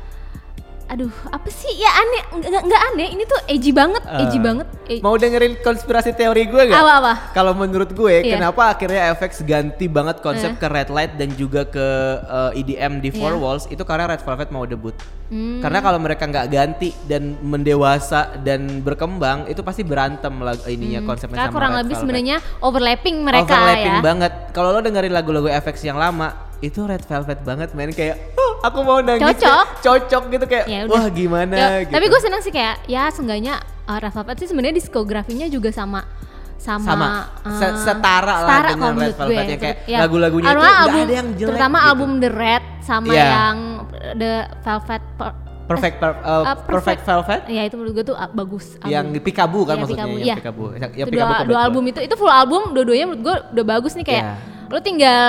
aduh 0.90 1.14
apa 1.30 1.46
sih 1.48 1.70
ya 1.78 1.92
aneh 1.94 2.22
nggak 2.42 2.64
nggak 2.66 2.82
aneh 2.90 3.08
ini 3.14 3.24
tuh 3.24 3.38
edgy 3.46 3.70
banget 3.70 4.02
edgy 4.10 4.36
Eh, 4.36 4.42
banget 4.42 4.68
E- 4.90 4.98
Mau 5.00 5.14
dengerin 5.14 5.62
konspirasi 5.62 6.18
teori 6.18 6.50
gue 6.50 6.64
gak? 6.66 6.74
apa 6.76 6.94
apa 6.98 7.14
Kalau 7.30 7.54
menurut 7.54 7.94
gue, 7.94 8.26
Iya. 8.26 8.34
kenapa 8.36 8.74
akhirnya 8.74 9.14
FX 9.14 9.46
ganti 9.46 9.86
banget 9.86 10.18
konsep 10.18 10.58
ke 10.58 10.66
Red 10.66 10.90
Light 10.90 11.14
dan 11.14 11.30
juga 11.32 11.62
ke 11.64 11.88
eh, 12.20 12.58
EDM 12.58 12.98
di 12.98 13.14
Four 13.14 13.38
Iya. 13.38 13.40
Walls 13.40 13.64
itu 13.70 13.86
karena 13.86 14.10
Red 14.10 14.26
Velvet 14.26 14.50
mau 14.50 14.66
debut. 14.66 14.98
Hmm. 15.30 15.62
Karena 15.62 15.86
kalau 15.86 16.02
mereka 16.02 16.26
nggak 16.26 16.50
ganti 16.50 16.90
dan 17.06 17.38
mendewasa 17.40 18.42
dan 18.42 18.82
berkembang, 18.82 19.46
itu 19.46 19.62
pasti 19.62 19.86
berantem 19.86 20.34
lah 20.36 20.58
ininya 20.66 21.06
konsepnya 21.06 21.38
Karena 21.38 21.46
sama 21.46 21.56
kurang 21.56 21.72
Red 21.72 21.82
lebih 21.86 21.96
sebenarnya 21.96 22.38
overlapping 22.60 23.16
mereka 23.22 23.46
Overlapping 23.46 23.94
ya 23.94 24.02
banget. 24.02 24.32
Kalau 24.50 24.70
lo 24.74 24.82
dengerin 24.82 25.14
lagu-lagu 25.14 25.54
FX 25.54 25.86
yang 25.86 26.02
lama, 26.02 26.49
itu 26.60 26.80
Red 26.82 27.04
Velvet 27.04 27.40
banget, 27.42 27.70
men 27.72 27.90
kayak 27.90 28.16
"Huh, 28.32 28.54
aku 28.62 28.80
mau 28.82 29.00
nangis. 29.00 29.24
Cocok. 29.34 29.66
Cocok 29.80 30.24
gitu 30.30 30.46
kayak 30.46 30.66
Ya 30.66 30.80
udah. 30.84 30.92
wah 30.94 31.06
gimana 31.10 31.54
Ya, 31.54 31.68
gitu. 31.82 31.92
tapi 31.92 32.06
gue 32.06 32.20
seneng 32.20 32.42
sih 32.42 32.50
kayak 32.50 32.84
ya 32.86 33.08
seenggaknya 33.08 33.58
uh, 33.86 33.98
Red 33.98 34.12
Velvet 34.12 34.36
sih 34.38 34.48
sebenarnya 34.48 34.76
diskografinya 34.76 35.48
juga 35.48 35.70
sama 35.70 36.04
sama, 36.58 36.84
Sama. 36.86 37.08
uh, 37.40 37.56
Se- 37.56 37.78
setara 37.82 38.36
lah 38.38 38.40
setara 38.44 38.68
dengan 38.70 38.92
Red 38.94 39.16
Velvet 39.16 39.32
gue. 39.38 39.48
yang 39.48 39.62
kayak 39.62 39.78
Ya, 39.86 39.98
lagu-lagunya 39.98 40.46
itu 40.46 40.60
album, 40.60 41.00
ada 41.00 41.14
yang 41.14 41.28
jelek 41.34 41.50
terutama 41.50 41.78
gitu. 41.78 41.88
album 41.88 42.10
The 42.20 42.32
Red 42.34 42.64
sama 42.82 43.10
Iya. 43.10 43.24
yang 43.26 43.56
The 44.14 44.32
Velvet 44.60 45.04
Per- 45.16 45.36
Perfect 45.66 45.96
per- 45.98 46.20
uh, 46.20 46.44
uh, 46.44 46.58
Perfect 46.60 47.02
Velvet 47.04 47.42
ya 47.48 47.62
itu 47.62 47.76
menurut 47.78 47.94
gue 47.94 48.06
tuh 48.06 48.18
uh, 48.18 48.28
bagus 48.28 48.76
album. 48.76 48.90
yang 48.90 49.06
di 49.08 49.20
Pikabu 49.22 49.60
kan 49.64 49.72
Iya, 49.72 49.80
maksudnya 49.80 50.04
Pikabu, 50.04 50.20
iya. 50.20 50.36
Pikabu. 50.36 50.64
Itu 50.74 51.08
Pikabu 51.08 51.32
dua, 51.32 51.46
dua 51.46 51.60
album 51.62 51.84
itu 51.86 52.00
itu 52.02 52.16
full 52.16 52.34
album 52.34 52.62
dua-duanya 52.70 53.06
menurut 53.08 53.22
gue 53.24 53.36
udah 53.54 53.66
bagus 53.70 53.94
nih 53.94 54.04
kayak 54.04 54.24
Iya. 54.26 54.36
lo 54.68 54.80
tinggal 54.82 55.24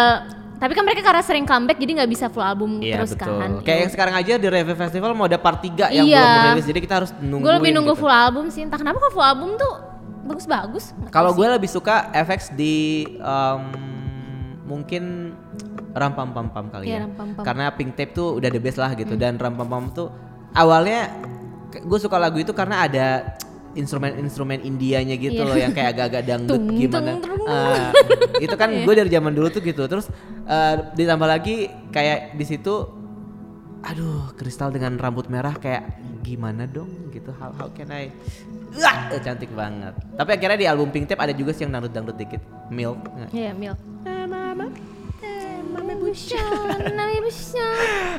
tapi 0.61 0.73
kan 0.73 0.85
mereka 0.85 1.01
karena 1.01 1.25
sering 1.25 1.43
comeback 1.43 1.81
jadi 1.81 1.93
nggak 1.99 2.11
bisa 2.11 2.29
full 2.29 2.45
album 2.45 2.79
Iya 2.79 3.01
terus 3.01 3.17
betul. 3.17 3.33
kan 3.35 3.51
Kayak 3.65 3.79
yang 3.81 3.91
sekarang 3.91 4.15
aja 4.15 4.33
di 4.37 4.47
Review 4.47 4.77
Festival 4.77 5.11
mau 5.13 5.25
ada 5.25 5.41
part 5.41 5.59
3 5.59 5.89
yang 5.89 6.05
Iya. 6.05 6.21
belum 6.21 6.47
rilis 6.53 6.67
jadi 6.69 6.81
kita 6.81 6.95
harus 6.95 7.11
nungguin 7.17 7.41
gue 7.41 7.53
lebih 7.57 7.71
nunggu 7.73 7.95
gitu. 7.97 8.03
full 8.05 8.13
album 8.13 8.45
sih 8.53 8.61
entah 8.61 8.77
kenapa 8.77 9.01
kalau 9.01 9.11
full 9.11 9.25
album 9.25 9.57
tuh 9.57 9.73
bagus-bagus 10.23 10.93
Kalau 11.09 11.33
gue 11.33 11.47
lebih 11.49 11.67
suka 11.67 12.13
FX 12.13 12.53
di 12.53 12.77
um, 13.19 13.63
mungkin 14.65 15.35
Ram 15.91 16.13
Pam 16.13 16.31
Pam 16.31 16.67
kali 16.69 16.87
Iya, 16.87 17.03
ya. 17.03 17.07
Pam 17.11 17.35
Pam. 17.35 17.43
Karena 17.43 17.73
Pink 17.73 17.97
Tape 17.97 18.13
tuh 18.13 18.39
udah 18.39 18.47
the 18.47 18.61
best 18.61 18.79
lah 18.79 18.93
gitu 18.93 19.17
dan 19.17 19.35
Ram 19.35 19.57
Pam 19.57 19.67
Pam 19.67 19.85
tuh 19.91 20.07
awalnya 20.53 21.11
gue 21.73 21.99
suka 21.99 22.15
lagu 22.15 22.37
itu 22.37 22.53
karena 22.53 22.85
ada 22.85 23.35
instrumen-instrumen 23.73 24.61
Indianya 24.61 25.15
gitu 25.15 25.41
Iya. 25.41 25.49
loh 25.49 25.57
yang 25.57 25.71
kayak 25.71 25.95
agak-agak 25.95 26.23
dangdut 26.27 26.59
Tung, 26.59 26.75
gimana. 26.75 27.13
tung, 27.19 27.23
tung. 27.23 27.47
Ah, 27.47 27.91
itu 28.39 28.57
kan 28.59 28.69
Iya. 28.71 28.83
gue 28.83 28.95
dari 28.99 29.11
zaman 29.11 29.33
dulu 29.33 29.49
tuh 29.49 29.63
gitu. 29.63 29.83
Terus 29.87 30.07
eh, 30.47 30.75
ditambah 30.95 31.29
lagi 31.29 31.71
kayak 31.91 32.35
di 32.35 32.45
situ 32.45 32.75
aduh 33.81 34.37
kristal 34.37 34.69
dengan 34.69 35.01
rambut 35.01 35.33
merah 35.33 35.57
kayak 35.57 35.89
gimana 36.21 36.69
dong 36.69 37.09
gitu 37.17 37.33
how, 37.33 37.49
how 37.57 37.65
can 37.73 37.89
I 37.89 38.13
Wah, 38.77 39.09
eh, 39.09 39.25
cantik 39.25 39.49
banget 39.57 39.97
tapi 40.21 40.37
akhirnya 40.37 40.59
di 40.61 40.67
album 40.69 40.93
Pink 40.93 41.09
Tape 41.09 41.17
ada 41.17 41.33
juga 41.33 41.57
sih 41.57 41.65
yang 41.65 41.73
dangdut 41.73 41.89
dangdut 41.97 42.17
dikit 42.21 42.45
milk? 42.69 43.01
Iya, 43.33 43.57
Mil. 43.57 43.73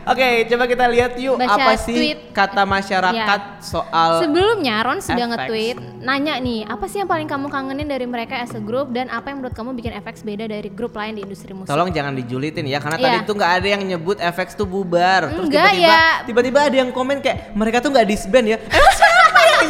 Oke, 0.04 0.28
coba 0.46 0.64
kita 0.66 0.86
lihat 0.88 1.12
yuk 1.16 1.36
Baca 1.36 1.56
apa 1.56 1.72
sih 1.78 1.94
tweet. 1.94 2.20
kata 2.32 2.64
masyarakat 2.64 3.42
Ya. 3.42 3.60
soal 3.60 4.22
Sebelumnya 4.22 4.76
Ron 4.82 5.00
sudah 5.00 5.18
FX. 5.20 5.32
nge-tweet 5.32 5.78
nanya 6.02 6.36
nih, 6.38 6.64
apa 6.64 6.86
sih 6.86 6.98
yang 6.98 7.08
paling 7.08 7.26
kamu 7.26 7.48
kangenin 7.48 7.86
dari 7.86 8.06
mereka 8.06 8.38
as 8.38 8.52
a 8.52 8.60
group 8.60 8.90
dan 8.90 9.08
apa 9.08 9.30
yang 9.30 9.40
menurut 9.40 9.54
kamu 9.54 9.74
bikin 9.74 9.94
FX 9.96 10.22
beda 10.22 10.46
dari 10.46 10.68
grup 10.68 10.94
lain 10.94 11.14
di 11.14 11.22
industri 11.22 11.52
musik? 11.52 11.68
Tolong 11.68 11.90
jangan 11.90 12.14
dijulitin 12.14 12.66
ya 12.66 12.78
karena 12.78 12.98
Iya. 12.98 13.06
tadi 13.08 13.18
tuh 13.24 13.36
nggak 13.36 13.52
ada 13.54 13.68
yang 13.70 13.82
nyebut 13.84 14.18
FX 14.18 14.48
tuh 14.54 14.66
bubar. 14.66 15.30
Terus 15.32 15.48
tiba-tiba 15.48 15.78
ya. 15.78 16.02
tiba-tiba 16.24 16.60
ada 16.64 16.76
yang 16.78 16.90
komen 16.90 17.18
kayak 17.20 17.54
mereka 17.54 17.78
tuh 17.80 17.90
nggak 17.90 18.08
disband 18.08 18.46
ya. 18.48 18.58
Yang 18.60 18.94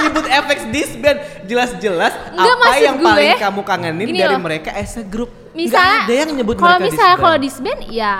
nyebut 0.04 0.26
FX 0.26 0.60
disband? 0.70 1.18
Jelas-jelas 1.46 2.14
apa 2.34 2.74
yang 2.78 2.98
gue, 2.98 3.06
paling 3.06 3.38
kamu 3.38 3.62
kangenin 3.62 4.08
dari 4.10 4.36
loh. 4.36 4.42
mereka 4.42 4.70
as 4.74 4.98
a 4.98 5.06
group? 5.06 5.30
Misalnya 5.52 6.08
Nggak 6.08 6.08
ada 6.08 6.14
yang 6.16 6.30
nyebut 6.36 6.56
kalau 6.56 6.70
mereka 6.80 6.88
misalnya 6.88 7.18
kalau 7.20 7.38
disband 7.38 7.80
ya 7.92 8.14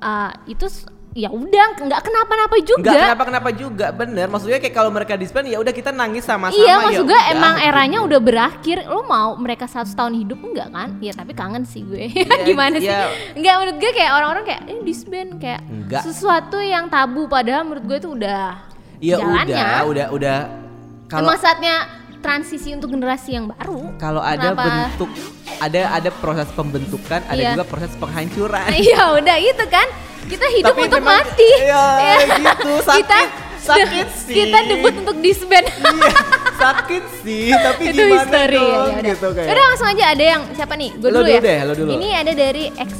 uh, 0.00 0.30
itu 0.46 0.66
ya 1.10 1.26
udah 1.26 1.66
nggak 1.74 2.00
kenapa-napa 2.06 2.56
juga. 2.62 2.78
Enggak 2.86 3.02
kenapa-kenapa 3.02 3.50
juga, 3.50 3.86
bener. 3.90 4.26
Maksudnya 4.30 4.62
kayak 4.62 4.74
kalau 4.78 4.90
mereka 4.94 5.18
disband 5.18 5.50
ya 5.50 5.58
udah 5.58 5.74
kita 5.74 5.90
nangis 5.90 6.22
sama-sama. 6.22 6.54
Iya, 6.54 6.70
ya 6.70 6.82
maksud 6.86 7.04
gue 7.10 7.20
emang 7.34 7.54
gitu. 7.58 7.66
eranya 7.66 7.98
udah 8.06 8.20
berakhir. 8.22 8.78
Lo 8.86 9.02
mau 9.02 9.34
mereka 9.34 9.66
satu 9.66 9.90
tahun 9.90 10.22
hidup 10.22 10.38
enggak 10.38 10.68
kan? 10.70 10.88
Ya 11.02 11.10
tapi 11.10 11.34
kangen 11.34 11.66
sih 11.66 11.82
gue. 11.82 12.14
Gimana 12.48 12.78
sih? 12.78 12.86
iya. 12.86 13.10
Enggak 13.34 13.54
menurut 13.58 13.76
gue 13.82 13.90
kayak 13.90 14.12
orang-orang 14.14 14.44
kayak 14.46 14.62
eh 14.70 14.80
disband 14.86 15.30
kayak 15.42 15.60
Enggak. 15.66 16.02
sesuatu 16.06 16.58
yang 16.62 16.86
tabu 16.86 17.26
padahal 17.26 17.66
menurut 17.66 17.84
gue 17.90 17.98
itu 17.98 18.10
udah 18.14 18.70
Ya 19.00 19.16
jalannya. 19.18 19.58
udah, 19.58 19.82
udah, 19.90 20.06
udah. 20.14 20.38
Kalau 21.10 21.26
Emang 21.26 21.36
saatnya 21.36 21.74
transisi 22.20 22.70
untuk 22.70 22.92
generasi 22.92 23.34
yang 23.34 23.50
baru. 23.50 23.90
kalau 23.96 24.22
ada 24.22 24.54
Kenapa? 24.54 24.62
bentuk, 24.62 25.10
ada 25.58 25.80
ada 25.90 26.10
proses 26.14 26.48
pembentukan, 26.50 27.20
ada 27.24 27.34
Iya. 27.34 27.50
juga 27.52 27.64
proses 27.66 27.92
penghancuran. 27.96 28.70
Iya 28.78 29.18
udah 29.18 29.36
itu 29.36 29.64
kan. 29.66 29.88
Kita 30.22 30.46
hidup 30.48 30.70
Tapi 30.70 30.80
untuk 30.86 31.00
memang- 31.00 31.18
mati. 31.18 31.50
Iya, 31.58 31.86
gitu, 32.38 32.72
sakit, 32.78 33.02
kita 33.02 33.18
sakit 33.58 34.06
sih. 34.22 34.34
Kita 34.36 34.58
debut 34.62 34.94
untuk 34.96 35.16
disband. 35.18 35.66
Iya, 35.66 36.12
sakit 36.54 37.04
sih, 37.20 37.50
tapi 37.66 37.82
itu 37.88 37.98
gimana 37.98 38.20
history 38.22 38.54
dong, 38.54 38.70
ya, 38.86 38.94
ya 38.94 39.02
gitu 39.10 39.26
kayak. 39.32 39.48
Udah 39.50 39.64
langsung 39.66 39.88
aja 39.88 40.04
ada 40.06 40.24
yang 40.28 40.42
siapa 40.52 40.74
nih? 40.76 40.90
Gue 40.94 41.08
Lo 41.08 41.18
dulu, 41.18 41.26
ya. 41.26 41.34
dulu 41.34 41.48
deh, 41.48 41.58
lo 41.64 41.72
dulu. 41.74 41.90
Ini 41.96 42.08
ada 42.14 42.32
dari 42.32 42.64
X 42.70 42.90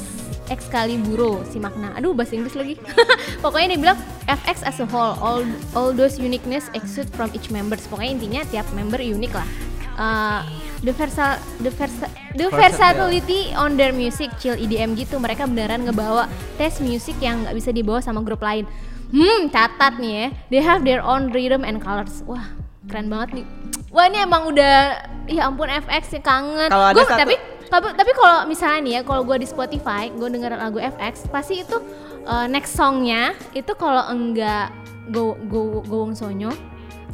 Excaliburo 0.50 1.46
si 1.46 1.56
makna. 1.56 1.94
Aduh 1.94 2.10
bahasa 2.10 2.34
Inggris 2.34 2.52
lagi. 2.52 2.74
Pokoknya 3.44 3.72
dia 3.72 3.80
bilang 3.80 3.98
FX 4.26 4.60
as 4.60 4.76
a 4.76 4.86
whole, 4.86 5.14
all 5.16 5.42
all 5.72 5.90
those 5.90 6.18
uniqueness 6.18 6.66
exude 6.70 7.08
from 7.08 7.30
each 7.32 7.48
members. 7.48 7.86
Pokoknya 7.86 8.12
intinya 8.12 8.40
tiap 8.44 8.66
member 8.74 8.98
unik 8.98 9.32
lah. 9.32 9.46
Uh, 9.94 10.40
the 10.80 10.90
versal 10.90 11.36
the 11.60 11.70
versa, 11.70 12.08
the 12.32 12.48
versatility 12.48 13.52
on 13.52 13.76
their 13.76 13.92
music 13.92 14.32
chill 14.36 14.54
EDM 14.54 14.96
gitu. 14.96 15.16
Mereka 15.16 15.46
beneran 15.46 15.84
ngebawa 15.84 16.26
tes 16.56 16.80
music 16.80 17.14
yang 17.18 17.46
nggak 17.46 17.54
bisa 17.54 17.70
dibawa 17.70 18.02
sama 18.02 18.18
grup 18.20 18.40
lain. 18.40 18.66
Hmm, 19.10 19.46
catat 19.48 19.98
nih 19.98 20.12
ya. 20.12 20.26
They 20.48 20.60
have 20.60 20.82
their 20.82 20.98
own 21.00 21.30
rhythm 21.30 21.62
and 21.62 21.78
colors. 21.78 22.22
Wah, 22.24 22.42
keren 22.86 23.06
banget 23.06 23.42
nih. 23.42 23.46
Wah, 23.90 24.06
ini 24.06 24.22
emang 24.22 24.46
udah 24.46 25.02
ya 25.26 25.46
ampun 25.46 25.66
FX 25.66 26.14
ya 26.14 26.22
kangen. 26.22 26.70
Kalau 26.70 26.86
ada 26.86 26.96
Gua- 26.96 27.06
satu- 27.06 27.20
tapi 27.20 27.34
tapi, 27.70 27.94
tapi 27.94 28.10
kalau 28.18 28.44
misalnya 28.50 28.78
nih 28.82 28.92
ya, 28.98 29.00
kalau 29.06 29.22
gue 29.22 29.36
di 29.38 29.48
Spotify, 29.48 30.10
gue 30.10 30.28
denger 30.28 30.58
lagu 30.58 30.82
FX, 30.82 31.30
pasti 31.30 31.62
itu 31.62 31.78
uh, 32.26 32.50
next 32.50 32.74
songnya 32.74 33.32
itu 33.54 33.70
kalau 33.78 34.10
enggak 34.10 34.74
Go 35.10 35.38
Go 35.46 35.82
Gowong 35.86 36.14
Sonyo 36.18 36.50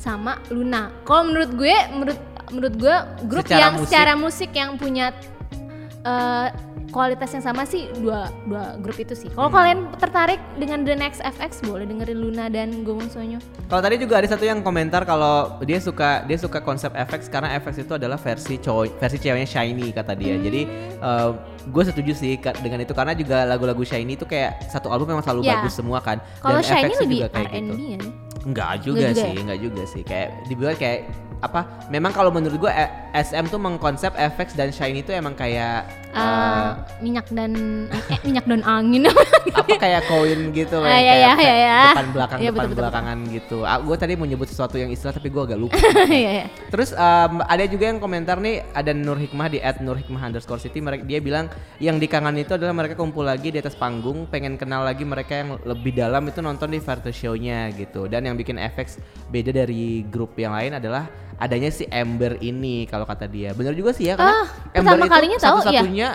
sama 0.01 0.41
Luna. 0.49 0.93
Kalau 1.05 1.29
menurut 1.29 1.53
gue, 1.57 1.77
menurut 1.93 2.21
menurut 2.53 2.75
gue 2.79 2.97
grup 3.27 3.45
Secara 3.47 3.61
yang 3.61 3.73
musik. 3.75 3.87
secara 3.91 4.13
musik 4.15 4.51
yang 4.55 4.71
punya 4.79 5.07
uh, 6.07 6.49
kualitas 6.89 7.31
yang 7.31 7.43
sama 7.43 7.63
sih 7.63 7.89
dua 7.97 8.29
dua 8.45 8.77
grup 8.77 8.97
itu 8.97 9.13
sih. 9.13 9.29
Kalau 9.29 9.49
Hmm. 9.49 9.57
kalian 9.57 9.79
tertarik 9.97 10.41
dengan 10.55 10.83
The 10.83 10.95
Next 10.95 11.21
FX 11.21 11.63
boleh 11.63 11.85
dengerin 11.85 12.17
Luna 12.17 12.47
dan 12.47 12.83
Gowong 12.83 13.07
Sonyo. 13.07 13.39
Kalau 13.67 13.83
tadi 13.83 13.97
juga 13.97 14.19
ada 14.19 14.27
satu 14.27 14.43
yang 14.43 14.61
komentar 14.61 15.03
kalau 15.03 15.59
dia 15.61 15.79
suka 15.79 16.23
dia 16.25 16.37
suka 16.37 16.59
konsep 16.59 16.91
FX 16.91 17.27
karena 17.27 17.57
FX 17.57 17.83
itu 17.83 17.93
adalah 17.93 18.17
versi 18.17 18.57
cowok 18.57 18.97
versi 18.97 19.19
ceweknya 19.19 19.45
Shiny 19.45 19.91
kata 19.91 20.13
dia. 20.13 20.37
Jadi 20.37 20.63
gue 21.67 21.83
setuju 21.83 22.13
sih 22.15 22.33
dengan 22.57 22.79
itu 22.79 22.95
karena 22.95 23.13
juga 23.13 23.43
lagu-lagu 23.43 23.83
Shiny 23.83 24.15
itu 24.15 24.23
kayak 24.23 24.71
satu 24.71 24.87
album 24.87 25.11
memang 25.11 25.23
selalu 25.23 25.43
Ya. 25.43 25.59
bagus 25.59 25.75
semua 25.75 25.99
kan. 25.99 26.23
Kalau 26.39 26.63
Shiny 26.63 26.87
FX 26.87 26.95
lebih 27.03 27.17
juga 27.21 27.29
kayak 27.33 27.51
R&B 27.51 27.67
gitu. 27.67 27.75
ya. 27.83 28.01
Enggak 28.47 28.71
juga 28.79 28.99
juga 29.03 29.19
sih, 29.19 29.33
ya? 29.35 29.41
enggak 29.43 29.61
juga 29.61 29.83
sih. 29.85 30.03
Kayak 30.07 30.29
dibuat 30.47 30.75
kayak 30.79 31.01
apa? 31.45 31.89
Memang 31.93 32.13
kalau 32.13 32.33
menurut 32.33 32.57
gue 32.57 32.73
eh, 32.73 32.89
SM 33.17 33.49
tuh 33.53 33.61
mengkonsep 33.61 34.13
FX 34.13 34.57
dan 34.57 34.73
Shiny 34.73 35.05
itu 35.05 35.13
emang 35.13 35.37
kayak 35.37 36.07
Uh, 36.17 36.25
eh, 36.25 37.05
minyak 37.05 37.29
dan 37.29 37.53
eh, 37.93 38.21
minyak 38.25 38.49
dan 38.49 38.65
angin 38.65 39.05
apa 39.61 39.69
kayak 39.77 40.09
koin 40.09 40.49
gitu 40.49 40.81
kayak 40.81 41.03
iya, 41.05 41.13
kayak 41.37 41.37
iya, 41.37 41.55
iya. 41.61 41.81
depan 41.93 42.09
belakang 42.09 42.39
Iya, 42.41 42.49
depan 42.49 42.57
betul, 42.57 42.73
betul, 42.73 42.81
belakangan 42.81 43.19
gitu. 43.37 43.59
Ah, 43.69 43.79
gue 43.85 43.97
tadi 44.01 44.13
mau 44.17 44.25
nyebut 44.25 44.49
sesuatu 44.49 44.81
yang 44.81 44.89
istilah 44.89 45.13
tapi 45.13 45.29
gue 45.29 45.43
agak 45.45 45.61
lupa. 45.61 45.77
Iya, 46.09 46.31
iya. 46.41 46.47
Terus 46.73 46.97
em, 46.97 47.35
ada 47.45 47.65
juga 47.69 47.85
yang 47.93 48.01
komentar 48.01 48.41
nih 48.41 48.65
ada 48.73 48.97
Nur 48.97 49.21
Hikmah 49.21 49.49
di 49.53 49.61
@nurhikmah 49.61 50.23
underscore 50.33 50.57
city 50.57 50.81
mereka 50.81 51.05
dia 51.05 51.21
bilang 51.21 51.53
yang 51.85 52.01
dikangen 52.01 52.41
itu 52.41 52.57
adalah 52.57 52.73
mereka 52.73 52.97
kumpul 52.97 53.29
lagi 53.29 53.53
di 53.53 53.61
atas 53.61 53.77
panggung 53.77 54.25
pengen 54.33 54.57
kenal 54.57 54.89
lagi 54.89 55.05
mereka 55.05 55.45
yang 55.45 55.61
lebih 55.69 55.93
dalam 55.93 56.25
itu 56.25 56.41
nonton 56.41 56.73
di 56.73 56.81
Virtual 56.81 57.13
Show-nya 57.13 57.77
gitu 57.77 58.09
dan 58.09 58.25
yang 58.25 58.41
bikin 58.41 58.57
FX 58.57 59.05
beda 59.29 59.53
dari 59.53 60.01
grup 60.09 60.33
yang 60.41 60.57
lain 60.57 60.81
adalah 60.81 61.05
adanya 61.37 61.69
si 61.69 61.85
Ember 61.87 62.41
ini 62.41 62.85
kalau 62.85 63.05
kata 63.05 63.25
dia 63.25 63.53
bener 63.53 63.73
juga 63.73 63.93
sih 63.93 64.09
ya 64.09 64.15
karena 64.15 64.43
Ah, 64.43 64.49
pertama 64.73 65.05
kalinya 65.07 65.37
tahu, 65.37 65.43
iya. 65.43 65.63
satu-satunya 65.63 66.09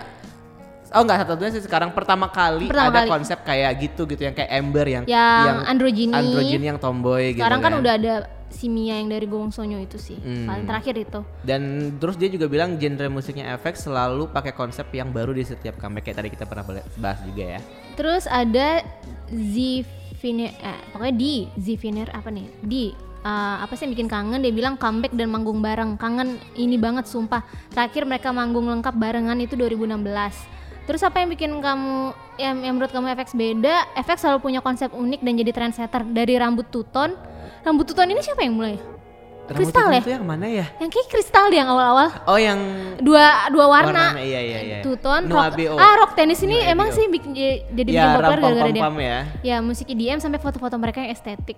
Oh 0.92 1.02
enggak 1.02 1.24
satu-satunya 1.24 1.52
sih 1.56 1.64
sekarang 1.64 1.96
pertama 1.96 2.28
kali 2.28 2.68
Pertama 2.68 2.92
ada 2.92 3.00
kali. 3.00 3.10
konsep 3.10 3.40
kayak 3.42 3.80
gitu 3.80 4.04
gitu 4.06 4.22
yang 4.22 4.36
kayak 4.36 4.52
Ember 4.52 4.84
yang 4.84 5.04
Yang 5.08 5.58
androgyny. 5.64 6.12
androgyny 6.12 6.66
yang 6.68 6.76
tomboy 6.78 7.32
gitu 7.32 7.40
Sekarang 7.40 7.64
kan 7.64 7.74
udah 7.80 7.94
ada 7.96 8.14
si 8.52 8.68
Mia 8.68 9.00
yang 9.00 9.08
dari 9.08 9.24
Gowong 9.24 9.56
Sonyo 9.56 9.80
itu 9.80 9.96
sih. 9.96 10.20
Hmm. 10.20 10.44
Paling 10.44 10.68
terakhir 10.68 10.96
itu. 11.00 11.24
Dan 11.40 11.62
terus 11.96 12.20
dia 12.20 12.28
juga 12.28 12.52
bilang 12.52 12.76
genre 12.76 13.08
musiknya 13.08 13.56
FX 13.56 13.88
selalu 13.88 14.28
pakai 14.28 14.52
konsep 14.52 14.84
yang 14.92 15.08
baru 15.10 15.32
di 15.32 15.48
setiap 15.48 15.80
comeback 15.80 16.04
kayak 16.04 16.18
tadi 16.20 16.30
kita 16.30 16.44
pernah 16.44 16.68
bahas 17.00 17.24
juga 17.24 17.56
ya. 17.56 17.60
Terus 17.96 18.28
ada 18.28 18.84
Ziviner 19.32 20.52
eh, 20.54 20.80
pokoknya 20.92 21.16
di 21.16 21.34
Ziviner 21.56 22.12
apa 22.12 22.28
nih? 22.28 22.52
Di 22.60 22.84
eh, 23.22 23.56
apa 23.62 23.74
sih 23.78 23.86
yang 23.86 23.94
bikin 23.94 24.10
kangen? 24.10 24.40
Dia 24.42 24.54
bilang 24.54 24.76
comeback 24.76 25.14
dan 25.14 25.30
manggung 25.32 25.62
bareng. 25.62 25.96
Kangen 25.96 26.42
ini 26.58 26.76
banget 26.76 27.06
sumpah. 27.06 27.46
Terakhir 27.72 28.06
mereka 28.06 28.30
manggung 28.34 28.68
lengkap 28.68 28.94
barengan 28.98 29.38
itu 29.40 29.54
2016 29.56 30.62
terus 30.92 31.08
apa 31.08 31.22
yang 31.22 31.30
bikin 31.32 31.52
kamu 31.62 32.12
yang, 32.36 32.56
yang 32.66 32.74
menurut 32.76 32.92
kamu 32.92 33.14
FX 33.16 33.38
beda? 33.38 33.76
FX 33.96 34.18
selalu 34.26 34.40
punya 34.42 34.60
konsep 34.60 34.90
unik 34.92 35.22
dan 35.22 35.34
jadi 35.38 35.52
trendsetter. 35.54 36.02
Dari 36.10 36.34
rambut 36.36 36.68
tuton. 36.68 37.14
Rambut 37.62 37.86
tuton 37.86 38.10
ini 38.10 38.20
siapa 38.20 38.42
yang 38.42 38.58
mulai? 38.58 38.76
Rambut 38.76 39.72
kristal 39.72 39.88
ya? 39.94 40.02
Itu 40.02 40.12
yang 40.12 40.26
mana 40.26 40.48
ya? 40.52 40.66
yang 40.82 40.90
kayak 40.90 41.08
kristal 41.08 41.48
yang 41.54 41.68
awal-awal. 41.70 42.10
Oh 42.26 42.40
yang 42.40 42.60
dua 43.00 43.52
dua 43.54 43.66
warna, 43.72 44.16
Warna, 44.16 44.24
iya, 44.24 44.42
iya, 44.42 44.60
iya. 44.64 44.78
Tuton, 44.82 45.28
rock, 45.32 45.56
ah 45.78 45.94
rock 46.02 46.12
tenis 46.18 46.40
ini 46.42 46.60
Noah 46.60 46.72
emang 46.74 46.88
sih 46.92 47.06
bikin 47.08 47.32
jadi 47.72 47.90
bikin 47.92 47.96
ya 47.96 48.16
populer 48.16 48.40
rampam 48.40 48.52
gara-gara 48.52 48.72
dia. 48.72 48.84
ya. 49.00 49.20
Ya 49.44 49.58
musik 49.64 49.88
EDM 49.88 50.20
sampai 50.20 50.40
foto-foto 50.44 50.76
mereka 50.76 51.04
yang 51.04 51.14
estetik. 51.14 51.56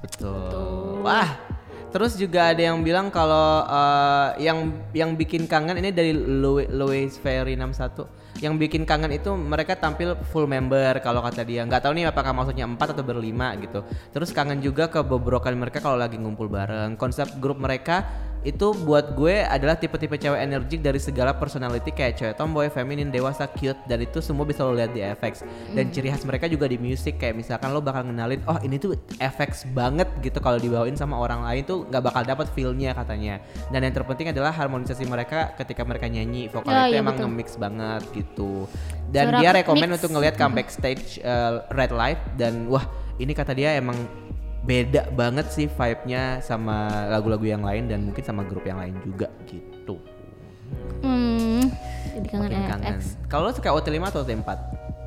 Betul. 0.00 0.89
Wah. 1.00 1.30
Terus 1.90 2.14
juga 2.14 2.54
ada 2.54 2.62
yang 2.62 2.86
bilang 2.86 3.10
kalau 3.10 3.66
eh, 3.66 4.46
yang 4.46 4.70
yang 4.94 5.18
bikin 5.18 5.50
kangen 5.50 5.74
ini 5.82 5.90
dari 5.90 6.14
Louis 6.14 6.70
Louis 6.70 7.10
Ferry 7.18 7.58
61. 7.58 8.06
Yang 8.38 8.54
bikin 8.62 8.82
kangen 8.86 9.10
itu 9.10 9.34
mereka 9.34 9.74
tampil 9.74 10.14
full 10.30 10.46
member 10.46 11.02
kalau 11.02 11.18
kata 11.18 11.42
dia. 11.42 11.66
Nggak 11.66 11.82
tahu 11.82 11.92
nih 11.98 12.06
apakah 12.08 12.30
maksudnya 12.30 12.64
empat 12.70 12.94
atau 12.94 13.02
berlima 13.02 13.58
gitu. 13.58 13.82
Terus 14.14 14.30
kangen 14.30 14.62
juga 14.62 14.86
ke 14.86 15.02
bobrokan 15.02 15.58
mereka 15.58 15.82
kalau 15.82 15.98
lagi 15.98 16.14
ngumpul 16.14 16.46
bareng. 16.46 16.94
Konsep 16.94 17.26
grup 17.42 17.58
mereka 17.58 18.06
itu 18.40 18.72
buat 18.88 19.12
gue 19.12 19.44
adalah 19.44 19.76
tipe-tipe 19.76 20.16
cewek 20.16 20.40
energik 20.40 20.80
dari 20.80 20.96
segala 20.96 21.36
personality 21.36 21.92
kayak 21.92 22.16
cewek 22.16 22.34
tomboy, 22.40 22.72
feminin, 22.72 23.12
dewasa, 23.12 23.44
cute 23.44 23.76
dan 23.84 24.00
itu 24.00 24.24
semua 24.24 24.48
bisa 24.48 24.64
lo 24.64 24.72
lihat 24.72 24.96
di 24.96 25.04
FX. 25.04 25.44
Dan 25.76 25.92
ciri 25.92 26.08
khas 26.08 26.24
mereka 26.24 26.48
juga 26.48 26.64
di 26.64 26.80
musik 26.80 27.20
kayak 27.20 27.36
misalkan 27.36 27.68
lo 27.76 27.84
bakal 27.84 28.08
ngenalin 28.08 28.40
oh 28.48 28.56
ini 28.64 28.80
tuh 28.80 28.96
FX 29.20 29.68
banget 29.76 30.08
gitu 30.24 30.40
kalau 30.40 30.56
dibawain 30.56 30.96
sama 30.96 31.20
orang 31.20 31.44
lain 31.44 31.68
tuh 31.68 31.84
nggak 31.84 32.00
bakal 32.00 32.22
dapat 32.24 32.46
feel-nya 32.56 32.96
katanya. 32.96 33.44
Dan 33.68 33.84
yang 33.84 33.92
terpenting 33.92 34.32
adalah 34.32 34.56
harmonisasi 34.56 35.04
mereka 35.04 35.52
ketika 35.60 35.84
mereka 35.84 36.08
nyanyi 36.08 36.48
vokal 36.48 36.72
Ya, 36.72 36.88
itu 36.88 36.96
iya, 36.96 37.04
emang 37.04 37.16
nge-mix 37.20 37.60
banget 37.60 38.02
gitu. 38.16 38.64
Dan 39.12 39.36
Suara 39.36 39.40
dia 39.42 39.50
rekomen 39.52 39.88
mix. 39.92 39.96
untuk 40.00 40.10
ngelihat 40.16 40.34
comeback 40.40 40.68
stage 40.72 41.20
uh, 41.20 41.66
Red 41.76 41.92
Light 41.92 42.20
dan 42.40 42.70
wah 42.72 42.88
ini 43.20 43.36
kata 43.36 43.52
dia 43.52 43.76
emang 43.76 43.98
beda 44.60 45.08
banget 45.10 45.46
sih 45.48 45.66
vibe-nya 45.66 46.38
sama 46.40 46.76
lagu-lagu 47.08 47.42
yang 47.42 47.60
lain 47.60 47.88
dan 47.88 48.04
mungkin 48.04 48.20
sama 48.20 48.42
grup 48.42 48.62
yang 48.62 48.76
lain 48.76 48.94
juga 49.00 49.26
gitu. 49.44 49.96
Hmm, 51.00 51.64
jadi 52.12 52.28
kangen 52.28 52.50
kangen. 52.68 52.94
Kalau 53.26 53.48
lo 53.48 53.52
suka 53.52 53.70
OT5 53.70 53.98
atau 54.04 54.20
OT4? 54.20 54.50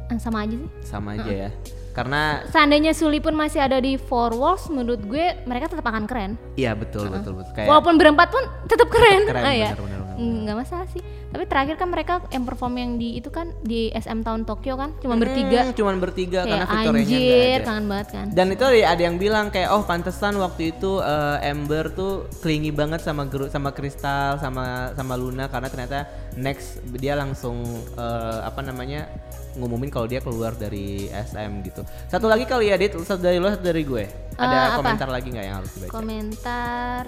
Ah, 0.04 0.18
Sama 0.18 0.44
aja 0.44 0.56
sih. 0.56 0.70
Sama 0.82 1.16
aja 1.16 1.32
ya. 1.48 1.50
Karena 1.94 2.42
Seandainya 2.50 2.90
Suli 2.92 3.22
pun 3.22 3.32
masih 3.32 3.62
ada 3.62 3.78
di 3.78 3.96
Four 3.96 4.34
Walls, 4.34 4.66
menurut 4.68 5.06
gue 5.06 5.38
mereka 5.46 5.70
tetap 5.70 5.86
akan 5.86 6.10
keren. 6.10 6.34
iya 6.56 6.74
betul 6.74 7.06
betul 7.08 7.38
betul 7.38 7.54
kayak 7.54 7.70
Walaupun 7.70 7.96
berempat 7.96 8.34
pun 8.34 8.42
tetap 8.66 8.90
keren. 8.90 9.22
keren 9.24 9.46
Ah, 9.46 9.54
ya. 9.54 9.70
bener, 9.72 9.80
bener, 9.80 10.00
bener, 10.02 10.12
Hmm, 10.14 10.36
nggak 10.44 10.58
masalah 10.60 10.88
sih. 10.90 11.02
Tapi 11.34 11.44
terakhir 11.44 11.76
kan 11.76 11.90
mereka 11.90 12.22
yang 12.30 12.46
perform 12.46 12.78
yang 12.78 12.92
di 12.96 13.18
itu 13.18 13.28
kan 13.28 13.50
di 13.60 13.90
SM 13.90 14.22
Town 14.22 14.46
Tokyo 14.46 14.78
kan, 14.78 14.94
cuma 15.02 15.18
bertiga. 15.18 15.66
Hmm, 15.66 15.74
cuman 15.74 15.96
bertiga 15.98 16.46
karena 16.46 16.62
Kayak 16.62 16.70
Victoria-nya 16.70 17.02
nggak 17.10 17.34
anjir, 17.34 17.60
kangen 17.66 17.86
banget 17.90 18.08
kan. 18.08 18.26
Dan 18.30 18.48
itu 18.50 18.64
ada 18.64 19.02
yang 19.02 19.18
bilang 19.18 19.46
kayak 19.50 19.70
oh 19.70 19.82
pantesan 19.82 20.38
waktu 20.38 20.72
itu 20.72 21.02
eh, 21.02 21.50
Ember 21.50 21.90
tuh 21.90 22.12
clingy 22.40 22.70
banget 22.70 23.02
sama 23.02 23.26
grup 23.26 23.50
sama 23.50 23.74
Crystal 23.74 24.38
sama 24.38 24.94
sama 24.94 25.14
Luna 25.18 25.50
karena 25.50 25.68
ternyata 25.68 26.06
next 26.36 26.78
dia 26.94 27.18
langsung 27.18 27.66
eh, 27.98 28.40
apa 28.40 28.62
namanya 28.62 29.10
ngumumin 29.54 29.90
kalau 29.90 30.06
dia 30.06 30.22
keluar 30.22 30.54
dari 30.54 31.10
SM 31.10 31.66
gitu. 31.66 31.82
Satu 32.08 32.26
lagi 32.26 32.46
kali 32.46 32.70
ya 32.70 32.78
Dit, 32.78 32.94
satu 32.96 33.18
dari 33.20 33.38
lo 33.38 33.50
satu 33.50 33.66
dari 33.66 33.82
gue. 33.82 34.06
Ada 34.34 34.54
Eh, 34.54 34.66
apa? 34.70 34.78
komentar 34.82 35.10
lagi 35.10 35.28
nggak 35.30 35.46
yang 35.46 35.58
harus 35.58 35.72
dibaca? 35.74 35.92
komentar 35.92 37.04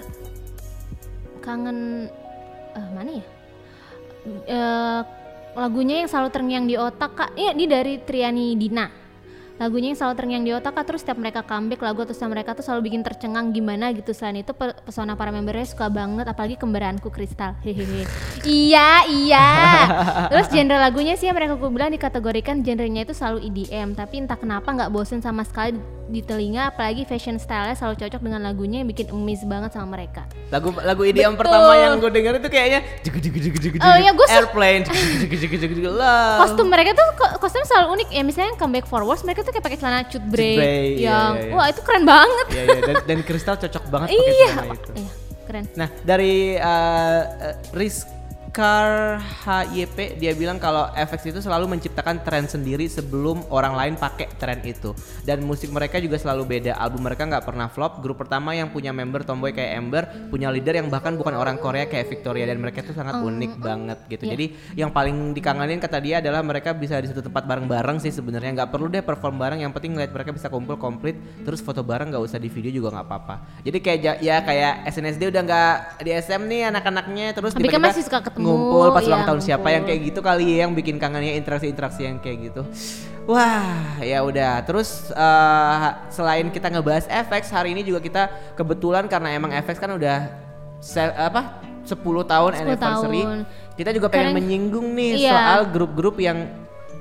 kangen 1.40 2.10
eh 2.74 2.88
mana 2.90 3.10
ya 3.12 3.24
Eh, 4.46 5.00
lagunya 5.56 6.04
yang 6.04 6.08
selalu 6.10 6.28
terngiang 6.34 6.64
di 6.68 6.74
otak 6.76 7.12
kak. 7.16 7.30
Iya 7.38 7.56
ini 7.56 7.64
dari 7.64 7.94
Triani 8.02 8.52
Dina. 8.58 8.86
Lagunya 9.56 9.88
yang 9.88 9.96
selalu 9.96 10.14
terngiang 10.20 10.44
di 10.44 10.52
otak 10.52 10.76
terus 10.84 11.00
setiap 11.00 11.16
mereka 11.16 11.40
comeback 11.40 11.80
lagu 11.80 12.04
atau 12.04 12.12
setiap 12.12 12.28
mereka 12.28 12.52
tuh 12.52 12.60
selalu 12.60 12.92
bikin 12.92 13.00
tercengang 13.00 13.56
gimana 13.56 13.88
gitu. 13.96 14.12
Selain 14.12 14.44
itu 14.44 14.52
pe- 14.52 14.76
pesona 14.84 15.16
para 15.16 15.32
membernya 15.32 15.64
suka 15.64 15.88
banget 15.88 16.28
apalagi 16.28 16.60
kembaranku 16.60 17.08
Kristal. 17.08 17.56
Hehehe. 17.64 18.04
Iya 18.44 19.08
iya. 19.08 19.48
Terus 20.30 20.52
genre 20.52 20.76
lagunya 20.76 21.16
sih 21.16 21.32
yang 21.32 21.40
mereka 21.40 21.56
aku 21.56 21.72
bilang 21.72 21.88
dikategorikan 21.88 22.60
genrenya 22.60 23.08
itu 23.08 23.16
selalu 23.16 23.48
EDM 23.48 23.96
tapi 23.96 24.20
entah 24.20 24.36
kenapa 24.36 24.68
nggak 24.76 24.92
bosen 24.92 25.24
sama 25.24 25.40
sekali 25.40 25.80
di 26.06 26.20
telinga 26.20 26.70
apalagi 26.70 27.02
fashion 27.02 27.34
style-nya 27.34 27.74
selalu 27.74 27.98
cocok 27.98 28.20
dengan 28.20 28.38
lagunya 28.38 28.78
yang 28.78 28.88
bikin 28.88 29.10
emis 29.10 29.42
banget 29.42 29.70
sama 29.70 29.92
mereka 29.92 30.22
Lagu 30.48 30.70
lagu 30.78 31.02
IDM 31.02 31.34
Betul. 31.34 31.40
pertama 31.40 31.72
yang 31.74 31.92
gue 31.96 32.08
denger 32.08 32.32
itu 32.36 32.48
kayaknya 32.48 32.80
jug 33.02 33.14
jug 33.16 33.34
jug 33.34 33.54
jug 33.56 33.74
Oh 33.76 33.90
gua 34.12 34.26
su- 34.26 34.32
airplane 34.32 34.82
jug 34.86 34.94
jug 35.26 35.42
jug 35.42 35.60
jug 35.60 35.72
jug 35.76 35.86
lah. 35.92 36.40
kostum 36.40 36.66
mereka 36.66 36.94
tuh 36.94 37.06
ko- 37.12 37.34
kostum 37.38 37.62
selalu 37.62 37.86
unik 37.96 38.08
ya 38.12 38.22
misalnya 38.22 38.54
comeback 38.54 38.86
forwards 38.86 39.20
mereka 39.20 39.42
tuh 39.42 39.50
kayak 39.50 39.64
pakai 39.64 39.78
celana 39.78 40.02
cut 40.04 40.22
break 40.24 40.56
break, 40.56 40.90
iya, 40.96 41.02
yang 41.04 41.30
iya, 41.34 41.44
iya. 41.44 41.54
wah 41.54 41.66
itu 41.66 41.80
keren 41.82 42.04
banget 42.04 42.46
Iya 42.48 42.62
iya 42.64 42.80
dan, 42.84 42.96
dan 43.04 43.18
Kristal 43.20 43.56
cocok 43.56 43.84
banget 43.88 44.08
pakai 44.08 44.22
iya 44.30 44.48
celana 44.48 44.64
itu. 44.72 44.90
iya 44.94 45.10
keren 45.42 45.64
Nah, 45.74 45.88
dari 46.00 46.34
uh, 46.54 47.22
uh, 47.44 47.54
Rizkar 48.56 49.20
HYP 49.44 50.16
dia 50.16 50.32
bilang 50.32 50.56
kalau 50.56 50.88
FX 50.96 51.28
itu 51.28 51.44
selalu 51.44 51.76
menciptakan 51.76 52.24
tren 52.24 52.48
sendiri 52.48 52.88
sebelum 52.88 53.44
orang 53.52 53.76
lain 53.76 53.94
pakai 54.00 54.32
tren 54.40 54.64
itu. 54.64 54.96
Dan 55.28 55.44
musik 55.44 55.68
mereka 55.68 56.00
juga 56.00 56.16
selalu 56.16 56.56
beda. 56.56 56.72
Album 56.80 57.04
mereka 57.04 57.28
nggak 57.28 57.44
pernah 57.44 57.68
flop. 57.68 58.00
Grup 58.00 58.16
pertama 58.16 58.56
yang 58.56 58.72
punya 58.72 58.96
member 58.96 59.28
tomboy 59.28 59.52
kayak 59.52 59.76
Ember, 59.76 60.08
punya 60.32 60.48
leader 60.48 60.72
yang 60.72 60.88
bahkan 60.88 61.20
bukan 61.20 61.36
orang 61.36 61.60
Korea 61.60 61.84
kayak 61.84 62.08
Victoria 62.08 62.48
dan 62.48 62.56
mereka 62.56 62.80
tuh 62.80 62.96
sangat 62.96 63.20
unik 63.20 63.60
banget 63.60 63.98
gitu. 64.08 64.24
Iya. 64.24 64.32
Jadi 64.32 64.46
yang 64.72 64.88
paling 64.88 65.36
dikangenin 65.36 65.76
kata 65.76 66.00
dia 66.00 66.24
adalah 66.24 66.40
mereka 66.40 66.72
bisa 66.72 66.96
di 66.96 67.12
satu 67.12 67.20
tempat 67.28 67.44
bareng-bareng 67.44 68.00
sih 68.00 68.08
sebenarnya 68.08 68.56
nggak 68.56 68.72
perlu 68.72 68.88
deh 68.88 69.04
perform 69.04 69.36
bareng 69.36 69.68
yang 69.68 69.76
penting 69.76 69.92
ngeliat 70.00 70.16
mereka 70.16 70.32
bisa 70.32 70.48
kumpul 70.48 70.80
komplit 70.80 71.20
terus 71.44 71.60
foto 71.60 71.84
bareng 71.84 72.08
nggak 72.08 72.24
usah 72.24 72.40
di 72.40 72.48
video 72.48 72.72
juga 72.72 72.96
nggak 72.96 73.04
apa-apa 73.04 73.34
jadi 73.68 73.78
kayak 73.84 74.24
ya 74.24 74.40
kayak 74.40 74.88
SNSD 74.88 75.28
udah 75.28 75.42
nggak 75.44 75.74
di 76.00 76.10
SM 76.16 76.42
nih 76.48 76.62
anak-anaknya 76.72 77.26
terus 77.36 77.52
Tapi 77.52 77.68
kan 77.68 77.82
masih 77.84 78.00
suka 78.06 78.24
ketemu, 78.24 78.45
ngumpul 78.46 78.86
pas 78.90 79.00
iya, 79.00 79.08
ulang 79.08 79.22
tahun 79.24 79.40
siapa 79.40 79.68
yang 79.68 79.82
kayak 79.82 80.00
gitu 80.04 80.20
kali 80.20 80.44
ya 80.46 80.56
yang 80.62 80.72
bikin 80.72 80.96
kangennya 80.96 81.34
interaksi-interaksi 81.34 82.00
yang 82.04 82.16
kayak 82.16 82.38
gitu 82.46 82.62
wah 83.24 83.66
ya 83.98 84.22
udah 84.22 84.62
terus 84.62 85.10
eh, 85.10 85.76
selain 86.08 86.46
kita 86.48 86.70
ngebahas 86.70 87.04
FX 87.06 87.50
hari 87.50 87.74
ini 87.74 87.82
juga 87.82 87.98
kita 87.98 88.22
kebetulan 88.54 89.04
karena 89.04 89.28
emang 89.30 89.50
FX 89.52 89.76
kan 89.76 89.90
udah 89.90 90.30
se- 90.78 91.02
apa 91.12 91.58
10 91.82 91.98
tahun 92.24 92.50
10 92.52 92.60
anniversary 92.60 93.22
tahun. 93.22 93.38
kita 93.74 93.90
juga 93.90 94.06
pengen 94.06 94.30
Kadang- 94.30 94.38
menyinggung 94.38 94.88
nih 94.92 95.10
Iya. 95.20 95.32
soal 95.32 95.60
grup-grup 95.68 96.16
yang 96.16 96.50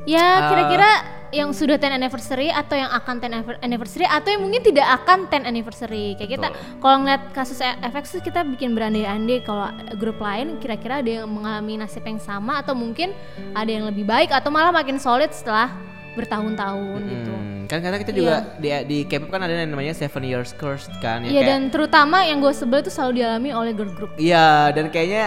ya 0.03 0.49
kira-kira 0.49 0.89
yang 1.31 1.49
sudah 1.49 1.75
10 1.75 1.89
anniversary 1.93 2.47
atau 2.47 2.73
yang 2.73 2.89
akan 2.89 3.13
10 3.17 3.27
anniver- 3.27 3.59
anniversary 3.59 4.03
atau 4.03 4.27
yang 4.27 4.41
mungkin 4.41 4.61
tidak 4.61 4.87
akan 4.95 5.25
10 5.25 5.45
anniversary 5.45 6.05
kayak 6.13 6.31
kita 6.31 6.47
kalau 6.77 6.95
ngeliat 6.99 7.31
kasus 7.31 7.57
FX 7.61 8.05
tuh 8.11 8.21
kita 8.21 8.43
bikin 8.45 8.71
berandai-andai 8.71 9.41
kalau 9.41 9.69
grup 9.93 10.17
lain 10.17 10.57
kira-kira 10.57 10.99
ada 10.99 11.11
yang 11.17 11.27
mengalami 11.27 11.77
nasib 11.77 12.01
yang 12.01 12.17
sama 12.17 12.59
atau 12.59 12.73
mungkin 12.73 13.13
ada 13.51 13.67
yang 13.67 13.85
lebih 13.85 14.03
baik 14.03 14.29
atau 14.29 14.49
malah 14.49 14.69
makin 14.71 14.95
solid 14.95 15.29
setelah 15.29 15.73
bertahun-tahun 16.15 16.99
gitu 17.05 17.33
Hmm, 17.35 17.67
kan 17.67 17.79
karena 17.79 17.97
kita 17.97 18.11
juga 18.11 18.35
di 18.55 18.69
di 18.85 18.97
K-pop 19.03 19.27
kan 19.27 19.41
ada 19.41 19.51
yang 19.51 19.67
namanya 19.67 19.91
Seven 19.91 20.23
Years 20.23 20.53
Cursed 20.53 20.93
kan 20.97 21.21
ya 21.21 21.33
kayak- 21.33 21.43
dan 21.45 21.61
terutama 21.67 22.21
yang 22.21 22.39
gue 22.39 22.51
sebel 22.51 22.79
itu 22.79 22.89
selalu 22.89 23.19
dialami 23.19 23.49
oleh 23.51 23.71
girl 23.71 23.89
group. 23.89 24.11
Iya, 24.15 24.69
dan 24.71 24.87
kayaknya 24.87 25.25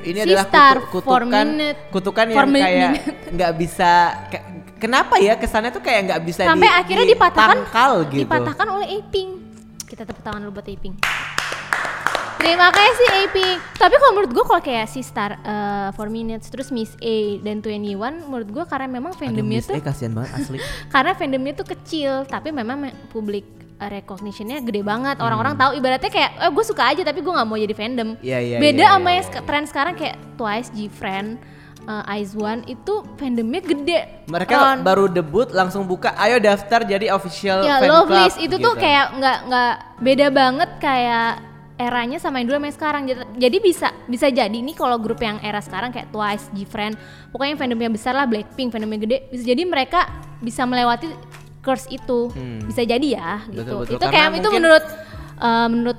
ini 0.00 0.18
adalah 0.20 0.44
Sistar, 0.44 0.74
kutu- 0.84 1.02
kutukan 1.02 1.46
minute. 1.48 1.78
kutukan 1.90 2.26
yang 2.28 2.46
kayak 2.46 2.92
nggak 3.30 3.52
bisa 3.56 3.92
kenapa 4.78 5.18
ya 5.18 5.34
kesannya 5.34 5.68
tuh 5.68 5.78
kayak 5.78 6.00
nggak 6.06 6.20
bisa 6.22 6.40
Sampai 6.44 6.64
di- 6.64 6.76
akhirnya 6.76 7.06
dipatahkan 7.08 7.56
ditangkal 7.60 7.92
gitu. 8.08 8.22
dipatahkan 8.22 8.66
oleh 8.70 8.86
Aping. 8.96 9.30
Kita 9.84 10.02
tepuk 10.02 10.22
tangan 10.22 10.40
dulu 10.40 10.52
buat 10.54 10.66
Aping. 10.66 10.94
Terima 12.38 12.70
kasih 12.70 13.06
Aping. 13.20 13.56
Tapi 13.74 13.94
kalau 13.94 14.12
menurut 14.14 14.30
gue 14.30 14.44
kalau 14.46 14.62
kayak 14.62 14.86
Sistar 14.86 15.36
uh, 15.40 15.90
4 15.90 15.98
Minutes 16.08 16.46
terus 16.46 16.70
Miss 16.70 16.94
A 16.96 17.16
dan 17.40 17.58
21 17.58 17.98
menurut 18.24 18.48
gue 18.48 18.64
karena 18.64 18.86
memang 18.88 19.10
Aduh, 19.10 19.20
fandomnya 19.20 19.58
Miss 19.58 19.66
tuh 19.66 19.74
A 19.74 19.82
kasihan 19.82 20.14
banget 20.14 20.30
asli. 20.36 20.58
karena 20.94 21.12
fandomnya 21.12 21.52
tuh 21.54 21.66
kecil 21.68 22.22
tapi 22.24 22.48
memang 22.50 22.78
me- 22.78 22.96
public 23.08 23.42
uh, 23.76 23.90
recognition-nya 23.90 24.62
gede 24.62 24.80
banget. 24.82 25.18
Orang-orang 25.18 25.52
Hmm. 25.52 25.62
tahu 25.66 25.70
ibaratnya 25.74 26.08
kayak 26.08 26.30
eh 26.38 26.48
gue 26.48 26.64
suka 26.64 26.82
aja 26.86 27.02
tapi 27.02 27.18
gue 27.18 27.32
nggak 27.32 27.44
mau 27.44 27.58
jadi 27.58 27.74
fandom. 27.74 28.08
Iya, 28.20 28.38
iya, 28.38 28.56
Beda 28.56 28.78
iya, 28.78 28.88
sama 28.92 29.02
iya, 29.02 29.12
yang 29.12 29.24
sek- 29.26 29.44
tren 29.44 29.64
sekarang 29.66 29.94
kayak 29.94 30.16
Twice, 30.34 30.70
G-Friend, 30.70 31.28
uh, 31.88 32.04
One 32.36 32.62
itu 32.64 33.00
fandomnya 33.16 33.58
gede. 33.58 34.28
Mereka 34.28 34.52
Ron. 34.52 34.78
baru 34.84 35.08
debut 35.08 35.48
langsung 35.50 35.88
buka, 35.88 36.12
ayo 36.14 36.36
daftar 36.36 36.84
jadi 36.84 37.08
official 37.10 37.64
ya 37.64 37.80
fan 37.80 37.88
love 37.88 38.06
club. 38.06 38.18
list 38.20 38.36
itu 38.38 38.56
tuh 38.56 38.76
gitu. 38.76 38.82
kayak 38.84 39.06
nggak 39.16 39.38
nggak 39.48 39.72
beda 39.98 40.26
banget 40.28 40.70
kayak 40.78 41.30
eranya 41.78 42.18
sama 42.18 42.38
yang 42.38 42.50
dulu 42.50 42.58
sama 42.58 42.66
yang 42.66 42.76
sekarang 42.76 43.02
Jadi- 43.38 43.62
bisa 43.62 43.88
bisa 44.04 44.26
jadi 44.28 44.50
nih 44.52 44.74
kalau 44.74 44.98
grup 44.98 45.18
yang 45.18 45.38
era 45.38 45.62
sekarang 45.62 45.88
kayak 45.88 46.10
Twice, 46.10 46.50
G-Friend 46.52 46.94
pokoknya 47.30 47.50
yang 47.54 47.60
fandomnya 47.60 47.88
besar 47.88 48.12
lah 48.12 48.26
Blackpink 48.26 48.68
fandomnya 48.68 48.98
gede 48.98 49.30
bisa 49.30 49.46
jadi 49.46 49.62
mereka 49.62 50.10
bisa 50.38 50.66
melewati 50.66 51.06
curse 51.62 51.86
itu 51.86 52.34
Hmm. 52.34 52.66
bisa 52.66 52.82
jadi 52.82 53.06
ya 53.14 53.30
gitu 53.46 53.62
Betul, 53.62 53.78
betul. 53.78 53.94
itu 53.94 54.04
Karena 54.04 54.14
kayak 54.26 54.38
itu 54.42 54.48
menurut 54.50 54.84
uh, 55.38 55.68
menurut 55.70 55.98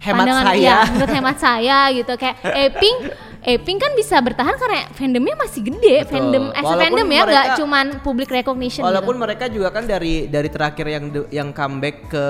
Hemat 0.00 0.16
pandangan 0.16 0.44
saya. 0.46 0.62
ya, 0.64 0.78
menurut 0.88 1.12
hemat 1.12 1.36
saya 1.36 1.78
gitu 1.90 2.12
kayak 2.16 2.36
Eping 2.70 2.96
Eping 3.40 3.80
kan 3.80 3.96
bisa 3.96 4.20
bertahan 4.20 4.52
karena 4.54 4.84
fandomnya 4.92 5.32
masih 5.34 5.64
gede 5.64 6.04
Betul. 6.04 6.12
fandom 6.12 6.44
as 6.52 6.60
a 6.60 6.64
Walaupun 6.68 6.82
fandom 6.84 7.08
ya 7.08 7.22
nggak 7.24 7.46
cuman 7.56 7.86
public 8.04 8.28
recognition 8.28 8.84
Walaupun 8.84 9.16
gitu. 9.16 9.24
mereka 9.24 9.44
juga 9.48 9.68
kan 9.72 9.84
dari 9.84 10.28
dari 10.28 10.48
terakhir 10.52 10.86
yang 10.86 11.04
yang 11.32 11.48
comeback 11.50 11.96
ke 12.06 12.24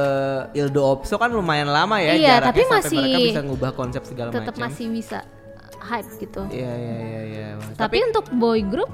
Ildo 0.54 0.82
Opso 0.86 1.18
kan 1.18 1.34
lumayan 1.34 1.66
lama 1.66 1.98
ya 1.98 2.14
Iya, 2.14 2.28
jaraknya 2.38 2.46
tapi 2.46 2.62
masih 2.70 2.98
mereka 3.02 3.18
bisa 3.26 3.40
ngubah 3.42 3.70
konsep 3.74 4.02
segala 4.06 4.30
tetap 4.30 4.54
macam. 4.54 4.64
masih 4.70 4.86
bisa 4.86 5.18
hype 5.80 6.10
gitu. 6.20 6.40
Iya 6.46 6.72
iya 6.76 6.96
iya 7.00 7.20
iya. 7.26 7.46
Wah, 7.58 7.74
Tapi, 7.74 7.96
untuk 8.06 8.30
boy 8.30 8.60
group 8.62 8.90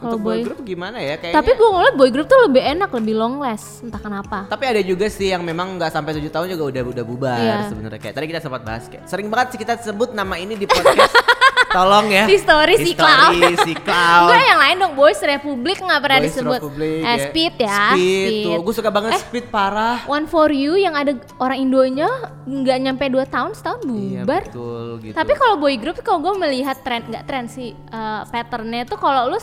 kalau 0.00 0.08
untuk 0.10 0.20
boy 0.22 0.40
group 0.40 0.60
gimana 0.62 0.96
ya 0.98 1.14
kayaknya? 1.14 1.36
Tapi 1.36 1.50
gue 1.52 1.68
ngeliat 1.70 1.94
boy 1.94 2.10
group 2.10 2.26
tuh 2.26 2.40
lebih 2.42 2.62
enak, 2.66 2.90
lebih 2.90 3.14
long 3.14 3.36
last, 3.36 3.80
entah 3.80 3.98
kenapa. 3.98 4.38
Tapi 4.46 4.64
ada 4.66 4.80
juga 4.80 5.06
sih 5.06 5.28
yang 5.28 5.40
memang 5.40 5.76
nggak 5.76 5.90
sampai 5.90 6.16
tujuh 6.16 6.28
tahun 6.28 6.50
juga 6.50 6.64
udah 6.66 6.82
udah 6.90 7.04
bubar 7.04 7.36
Iya. 7.38 7.68
sebenarnya 7.68 8.00
kayak 8.00 8.14
tadi 8.14 8.26
kita 8.26 8.40
sempat 8.40 8.62
bahas 8.62 8.84
kayak 8.86 9.04
sering 9.04 9.28
banget 9.28 9.52
sih 9.52 9.58
kita 9.58 9.76
sebut 9.78 10.10
nama 10.10 10.34
ini 10.34 10.54
di 10.54 10.64
podcast. 10.64 11.12
Tolong 11.70 12.10
ya. 12.10 12.26
Di 12.26 12.34
story 12.34 12.74
si 12.78 12.92
Cloud. 12.92 13.30
History 13.30 13.54
si 13.62 13.74
Cloud. 13.78 14.26
Enggak 14.26 14.42
yang 14.44 14.58
lain 14.58 14.76
dong, 14.76 14.92
Boys 14.92 15.20
Republic 15.20 15.78
nggak 15.78 16.00
pernah 16.00 16.18
Boys 16.18 16.26
disebut. 16.26 16.58
Republic, 16.58 16.98
eh, 16.98 17.06
ya. 17.06 17.22
Speed 17.22 17.54
ya. 17.56 17.82
Speed, 17.94 18.32
tuh. 18.42 18.58
Gue 18.60 18.74
suka 18.74 18.90
banget 18.90 19.12
Eh, 19.12 19.20
Speed 19.20 19.46
parah. 19.48 20.02
One 20.04 20.26
for 20.26 20.50
You 20.50 20.74
yang 20.74 20.98
ada 20.98 21.14
orang 21.38 21.58
Indonya 21.60 22.10
nggak 22.42 22.78
nyampe 22.80 23.04
2 23.06 23.22
tahun 23.24 23.54
setahun 23.54 23.86
Iya 23.86 24.26
bubar. 24.26 24.42
betul 24.44 24.82
gitu. 24.98 25.14
Tapi 25.14 25.32
kalau 25.36 25.54
boy 25.56 25.74
group 25.76 25.96
kalau 26.00 26.18
gue 26.20 26.34
melihat 26.40 26.74
tren 26.80 27.06
nggak 27.06 27.22
tren 27.22 27.46
sih 27.46 27.70
eh, 27.70 28.20
patternnya 28.26 28.82
tuh 28.82 28.98
kalau 28.98 29.30
lu 29.30 29.38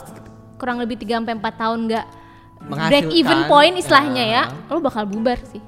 kurang 0.58 0.78
lebih 0.78 0.98
3 0.98 1.18
sampai 1.18 1.34
4 1.34 1.42
tahun 1.56 1.80
nggak 1.86 2.06
break 2.84 3.08
even 3.12 3.46
point 3.46 3.76
istilahnya 3.76 4.24
ya, 4.24 4.44
ya. 4.44 4.44
lu 4.68 4.80
bakal 4.80 5.06
bubar 5.06 5.38
sih. 5.46 5.62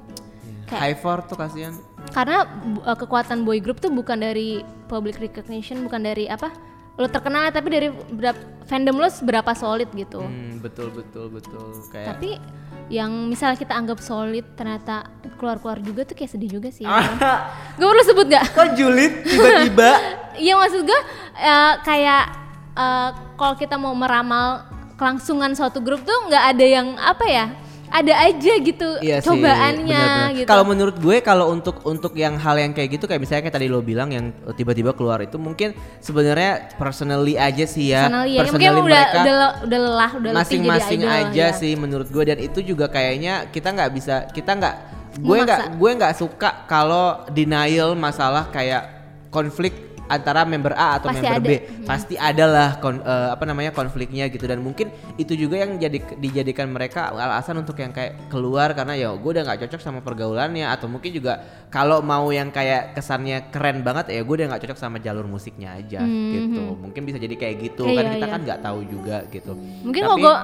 Kayak- 0.65 0.81
High 0.83 0.97
four 0.97 1.17
tuh 1.23 1.35
kasihan. 1.35 1.73
karena 2.09 2.45
uh, 2.81 2.95
kekuatan 2.95 3.41
boy 3.41 3.59
group 3.59 3.77
tuh 3.77 3.89
bukan 3.89 4.17
dari 4.17 4.59
public 4.85 5.19
recognition 5.19 5.81
bukan 5.81 6.01
dari 6.01 6.25
apa 6.25 6.49
lo 6.95 7.05
terkenal 7.05 7.47
tapi 7.47 7.69
dari 7.69 7.87
berap- 8.09 8.39
fandom 8.65 8.97
lo 8.97 9.07
seberapa 9.07 9.51
solid 9.51 9.87
gitu 9.91 10.17
Hmm, 10.19 10.57
betul 10.57 10.89
betul 10.89 11.29
betul 11.29 11.69
kayak. 11.87 12.07
tapi 12.09 12.29
yang 12.89 13.07
misal 13.25 13.53
kita 13.53 13.71
anggap 13.71 13.99
solid 13.99 14.41
ternyata 14.53 15.05
keluar-keluar 15.35 15.77
juga 15.79 16.01
tuh 16.03 16.13
kayak 16.13 16.31
sedih 16.31 16.49
juga 16.51 16.69
sih 16.69 16.81
Ah. 16.89 17.05
gue 17.73 17.85
perlu 17.85 18.03
sebut 18.03 18.25
gak? 18.27 18.45
Kok 18.49 18.69
julid 18.73 19.13
tiba-tiba? 19.23 19.89
Iya 20.39 20.53
maksud 20.55 20.81
gue 20.81 20.99
uh, 21.37 21.73
kayak 21.79 22.23
uh, 22.73 23.09
kalau 23.35 23.53
kita 23.53 23.75
mau 23.75 23.91
meramal 23.91 24.65
kelangsungan 24.99 25.55
suatu 25.55 25.79
grup 25.79 26.03
tuh 26.03 26.27
nggak 26.27 26.43
ada 26.51 26.65
yang 26.69 26.87
apa 26.95 27.25
ya 27.25 27.47
ada 27.89 28.13
aja 28.21 28.53
gitu 28.61 29.01
Iya 29.01 29.17
sih, 29.17 29.25
cobaannya 29.25 29.89
benar-benar. 29.89 30.37
gitu 30.37 30.45
Kalau 30.45 30.61
menurut 30.61 30.95
gue 30.95 31.17
kalau 31.21 31.49
untuk 31.49 31.81
untuk 31.83 32.13
yang 32.13 32.37
hal 32.37 32.53
yang 32.53 32.69
kayak 32.69 32.89
gitu 32.93 33.09
kayak 33.09 33.17
misalnya 33.17 33.43
kayak 33.43 33.55
tadi 33.55 33.65
lo 33.65 33.81
bilang 33.81 34.13
yang 34.13 34.29
tiba-tiba 34.53 34.93
keluar 34.93 35.17
itu 35.19 35.41
mungkin 35.41 35.73
sebenarnya 35.97 36.77
personally 36.77 37.33
aja 37.33 37.65
sih 37.65 37.89
ya. 37.89 38.05
Personally 38.05 38.29
ya, 38.29 38.41
mungkin 38.45 38.53
Personally 38.53 38.69
udah 38.69 38.85
mereka 38.85 39.17
udah 39.17 39.33
le- 39.33 39.57
udah 39.65 39.79
lelah 39.81 40.11
udah 40.13 40.31
masing-masing 40.37 41.01
aja 41.01 41.45
ya. 41.47 41.57
sih 41.57 41.73
menurut 41.73 42.05
gue 42.05 42.23
dan 42.23 42.37
itu 42.37 42.59
juga 42.61 42.85
kayaknya 42.85 43.49
kita 43.49 43.73
nggak 43.73 43.89
bisa 43.89 44.15
kita 44.29 44.51
nggak 44.53 44.75
gue 45.17 45.37
nggak 45.41 45.59
gue 45.73 45.91
nggak 45.97 46.13
suka 46.13 46.69
kalau 46.69 47.25
denial 47.27 47.97
masalah 47.97 48.53
kayak 48.53 48.85
konflik 49.29 49.88
antara 50.09 50.41
member 50.43 50.73
A 50.73 50.97
atau 50.97 51.13
Pasti 51.13 51.21
member 51.21 51.37
ada. 51.37 51.45
B. 51.45 51.51
Hmm. 51.53 51.85
pasti 51.85 52.15
ada 52.17 52.45
lah 52.49 52.69
kon- 52.81 52.99
eh, 52.99 53.29
apa 53.29 53.43
namanya 53.45 53.71
konfliknya 53.71 54.25
gitu. 54.27 54.43
Dan 54.43 54.59
mungkin 54.59 54.89
itu 55.15 55.37
juga 55.37 55.61
yang 55.61 55.77
jadi 55.77 56.01
dijadikan 56.17 56.67
mereka 56.67 57.13
alasan 57.13 57.61
untuk 57.61 57.77
yang 57.77 57.93
kayak 57.93 58.27
keluar 58.27 58.73
karena 58.73 58.97
ya 58.97 59.13
gue 59.13 59.29
udah 59.29 59.45
nggak 59.45 59.69
cocok 59.69 59.81
sama 59.81 60.01
pergaulannya. 60.01 60.65
Atau 60.65 60.89
mungkin 60.89 61.13
juga 61.13 61.39
kalau 61.69 62.01
mau 62.01 62.27
yang 62.33 62.49
kayak 62.49 62.97
kesannya 62.97 63.53
keren 63.53 63.85
banget 63.85 64.09
ya 64.09 64.25
gue 64.25 64.35
udah 64.35 64.47
nggak 64.49 64.65
cocok 64.65 64.79
sama 64.81 64.97
jalur 64.97 65.29
musiknya 65.29 65.77
aja 65.77 66.01
gitu. 66.01 66.73
mungkin 66.75 67.01
bisa 67.05 67.21
jadi 67.21 67.35
kayak 67.37 67.55
gitu. 67.61 67.85
Iya, 67.85 67.95
kan 67.95 68.03
iya, 68.03 68.13
kita 68.17 68.25
iya. 68.25 68.33
kan 68.33 68.41
nggak 68.41 68.59
tahu 68.65 68.79
juga 68.89 69.17
gitu. 69.29 69.53
Mungkin 69.85 70.01
Tapi- 70.01 70.23
kalau 70.25 70.37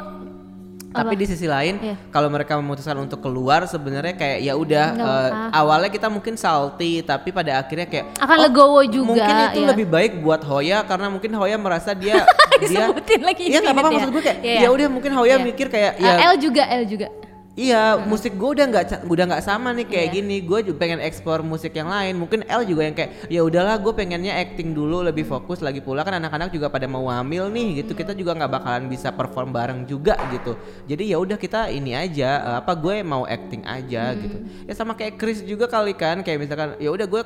gue 0.95 1.01
Tapi 1.01 1.11
Apa? 1.11 1.19
di 1.19 1.27
sisi 1.27 1.43
lain, 1.45 1.75
Iya. 1.77 1.95
kalau 2.07 2.31
mereka 2.31 2.55
memutuskan 2.55 2.95
untuk 2.97 3.19
keluar, 3.19 3.67
sebenarnya 3.67 4.15
kayak 4.15 4.39
ya 4.39 4.53
udah 4.55 4.85
apa. 4.89 5.51
awalnya 5.51 5.91
kita 5.91 6.07
mungkin 6.07 6.33
salty, 6.35 7.03
tapi 7.03 7.29
pada 7.29 7.59
akhirnya 7.59 7.83
kayak 7.83 8.15
Akan 8.15 8.31
"Oh, 8.31 8.41
legowo 8.41 8.79
juga, 8.85 9.11
Mungkin 9.11 9.35
itu 9.45 9.59
ya." 9.59 9.67
lebih 9.67 9.87
baik 9.87 10.11
buat 10.19 10.39
Hoya 10.41 10.79
karena 10.81 11.11
mungkin 11.11 11.35
Hoya 11.35 11.57
merasa 11.57 11.91
dia 11.91 12.23
dia 12.63 12.87
lagi 13.19 13.43
Iya 13.45 13.59
nggak 13.59 13.75
apa-apa 13.75 13.89
ya. 13.89 13.95
maksud 13.99 14.09
gue 14.09 14.23
kayak 14.23 14.39
Iya, 14.39 14.59
ya 14.61 14.69
udah 14.71 14.87
mungkin 14.87 15.11
Hoya 15.13 15.35
Iya. 15.35 15.43
mikir 15.43 15.67
kayak 15.67 15.91
ya 15.97 16.13
L 16.25 16.35
juga, 16.37 16.63
L 16.65 16.83
juga. 16.87 17.07
Iya, 17.55 17.95
musik 18.03 18.35
gue 18.35 18.51
udah 18.51 18.67
nggak 18.67 19.07
udah 19.07 19.23
nggak 19.31 19.43
sama 19.47 19.71
nih 19.71 19.87
kayak 19.87 20.07
Iya. 20.11 20.15
gini. 20.19 20.37
Gue 20.43 20.59
juga 20.59 20.75
pengen 20.83 20.99
eksplor 20.99 21.39
musik 21.39 21.71
yang 21.71 21.87
lain. 21.87 22.19
Mungkin 22.19 22.43
L 22.51 22.67
juga 22.67 22.83
yang 22.83 22.91
kayak 22.91 23.31
ya 23.31 23.47
udahlah, 23.47 23.79
gue 23.79 23.95
pengennya 23.95 24.35
acting 24.35 24.75
dulu 24.75 24.99
lebih 24.99 25.23
fokus 25.23 25.63
lagi 25.63 25.79
pula 25.79 26.03
kan 26.03 26.19
anak-anak 26.19 26.51
juga 26.51 26.67
pada 26.67 26.83
mau 26.83 27.07
hamil 27.07 27.47
nih 27.47 27.79
gitu. 27.79 27.95
Kita 27.95 28.11
juga 28.11 28.35
nggak 28.35 28.51
bakalan 28.59 28.91
bisa 28.91 29.15
perform 29.15 29.55
bareng 29.55 29.87
juga 29.87 30.19
gitu. 30.35 30.59
Jadi 30.83 31.15
ya 31.15 31.17
udah 31.17 31.39
kita 31.39 31.71
ini 31.71 31.95
aja 31.95 32.43
eh, 32.43 32.55
apa 32.59 32.75
gue 32.75 32.99
mau 33.07 33.23
acting 33.23 33.63
aja 33.63 34.11
gitu. 34.19 34.37
Ya 34.67 34.75
sama 34.75 34.91
kayak 34.91 35.15
Chris 35.15 35.39
juga 35.39 35.71
kali 35.71 35.95
kan 35.95 36.27
kayak 36.27 36.43
misalkan 36.43 36.75
ya 36.75 36.91
udah 36.91 37.07
gue 37.07 37.23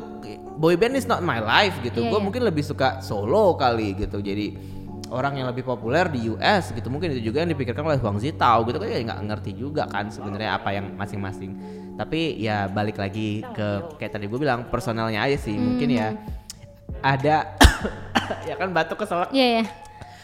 boy 0.62 0.78
band 0.78 0.94
is 0.94 1.10
not 1.10 1.26
my 1.26 1.42
life 1.42 1.74
gitu. 1.82 2.06
Iya, 2.06 2.14
gue 2.14 2.20
iya. 2.22 2.26
mungkin 2.30 2.46
lebih 2.46 2.62
suka 2.62 3.02
solo 3.02 3.58
kali 3.58 3.98
gitu. 3.98 4.22
Jadi 4.22 4.78
orang 5.10 5.42
yang 5.42 5.48
lebih 5.50 5.66
populer 5.66 6.06
di 6.10 6.30
US 6.32 6.72
gitu. 6.72 6.88
Mungkin 6.88 7.18
itu 7.18 7.34
juga 7.34 7.42
yang 7.44 7.52
dipikirkan 7.52 7.84
oleh 7.86 8.00
Huang 8.00 8.22
Zitao 8.22 8.64
gitu. 8.66 8.78
Kan 8.78 8.88
ya 8.90 9.02
nggak 9.02 9.22
ngerti 9.26 9.52
juga 9.58 9.90
kan 9.90 10.08
sebenarnya 10.14 10.58
apa 10.58 10.70
yang 10.74 10.94
masing-masing. 10.96 11.52
Tapi 11.98 12.40
ya 12.40 12.72
balik 12.72 12.96
lagi 12.96 13.44
ke 13.44 14.00
kayak 14.00 14.16
tadi 14.16 14.26
gue 14.30 14.40
bilang 14.40 14.70
personalnya 14.70 15.26
aja 15.26 15.38
sih. 15.38 15.58
Mungkin 15.58 15.90
ya 15.90 16.16
ada 17.02 17.58
ya 18.50 18.56
kan 18.56 18.72
batuk 18.72 19.04
keselak. 19.04 19.34
Iya, 19.34 19.62
iya. 19.62 19.66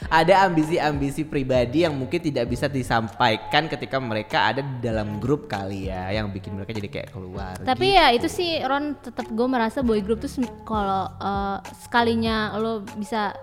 ada 0.06 0.46
ambisi-ambisi 0.46 1.26
pribadi 1.26 1.82
yang 1.82 1.98
mungkin 1.98 2.22
tidak 2.22 2.46
bisa 2.46 2.70
disampaikan 2.70 3.66
ketika 3.66 3.98
mereka 3.98 4.54
ada 4.54 4.62
di 4.62 4.78
dalam 4.78 5.18
grup 5.18 5.50
kali 5.50 5.90
ya 5.90 6.14
yang 6.14 6.30
bikin 6.30 6.54
mereka 6.54 6.78
jadi 6.78 6.90
kayak 6.94 7.10
keluar 7.10 7.58
Tapi 7.66 7.98
ya 7.98 8.14
itu 8.14 8.30
sih 8.30 8.62
Ron 8.62 9.02
tetap 9.02 9.26
gue 9.26 9.48
merasa 9.50 9.82
boy 9.82 10.06
group 10.06 10.22
tuh 10.22 10.30
kalau 10.62 11.10
eh, 11.10 11.58
sekalinya 11.82 12.54
lo 12.54 12.86
bisa 13.02 13.34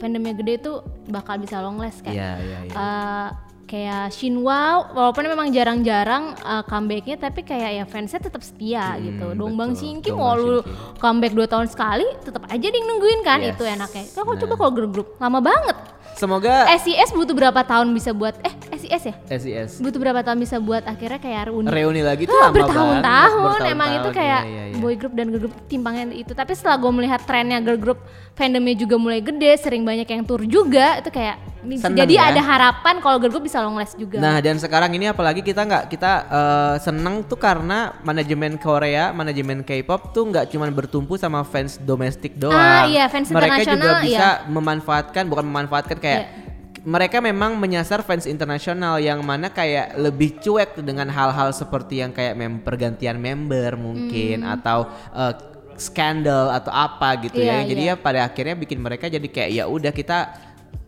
fandomnya 0.00 0.32
gede 0.34 0.54
tuh 0.58 0.80
bakal 1.06 1.36
bisa 1.36 1.60
long 1.60 1.76
last 1.76 2.00
kan. 2.00 2.10
Iya, 2.10 2.30
iya, 2.38 2.58
iya. 2.64 2.72
Eh, 2.72 3.28
kayak 3.66 4.10
Shinwa 4.10 4.60
walaupun 4.90 5.22
memang 5.24 5.48
jarang-jarang 5.50 6.34
eh, 6.34 6.62
comebacknya 6.64 7.16
tapi 7.20 7.40
kayak 7.42 7.70
ya 7.72 7.84
fansnya 7.84 8.18
tetap 8.18 8.40
setia 8.40 8.96
Hmm, 8.96 9.04
gitu. 9.04 9.26
Dongbang. 9.36 9.72
Shinki 9.72 10.10
mau 10.10 10.34
lu 10.34 10.64
comeback 10.96 11.30
2 11.30 11.46
tahun 11.46 11.66
sekali 11.66 12.08
tetap 12.18 12.42
aja 12.46 12.66
dia 12.66 12.80
nungguin 12.80 13.20
kan 13.20 13.38
Yes. 13.38 13.54
itu 13.54 13.62
enaknya. 13.62 14.04
Kalau 14.10 14.32
Nah. 14.32 14.40
coba 14.40 14.54
kalau 14.56 14.72
grup-grup 14.72 15.08
lama 15.16 15.38
banget. 15.38 15.76
semoga 16.10 16.68
SIS 16.74 17.12
butuh 17.12 17.32
berapa 17.32 17.60
tahun 17.62 17.94
bisa 17.94 18.10
buat 18.10 18.36
eh 18.42 18.52
SIS 18.90 19.02
ya? 19.06 19.14
SIS 19.30 19.70
Butuh 19.78 19.96
berapa 19.96 20.20
tahun 20.20 20.38
bisa 20.38 20.58
buat 20.58 20.82
akhirnya 20.82 21.16
kayak 21.16 21.42
reuni. 21.46 21.66
reuni 21.70 22.02
lagi 22.02 22.26
tuh 22.26 22.34
Ah, 22.34 22.50
lama 22.50 22.54
bertahun-tahun 22.58 23.30
emang 23.64 23.88
itu 23.88 24.10
bertahun-tahun, 24.10 24.12
kayak 24.12 24.40
iya, 24.42 24.50
iya, 24.50 24.64
iya. 24.68 24.78
boy 24.78 24.94
group 24.94 25.12
dan 25.14 25.26
girl 25.28 25.42
group 25.46 25.54
timbangnya 25.64 26.04
itu 26.10 26.32
tapi 26.32 26.52
setelah 26.52 26.76
gue 26.76 26.90
melihat 26.90 27.20
trennya 27.22 27.58
girl 27.60 27.78
group 27.78 27.98
fandomnya 28.34 28.74
juga 28.74 28.96
mulai 28.96 29.20
gede 29.20 29.52
sering 29.56 29.82
banyak 29.82 30.04
yang 30.04 30.22
tur 30.24 30.42
juga 30.42 30.98
itu 30.98 31.08
kayak 31.08 31.36
Seneng 31.60 31.92
jadi 31.92 32.14
ya. 32.16 32.22
ada 32.32 32.40
harapan 32.40 32.94
kalau 32.98 33.20
girl 33.20 33.28
group 33.30 33.44
bisa 33.44 33.60
long 33.60 33.76
last 33.76 33.92
juga 33.94 34.16
Nah 34.16 34.40
dan 34.40 34.56
sekarang 34.56 34.96
ini 34.96 35.06
apalagi 35.06 35.44
kita 35.44 35.60
nggak 35.60 35.84
kita 35.86 36.12
eh, 36.26 36.76
seneng 36.80 37.20
tuh 37.22 37.36
karena 37.36 37.92
manajemen 38.00 38.56
Korea, 38.56 39.12
manajemen 39.12 39.60
K-pop 39.60 40.10
tuh 40.10 40.24
nggak 40.26 40.48
cuma 40.48 40.72
bertumpu 40.72 41.14
sama 41.14 41.44
fans 41.44 41.76
domestik 41.76 42.32
doang. 42.34 42.56
Ah, 42.56 42.88
iya, 42.88 43.04
fans 43.06 43.28
Mereka 43.28 43.60
juga 43.60 43.76
internasional, 43.76 44.00
bisa 44.00 44.28
iya. 44.40 44.48
memanfaatkan, 44.48 45.22
bukan 45.28 45.44
memanfaatkan 45.44 45.98
kayak 46.00 46.20
Iya. 46.20 46.49
Mereka 46.82 47.20
memang 47.20 47.54
menyasar 47.54 48.00
fans 48.00 48.24
internasional 48.24 48.96
yang 48.96 49.20
mana 49.20 49.48
kayak 49.48 49.94
lebih 49.94 50.38
cuek 50.38 50.80
dengan 50.80 51.06
hal-hal 51.06 51.52
seperti 51.52 52.00
yang 52.00 52.08
kayak 52.10 52.32
mem 52.32 52.60
pergantian 52.60 53.16
member 53.16 53.76
mungkin 53.76 54.40
Hmm. 54.40 54.54
atau 54.54 54.78
eh, 55.12 55.34
skandal 55.76 56.52
atau 56.52 56.68
apa 56.68 57.16
gitu 57.22 57.36
ya. 57.36 57.60
Iya, 57.60 57.68
Jadi 57.68 57.82
iya. 57.82 57.94
ya 57.96 58.00
pada 58.00 58.20
akhirnya 58.22 58.52
bikin 58.54 58.78
mereka 58.78 59.06
jadi 59.06 59.24
kayak 59.24 59.50
ya 59.50 59.64
udah 59.64 59.88
kita 59.90 60.18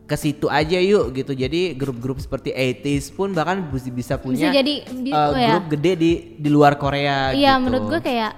ke 0.02 0.16
situ 0.18 0.44
aja 0.46 0.76
yuk 0.76 1.12
gitu. 1.14 1.32
Jadi 1.32 1.72
grup-grup 1.72 2.20
seperti 2.20 2.52
80s 2.52 3.08
pun 3.10 3.32
bahkan 3.32 3.64
bisa 3.64 3.88
bisa 3.88 4.14
punya 4.16 4.48
jadi 4.50 4.84
bi- 4.86 5.08
uh, 5.10 5.32
ya. 5.32 5.48
grup 5.50 5.72
gede 5.72 5.92
di 5.94 6.10
di 6.36 6.48
luar 6.48 6.76
Korea 6.76 7.32
iya 7.32 7.56
gitu. 7.56 7.64
menurut 7.64 7.88
gue 7.88 8.00
kayak 8.02 8.32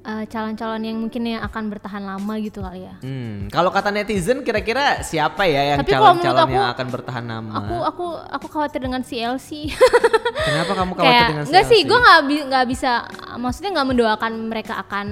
eh, 0.00 0.24
calon-calon 0.26 0.80
yang 0.80 0.96
mungkin 0.96 1.22
yang 1.22 1.42
akan 1.42 1.68
bertahan 1.68 2.00
lama 2.00 2.34
gitu 2.36 2.60
kali 2.60 2.82
ya 2.82 2.94
Hmm, 3.00 3.48
kalau 3.48 3.68
kata 3.68 3.88
netizen 3.88 4.40
kira-kira 4.40 5.00
siapa 5.00 5.44
ya 5.44 5.74
yang 5.74 5.78
calon-calon 5.82 6.48
yang 6.48 6.68
akan 6.70 6.86
bertahan 6.88 7.24
lama? 7.24 7.52
aku 7.54 7.74
aku 7.84 8.04
aku 8.30 8.46
khawatir 8.48 8.80
dengan 8.80 9.00
CLC 9.00 9.68
Kenapa 10.48 10.72
kamu 10.74 10.92
khawatir 10.94 11.10
kayak 11.10 11.28
dengan 11.28 11.44
enggak 11.46 11.64
sih 11.66 11.80
CLC? 11.80 11.88
gue 11.88 11.98
nggak 11.98 12.18
nggak 12.48 12.64
bisa 12.66 12.90
maksudnya 13.36 13.70
nggak 13.72 13.88
mendoakan 13.88 14.32
mereka 14.48 14.74
akan 14.78 15.06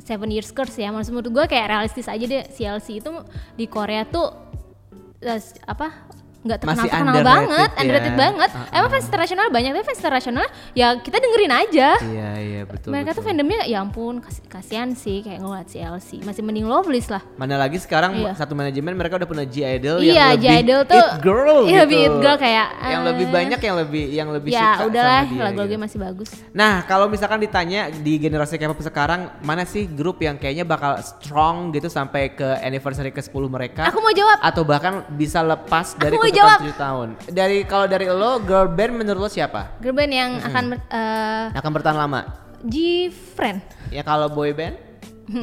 seven 0.00 0.28
years 0.28 0.50
curse 0.50 0.74
ya 0.74 0.90
maksud 0.90 1.12
menurut 1.12 1.30
gue 1.30 1.44
kayak 1.46 1.70
realistis 1.70 2.08
aja 2.08 2.20
deh 2.20 2.42
CLC 2.48 2.98
itu 2.98 3.12
di 3.54 3.66
Korea 3.66 4.02
tuh 4.02 4.32
eh, 5.20 5.38
apa 5.64 6.09
nggak 6.40 6.58
terkenal 6.58 6.72
Masih 6.78 6.88
terkenal 6.88 7.12
underrated 7.12 7.28
banget 7.36 7.68
ya. 7.68 7.78
underrated 7.78 8.14
banget 8.16 8.50
Uh-uh. 8.50 8.72
emang 8.72 8.90
fans 8.90 9.04
internasional 9.04 9.46
banyak 9.46 9.70
tapi 9.70 9.84
fans 9.84 10.00
internasional 10.00 10.46
ya 10.72 10.86
kita 10.96 11.16
dengerin 11.18 11.52
aja 11.54 11.88
Iya 12.00 12.30
iya 12.40 12.60
betul. 12.64 12.90
mereka 12.90 13.10
tuh 13.10 13.20
betul. 13.20 13.28
fandomnya 13.28 13.60
ya 13.62 13.78
ampun 13.78 14.14
kas- 14.18 14.40
kasihan 14.46 14.88
sih 14.90 15.20
kayak 15.20 15.36
ngeliat 15.38 15.66
CLC 15.66 16.22
masih 16.22 16.40
mending 16.40 16.64
Loveless 16.64 17.06
lah 17.06 17.20
Mana 17.34 17.56
lagi 17.56 17.76
sekarang 17.76 18.16
Iya. 18.16 18.32
satu 18.34 18.52
manajemen 18.52 18.94
mereka 18.94 19.14
udah 19.14 19.28
punya 19.28 19.44
G 19.44 19.56
Idol 19.62 20.00
Iya, 20.00 20.32
yang 20.32 20.40
G 20.40 20.46
Idol 20.58 20.80
tuh- 20.82 20.96
it 20.98 21.20
girl 21.20 21.58
iya, 21.62 21.68
gitu. 21.68 21.80
lebih 21.82 21.98
it 22.00 22.16
girl 22.18 22.36
kayak, 22.36 22.66
yang 22.82 23.02
eh, 23.02 23.06
lebih 23.06 23.26
banyak 23.28 23.60
yang 23.60 23.76
lebih 23.78 24.04
yang 24.10 24.28
lebih 24.30 24.50
ya 24.50 24.68
suka 24.74 24.84
udahlah 24.86 25.20
sama 25.20 25.28
dia. 25.30 25.42
lagu-lagunya 25.44 25.76
gitu. 25.76 25.84
masih 25.84 25.98
bagus 26.00 26.30
Nah, 26.52 26.74
kalau 26.82 27.06
misalkan 27.06 27.36
ditanya 27.38 27.80
di 27.90 28.16
generasi 28.16 28.56
K-pop 28.56 28.80
sekarang, 28.80 29.20
mana 29.40 29.62
sih 29.62 29.84
grup 29.86 30.18
yang 30.18 30.34
kayaknya 30.34 30.64
bakal 30.64 30.96
strong 31.00 31.70
gitu 31.70 31.86
sampai 31.86 32.32
ke 32.32 32.48
anniversary 32.58 33.08
ke-10 33.10 33.44
mereka? 33.46 33.84
aku 33.84 33.98
mau 33.98 34.10
jawab 34.10 34.40
Atau 34.40 34.62
bahkan 34.62 35.04
bisa 35.10 35.40
lepas 35.40 35.92
dari 35.94 36.16
ketukan 36.30 36.38
jawab. 36.40 36.58
7 36.64 36.74
tahun. 36.76 37.08
Dari 37.28 37.58
kalau 37.64 37.86
dari 37.86 38.06
lo, 38.06 38.38
girl 38.40 38.66
band 38.66 38.92
menurut 38.96 39.20
lo 39.20 39.28
siapa? 39.28 39.76
girl 39.78 39.92
band 39.92 40.10
yang 40.10 40.30
akan 40.40 40.64
ber- 40.68 40.88
eh, 40.88 41.46
Akan 41.52 41.70
bertahan 41.70 41.98
lama? 41.98 42.20
G-Friend 42.60 43.60
Ya 43.88 44.02
kalau 44.02 44.28
boy 44.28 44.50
band? 44.50 44.76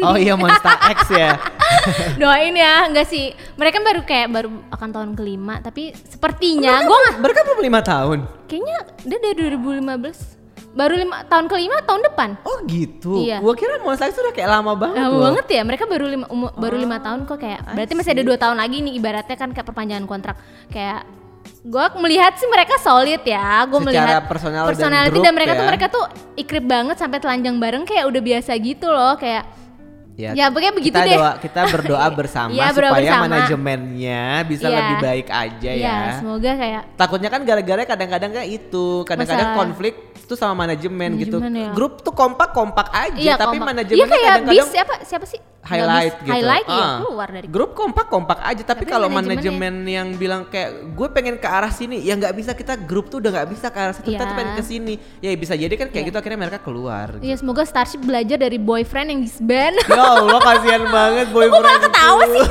oh 0.00 0.14
iya 0.14 0.32
Monster 0.32 0.70
X 0.88 1.10
ya. 1.10 1.34
Doain 2.20 2.54
ya, 2.54 2.86
enggak 2.86 3.04
sih. 3.04 3.30
Mereka 3.54 3.80
baru 3.80 4.00
kayak 4.02 4.28
baru 4.30 4.48
akan 4.68 4.88
tahun 4.88 5.10
kelima, 5.12 5.58
tapi 5.58 5.90
sepertinya 5.92 6.80
gue 6.80 6.96
nggak 6.96 7.16
Mereka 7.18 7.40
belum 7.42 7.60
lima 7.62 7.80
tahun. 7.80 8.18
kayaknya 8.46 8.78
dia 9.02 9.18
dari 9.18 9.34
2015. 9.50 10.37
Baru 10.68 10.94
lima 10.94 11.24
tahun 11.26 11.48
kelima 11.48 11.80
tahun 11.82 12.00
depan. 12.12 12.28
Oh 12.44 12.60
gitu. 12.68 13.24
Iya. 13.24 13.40
Gua 13.40 13.56
kira 13.56 13.80
Monster 13.80 14.12
X 14.12 14.20
udah 14.20 14.34
kayak 14.34 14.50
lama 14.52 14.72
banget. 14.76 15.00
Lama 15.00 15.10
loh. 15.10 15.22
banget 15.32 15.46
ya, 15.50 15.62
mereka 15.64 15.84
baru 15.88 16.06
lima 16.06 16.26
umu- 16.28 16.54
baru 16.54 16.76
lima 16.76 16.96
tahun 17.00 17.24
kok 17.24 17.38
kayak. 17.40 17.60
Berarti 17.74 17.92
masih 17.96 18.12
ada 18.14 18.22
dua 18.22 18.36
tahun 18.36 18.56
lagi 18.60 18.76
nih 18.84 18.92
ibaratnya 18.96 19.36
kan 19.36 19.50
kayak 19.50 19.66
perpanjangan 19.66 20.06
kontrak. 20.06 20.36
Kayak 20.68 21.08
gue 21.58 21.84
melihat 21.98 22.32
sih 22.38 22.46
mereka 22.46 22.78
solid 22.78 23.22
ya. 23.24 23.64
Gue 23.66 23.80
Secara 23.82 23.88
melihat 23.90 24.22
personal 24.28 24.62
dan 24.64 24.70
personality 24.70 25.16
grup 25.16 25.24
dan 25.24 25.34
mereka 25.34 25.52
tuh 25.52 25.64
ya. 25.64 25.68
mereka 25.68 25.86
tuh 25.90 26.04
ikrip 26.36 26.64
banget 26.64 26.96
sampai 27.00 27.18
telanjang 27.18 27.56
bareng 27.58 27.84
kayak 27.84 28.04
udah 28.06 28.22
biasa 28.22 28.52
gitu 28.60 28.86
loh 28.86 29.14
kayak 29.16 29.42
Ya, 30.18 30.34
Ya, 30.34 30.50
pokoknya 30.50 30.74
begitu 30.74 30.90
kita 30.90 31.06
deh. 31.06 31.14
Doa, 31.14 31.32
kita 31.38 31.60
berdoa 31.70 32.06
bersama 32.18 32.50
Iya, 32.50 32.74
berdoa 32.74 32.90
supaya 32.90 33.06
bersama. 33.06 33.24
manajemennya 33.30 34.22
bisa 34.44 34.66
Iya. 34.66 34.74
lebih 34.76 34.96
baik 34.98 35.28
aja 35.30 35.70
ya 35.70 35.78
ya. 35.78 35.98
semoga 36.18 36.50
kayak 36.52 36.82
Takutnya 36.92 37.30
kan 37.30 37.40
gara-gara 37.42 37.82
kadang-kadang 37.86 38.30
kayak 38.34 38.48
itu, 38.50 38.86
kadang-kadang 39.04 39.48
Masalah. 39.48 39.60
konflik 39.62 39.94
tuh 40.26 40.34
sama 40.34 40.58
manajemen, 40.60 41.16
gitu. 41.16 41.38
Manajemen 41.38 41.54
ya. 41.62 41.72
Grup 41.72 42.02
tuh 42.02 42.10
kompak-kompak 42.12 42.90
aja, 42.90 43.14
Iya, 43.16 43.34
tapi 43.38 43.56
kompak. 43.56 43.68
manajemennya 43.70 43.94
Iya 43.96 44.10
kayak 44.10 44.26
kadang-kadang 44.28 44.56
bis 44.58 44.68
siapa 44.68 44.94
siapa 45.02 45.24
sih? 45.24 45.40
Highlight 45.60 46.14
gitu. 46.18 46.32
Highlight 46.32 46.66
iya 46.66 46.80
Ah. 46.80 46.96
keluar 46.98 47.28
dari 47.28 47.46
grup 47.46 47.70
kompak-kompak 47.74 48.38
aja, 48.40 48.62
tapi, 48.62 48.82
Tapi 48.82 48.84
kalau 48.88 49.08
manajemen 49.10 49.84
yang 49.84 50.08
bilang 50.14 50.46
kayak 50.46 50.70
gue 50.90 51.08
pengen 51.10 51.36
ke 51.36 51.44
arah 51.46 51.68
sini, 51.68 52.00
ya 52.00 52.14
nggak 52.14 52.32
bisa 52.32 52.52
kita 52.52 52.74
grup 52.78 53.06
tuh 53.06 53.20
udah 53.20 53.30
nggak 53.34 53.48
bisa 53.50 53.66
ke 53.68 53.76
arah 53.76 53.92
situ, 53.92 54.08
kita 54.08 54.16
Iya. 54.18 54.24
tuh 54.24 54.36
pengen 54.36 54.54
ke 54.54 54.64
sini. 54.64 54.94
Ya 55.18 55.28
bisa 55.34 55.54
jadi 55.54 55.74
kan 55.74 55.88
kayak 55.88 56.04
gitu 56.08 56.16
akhirnya 56.16 56.40
mereka 56.40 56.58
keluar. 56.58 57.20
Iya 57.20 57.36
semoga 57.36 57.62
Starship 57.62 58.00
belajar 58.00 58.36
dari 58.36 58.56
boyfriend 58.56 59.08
yang 59.10 59.20
disband. 59.20 59.76
ya 59.82 60.07
Allah 60.08 60.40
kasihan 60.40 60.82
banget 60.88 61.26
boyfriend. 61.28 61.64
Malah 61.64 61.80
ketawa 61.84 62.22
sih. 62.24 62.46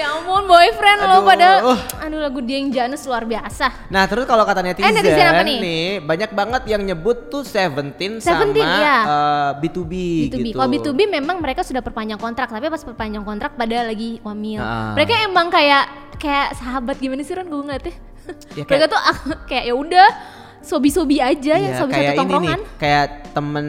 ya 0.00 0.06
ampun 0.16 0.42
boyfriend 0.48 0.98
lo 1.04 1.16
pada 1.22 1.48
aduh 2.00 2.20
lagu 2.24 2.40
dia 2.40 2.56
yang 2.58 2.70
Janus 2.72 3.04
luar 3.04 3.28
biasa. 3.28 3.92
Nah 3.92 4.08
terus 4.08 4.24
kalau 4.24 4.44
kata 4.48 4.64
netizen, 4.64 4.94
netizen 4.94 5.26
apa 5.28 5.42
nih? 5.44 5.58
nih? 5.60 5.86
banyak 6.02 6.30
banget 6.32 6.62
yang 6.70 6.82
nyebut 6.82 7.28
tuh 7.28 7.42
Seventeen 7.44 8.20
sama 8.20 8.48
iya. 8.54 8.96
eh, 9.04 9.50
B2B, 9.60 9.92
B2B. 10.28 10.32
gitu. 10.32 10.56
Kalau 10.56 10.68
B2B 10.70 11.00
memang 11.08 11.36
mereka 11.38 11.60
sudah 11.62 11.84
perpanjang 11.84 12.18
kontrak, 12.18 12.48
tapi 12.48 12.66
pas 12.68 12.82
perpanjang 12.82 13.24
kontrak 13.24 13.54
pada 13.54 13.84
lagi 13.84 14.18
wamil. 14.24 14.60
Ah. 14.62 14.96
Mereka 14.96 15.14
emang 15.28 15.52
kayak 15.52 16.14
kayak 16.18 16.56
sahabat 16.58 16.98
gimana 16.98 17.22
sih 17.22 17.34
Ron 17.36 17.46
gue 17.46 17.60
ngeliatnya. 17.62 17.94
Ya, 18.56 18.64
mereka 18.66 18.86
kayak- 18.86 18.92
tuh 18.92 19.00
ah, 19.00 19.16
kayak 19.48 19.64
ya 19.68 19.74
udah 19.74 20.08
sobi-sobi 20.60 21.16
aja 21.16 21.54
yang 21.54 21.70
Iya, 21.70 21.78
sobi 21.78 21.92
kayak 21.92 22.04
satu 22.04 22.14
ini 22.16 22.28
nih, 22.28 22.34
tongkrongan. 22.50 22.60
kayak 22.76 23.04
temen 23.30 23.66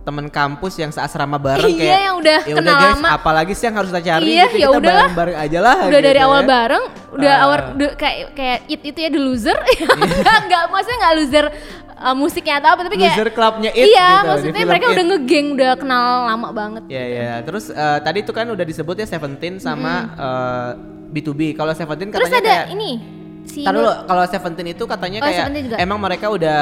temen 0.00 0.26
kampus 0.26 0.74
yang 0.76 0.88
seasrama 0.88 1.36
bareng 1.36 1.68
Iya, 1.68 1.78
kayak 1.78 2.00
yang 2.02 2.16
udah 2.16 2.38
"Ya 2.42 2.54
kenal 2.54 2.74
guys, 2.74 2.92
lama." 2.94 3.08
apalagi 3.12 3.52
sih 3.52 3.64
yang 3.64 3.76
harus 3.76 3.90
kita 3.90 4.02
cari 4.02 4.24
Iya, 4.26 4.44
gitu, 4.46 4.56
ya 4.56 4.66
kita 4.66 4.70
udahlah. 4.72 4.96
bareng-bareng 5.06 5.36
aja 5.38 5.58
lah 5.60 5.76
udah 5.78 5.88
gitu 5.92 6.06
dari 6.06 6.16
ya. 6.16 6.26
awal 6.26 6.40
bareng 6.42 6.84
udah 7.10 7.32
Ah. 7.32 7.42
awal 7.42 7.58
udah 7.74 7.90
kayak 7.94 8.16
kayak 8.32 8.58
it 8.66 8.80
itu 8.82 8.98
ya 8.98 9.08
the 9.08 9.18
loser 9.18 9.58
enggak 10.10 10.36
enggak 10.40 10.62
maksudnya 10.66 10.96
enggak 10.96 11.14
loser 11.14 11.44
uh, 11.96 12.14
musiknya 12.14 12.54
atau 12.56 12.68
apa 12.70 12.80
tapi 12.82 12.96
kayak 12.96 13.14
Loser 13.14 13.30
clubnya 13.30 13.70
It 13.70 13.84
iya 13.86 14.08
gitu, 14.16 14.26
maksudnya 14.26 14.62
mereka 14.64 14.84
It. 14.84 14.92
udah 14.92 15.04
ngegeng 15.06 15.46
udah 15.52 15.70
kenal 15.76 16.04
lama 16.26 16.48
banget 16.50 16.82
Ya 16.88 17.04
ya. 17.04 17.32
Terus 17.42 17.68
eh, 17.68 17.98
tadi 18.00 18.18
tuh 18.22 18.32
kan 18.32 18.46
udah 18.46 18.62
disebut 18.62 18.96
ya 18.96 19.06
Seventeen 19.06 19.56
sama 19.56 19.92
eh, 20.10 20.70
B2B. 21.10 21.52
Kalau 21.52 21.70
Seventeen 21.72 22.08
terus 22.08 22.26
katanya 22.26 22.40
ada 22.40 22.54
kayak 22.64 22.66
ini 22.72 23.19
si 23.44 23.60
Tar 23.60 23.72
Nur- 23.72 23.82
dulu, 23.82 23.92
kalau 24.04 24.24
Seventeen 24.26 24.68
itu 24.70 24.84
katanya 24.84 25.18
Oh, 25.18 25.26
kayak 25.26 25.46
emang 25.76 25.98
mereka 25.98 26.26
udah 26.28 26.60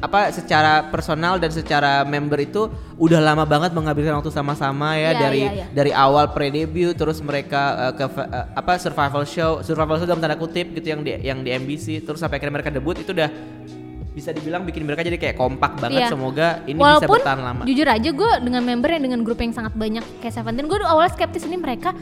apa 0.00 0.32
secara 0.32 0.88
personal 0.88 1.36
dan 1.36 1.50
secara 1.50 2.02
member 2.02 2.40
itu 2.40 2.66
udah 2.96 3.20
lama 3.20 3.44
banget 3.44 3.68
menghabiskan 3.70 4.16
waktu 4.16 4.32
sama-sama 4.32 4.96
ya 4.96 5.12
Iya, 5.12 5.20
dari 5.20 5.42
iya, 5.42 5.52
iya. 5.52 5.66
dari 5.68 5.92
awal 5.92 6.32
pre-debut 6.32 6.96
terus 6.96 7.20
mereka 7.20 7.60
eh, 7.86 7.92
ke 7.94 8.04
eh, 8.08 8.46
apa 8.50 8.80
survival 8.80 9.22
show 9.24 9.60
survival 9.60 9.96
show 9.96 10.08
dalam 10.08 10.18
tanda 10.18 10.34
kutip 10.34 10.72
gitu 10.72 10.88
yang 10.88 11.00
di 11.00 11.12
yang 11.20 11.38
di 11.40 11.52
MBC 11.52 12.00
terus 12.00 12.16
sampai 12.16 12.40
akhirnya 12.40 12.56
mereka 12.56 12.72
debut 12.72 12.96
itu 12.96 13.12
udah 13.12 13.28
bisa 14.10 14.32
dibilang 14.32 14.64
bikin 14.64 14.82
mereka 14.82 15.04
jadi 15.04 15.14
kayak 15.16 15.36
kompak 15.36 15.78
banget 15.78 16.02
Iya. 16.02 16.08
semoga 16.08 16.48
ini 16.64 16.74
bisa 16.74 16.84
Walaupun 16.98 17.14
bertahan 17.14 17.40
lama. 17.40 17.62
jujur 17.62 17.86
aja 17.86 18.10
gue 18.10 18.30
dengan 18.40 18.62
member 18.64 18.88
yang 18.90 19.02
dengan 19.04 19.20
grup 19.20 19.38
yang 19.38 19.52
sangat 19.52 19.72
banyak 19.72 20.02
kayak 20.18 20.32
Seventeen 20.32 20.66
gue 20.66 20.78
awalnya 20.80 21.12
skeptis 21.12 21.44
ini 21.44 21.54
mereka 21.54 21.92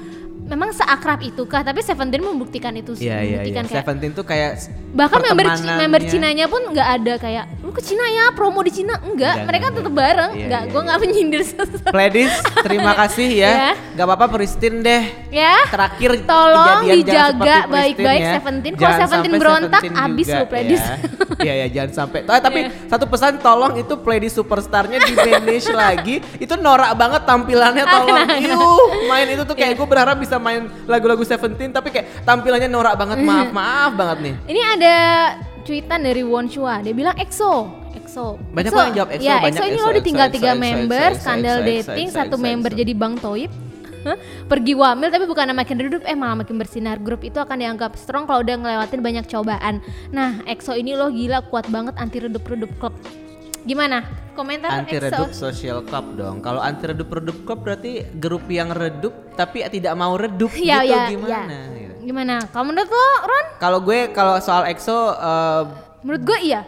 memang 0.49 0.73
seakrab 0.73 1.21
itukah 1.21 1.61
tapi 1.61 1.81
Seventeen 1.81 2.21
membuktikan 2.21 2.73
itu 2.73 2.97
sih 2.97 3.05
Iya 3.05 3.19
iya 3.21 3.29
membuktikan 3.39 3.65
kayak 3.65 3.85
Seventeen 3.85 4.13
tuh 4.13 4.25
kayak 4.25 4.51
bahkan 4.91 5.21
member 5.21 5.47
member 5.77 6.01
Cinanya 6.03 6.49
pun 6.49 6.65
nggak 6.65 6.89
ada 6.99 7.15
kayak 7.17 7.45
lu 7.61 7.71
ke 7.71 7.85
Cina 7.85 8.05
ya 8.09 8.33
promo 8.33 8.61
di 8.61 8.73
Cina 8.73 8.97
enggak 8.99 9.35
Enggak, 9.37 9.47
mereka 9.47 9.67
enggak, 9.67 9.79
tetap 9.79 9.93
bareng 9.93 10.31
Iya, 10.33 10.45
enggak 10.49 10.63
iya, 10.65 10.69
gue 10.69 10.75
iya. 10.75 10.87
nggak 10.89 10.99
menyindir 10.99 11.43
sesuatu 11.45 11.77
Pledis, 11.89 12.33
terima 12.61 12.93
kasih 12.97 13.29
ya. 13.31 13.53
Ya. 13.59 13.73
Gak 13.99 14.07
apa-apa 14.07 14.27
Pristin 14.31 14.81
deh. 14.81 15.03
ya 15.29 15.67
Terakhir 15.67 16.23
Tolong 16.23 16.87
dijaga 16.87 17.67
baik-baik 17.67 18.21
ya. 18.23 18.33
Seventeen. 18.39 18.73
Kalau 18.73 18.97
Seventeen 18.97 19.35
berontak, 19.35 19.83
abis 19.83 20.27
lu, 20.31 20.45
Pledis. 20.47 20.79
ya. 20.81 20.97
Iya 21.39 21.55
ya 21.55 21.67
jangan 21.71 21.91
sampai. 21.95 22.27
Oh, 22.27 22.35
tapi 22.35 22.61
Iya. 22.67 22.91
satu 22.91 23.07
pesan 23.07 23.39
tolong 23.39 23.79
itu 23.79 23.95
Pledis 23.99 24.35
superstarnya 24.35 24.99
di 25.01 25.15
manage 25.15 25.71
lagi. 25.71 26.15
Itu 26.35 26.55
norak 26.55 26.95
banget 26.95 27.23
tampilannya 27.25 27.85
tolong. 27.95 28.27
Yuh, 28.39 29.07
main 29.07 29.27
itu 29.29 29.43
tuh 29.43 29.55
kayak 29.55 29.75
Iya. 29.75 29.79
gue 29.79 29.87
berharap 29.87 30.17
bisa 30.19 30.38
main 30.41 30.71
lagu-lagu 30.87 31.23
Seventeen 31.23 31.71
tapi 31.71 31.93
kayak 31.93 32.25
tampilannya 32.25 32.69
norak 32.71 32.95
banget. 32.99 33.23
Maaf, 33.23 33.51
maaf 33.59 33.93
banget 33.95 34.19
nih. 34.25 34.35
ini 34.51 34.61
ada 34.63 34.97
cuitan 35.67 36.01
dari 36.01 36.23
Won 36.25 36.49
Chua. 36.49 36.81
Dia 36.81 36.97
bilang 36.97 37.15
EXO. 37.21 37.69
EXO. 37.93 38.41
Banyak 38.57 38.73
EXO. 38.73 38.81
yang 38.81 38.95
jawab 38.97 39.11
EXO, 39.13 39.27
ya 39.29 39.37
banyak 39.45 39.61
EXO 39.61 39.69
ini 39.69 39.79
lo 39.79 39.91
ditinggal 39.93 40.29
tiga 40.33 40.53
member 40.57 41.09
skandal 41.19 41.59
dating 41.61 42.09
satu 42.09 42.37
member 42.41 42.73
jadi 42.73 42.93
Bang 42.97 43.21
Toib. 43.21 43.53
Pergi 44.49 44.73
wamil 44.73 45.13
tapi 45.13 45.29
bukan 45.29 45.53
makin 45.53 45.77
redup 45.85 46.01
eh 46.09 46.17
malah 46.17 46.41
makin 46.41 46.57
bersinar. 46.57 46.97
Grup 46.97 47.21
itu 47.21 47.37
akan 47.37 47.61
dianggap 47.61 47.93
strong 47.99 48.25
kalau 48.25 48.41
udah 48.41 48.57
ngelewatin 48.57 49.01
banyak 49.05 49.25
cobaan. 49.29 49.85
Nah 50.09 50.41
EXO 50.49 50.73
ini 50.79 50.97
loh 50.97 51.13
gila 51.13 51.45
kuat 51.53 51.69
banget 51.69 51.93
anti 52.01 52.25
redup 52.25 52.47
redup 52.49 52.73
klub 52.81 52.97
gimana 53.69 53.99
komentar 54.33 54.71
Anti 54.81 54.97
EXO 54.97 55.05
redup 55.05 55.31
social 55.37 55.79
club 55.85 56.17
dong. 56.17 56.41
Kalau 56.41 56.63
anti 56.63 56.89
redup 56.89 57.11
redup 57.13 57.37
club 57.45 57.61
berarti 57.67 58.07
grup 58.17 58.49
yang 58.49 58.73
redup 58.73 59.13
tapi 59.37 59.61
tidak 59.69 59.93
mau 59.99 60.17
redup 60.17 60.49
ya 60.63 60.81
gitu 60.81 60.95
ya 60.95 61.03
gimana? 61.13 61.53
ya. 61.53 61.77
gitu. 61.77 61.95
gimana 62.09 62.35
kalau 62.49 62.73
menurut 62.73 62.89
lo 62.89 63.09
Ron 63.29 63.47
Kalau 63.61 63.79
gue 63.85 63.99
kalau 64.17 64.41
soal 64.41 64.65
EXO 64.71 64.97
eh, 65.13 65.63
menurut 66.01 66.23
gue 66.25 66.39
iya 66.41 66.63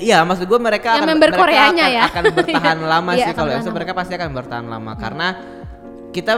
Iya, 0.00 0.24
maksud 0.24 0.48
gue 0.48 0.56
mereka 0.56 0.96
Yang 0.96 1.04
akan 1.04 1.10
member 1.12 1.28
mereka 1.28 1.42
Koreanya 1.44 1.84
akan, 1.84 1.92
ya. 1.92 2.04
akan 2.08 2.24
bertahan 2.32 2.78
lama 2.96 3.10
Iya, 3.12 3.24
sih 3.28 3.32
kalau 3.36 3.50
EXO 3.52 3.70
mereka 3.74 3.92
pasti 3.92 4.12
akan 4.16 4.30
bertahan 4.32 4.66
lama 4.70 4.92
karena 4.96 5.28
kita 6.10 6.32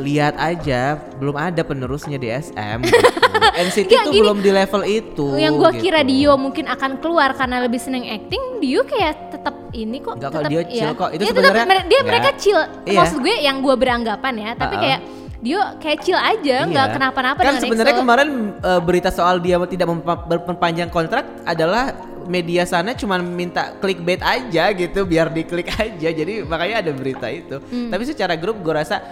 lihat 0.00 0.34
aja 0.34 0.80
belum 1.16 1.32
ada 1.32 1.60
penerusnya 1.60 2.16
di 2.16 2.28
SM 2.28 2.78
gitu. 2.82 2.96
NCT 3.62 3.86
Nggak, 3.86 4.04
tuh 4.04 4.12
gini, 4.12 4.22
belum 4.22 4.38
di 4.40 4.50
level 4.50 4.82
itu. 4.82 5.26
yang 5.36 5.54
gua 5.54 5.70
gitu. 5.70 5.82
kira 5.82 6.00
Dio 6.00 6.32
mungkin 6.34 6.64
akan 6.66 6.98
keluar 6.98 7.32
karena 7.32 7.60
lebih 7.60 7.76
seneng 7.76 8.02
acting 8.02 8.58
Dio 8.58 8.80
kayak 8.82 9.30
tetap 9.30 9.54
ini 9.72 9.98
kok 9.98 10.16
Enggak 10.16 10.30
kok, 10.30 10.38
tetap 10.38 10.50
Dio 10.50 10.62
chill 10.66 10.92
kok. 10.94 11.08
Itu 11.10 11.20
Iya, 11.20 11.30
tetap 11.30 11.52
sebenarnya 11.52 11.66
dia 11.66 11.80
enggak. 11.82 12.04
mereka 12.06 12.30
chill 12.34 12.60
Iya. 12.84 12.98
maksud 12.98 13.18
gue 13.20 13.34
yang 13.38 13.56
gua 13.60 13.74
beranggapan 13.74 14.34
ya 14.34 14.50
tapi 14.54 14.74
Ha-ha. 14.74 14.84
kayak 14.84 15.00
Dio 15.40 15.60
kayak 15.78 15.98
chill 16.00 16.20
aja 16.20 16.56
nggak 16.64 16.86
Iya. 16.86 16.94
kenapa-napa 16.94 17.40
Kan 17.40 17.56
sebenarnya 17.58 17.96
kemarin 17.96 18.28
eh, 18.56 18.80
berita 18.80 19.08
soal 19.08 19.38
dia 19.38 19.56
tidak 19.64 19.88
berperpanjang 20.26 20.88
kontrak 20.88 21.24
adalah 21.44 21.96
media 22.22 22.62
sana 22.62 22.92
cuma 22.92 23.18
minta 23.18 23.74
clickbait 23.76 24.20
aja 24.20 24.70
gitu 24.70 25.02
biar 25.02 25.26
diklik 25.28 25.66
aja. 25.72 26.08
Jadi 26.12 26.44
makanya 26.44 26.76
ada 26.78 26.92
berita 26.92 27.26
itu. 27.26 27.58
Hmm. 27.58 27.90
Tapi 27.90 28.04
secara 28.04 28.36
grup 28.36 28.60
gue 28.60 28.70
rasa 28.70 29.02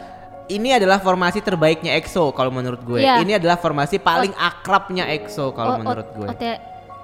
ini 0.48 0.72
adalah 0.72 0.98
formasi 0.98 1.38
terbaiknya 1.38 1.94
EXO 1.94 2.32
kalau 2.32 2.48
menurut 2.48 2.80
gue. 2.80 3.00
Iya. 3.00 3.20
Ini 3.20 3.36
adalah 3.36 3.56
formasi 3.56 3.96
paling 3.96 4.32
akrabnya 4.32 5.04
EXO 5.08 5.52
kalau 5.52 5.72
O- 5.72 5.74
o- 5.76 5.80
menurut 5.80 6.08
gue. 6.10 6.26
OT- 6.26 6.60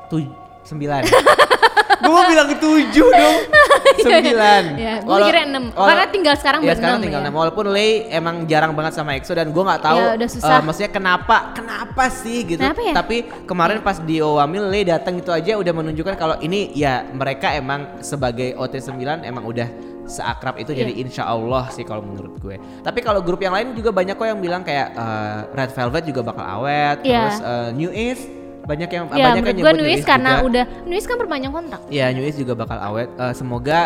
Tuj 0.07 0.25
sembilan. 0.63 1.03
gue 2.05 2.11
mau 2.11 2.25
bilang 2.25 2.49
tujuh 2.51 3.09
dong. 3.09 3.39
Sembilan. 3.95 4.63
Ya, 4.77 4.95
gue 5.01 5.19
kira 5.25 5.47
enam. 5.47 5.71
Karena 5.71 6.05
tinggal 6.11 6.35
sekarang 6.35 6.61
Iya 6.61 6.75
sekarang 6.75 7.01
tinggal 7.01 7.23
ya. 7.23 7.25
enam. 7.25 7.35
Walaupun 7.37 7.71
Lay 7.71 8.11
emang 8.11 8.45
jarang 8.45 8.75
banget 8.75 8.93
sama 8.93 9.15
EXO 9.15 9.33
dan 9.33 9.49
gue 9.49 9.63
nggak 9.63 9.81
tahu. 9.81 9.97
Ya, 9.97 10.13
udah 10.19 10.29
susah. 10.29 10.51
eh, 10.51 10.61
maksudnya 10.61 10.91
kenapa? 10.91 11.37
Kenapa 11.55 12.05
sih 12.11 12.45
gitu? 12.45 12.61
Kenapa 12.61 12.81
ya? 12.83 12.93
Tapi 12.93 13.17
kemarin 13.47 13.79
pas 13.81 13.97
di 13.97 14.19
Owamil 14.19 14.69
Lay 14.69 14.85
datang 14.85 15.17
itu 15.17 15.31
aja 15.31 15.55
udah 15.55 15.73
menunjukkan 15.73 16.15
kalau 16.17 16.37
ini 16.41 16.75
ya 16.75 17.07
mereka 17.07 17.55
emang 17.55 18.01
sebagai 18.01 18.53
OT9 18.57 18.99
emang 19.23 19.45
udah 19.47 19.69
seakrab 20.05 20.57
itu 20.57 20.71
jadi 20.71 20.91
Iya. 20.91 21.01
insya 21.01 21.25
Allah 21.25 21.69
sih 21.69 21.83
kalau 21.83 22.01
menurut 22.01 22.37
gue. 22.39 22.57
Tapi 22.81 23.01
kalau 23.01 23.21
grup 23.21 23.39
yang 23.39 23.53
lain 23.53 23.73
juga 23.73 23.89
banyak 23.89 24.15
kok 24.15 24.27
yang 24.27 24.39
bilang 24.39 24.61
kayak 24.61 24.93
eh, 24.93 25.39
Red 25.51 25.71
Velvet 25.73 26.05
juga 26.05 26.21
bakal 26.23 26.45
awet, 26.45 27.01
Iya. 27.01 27.19
terus 27.19 27.39
eh, 27.41 27.69
New 27.73 27.91
East 27.91 28.25
banyak 28.65 28.89
yang 28.89 29.05
ya 29.11 29.25
banyak 29.29 29.45
yang 29.45 29.57
gue 29.61 29.73
Nuis 29.77 29.93
East 29.95 30.09
karena 30.09 30.41
juga. 30.41 30.47
udah 30.49 30.65
Nuis 30.89 31.05
kan 31.05 31.17
perpanjang 31.21 31.53
kontrak 31.53 31.81
Ya 31.93 32.09
New 32.11 32.25
East 32.25 32.37
juga 32.37 32.53
bakal 32.55 32.81
awet. 32.81 33.09
Eh, 33.13 33.35
semoga 33.35 33.81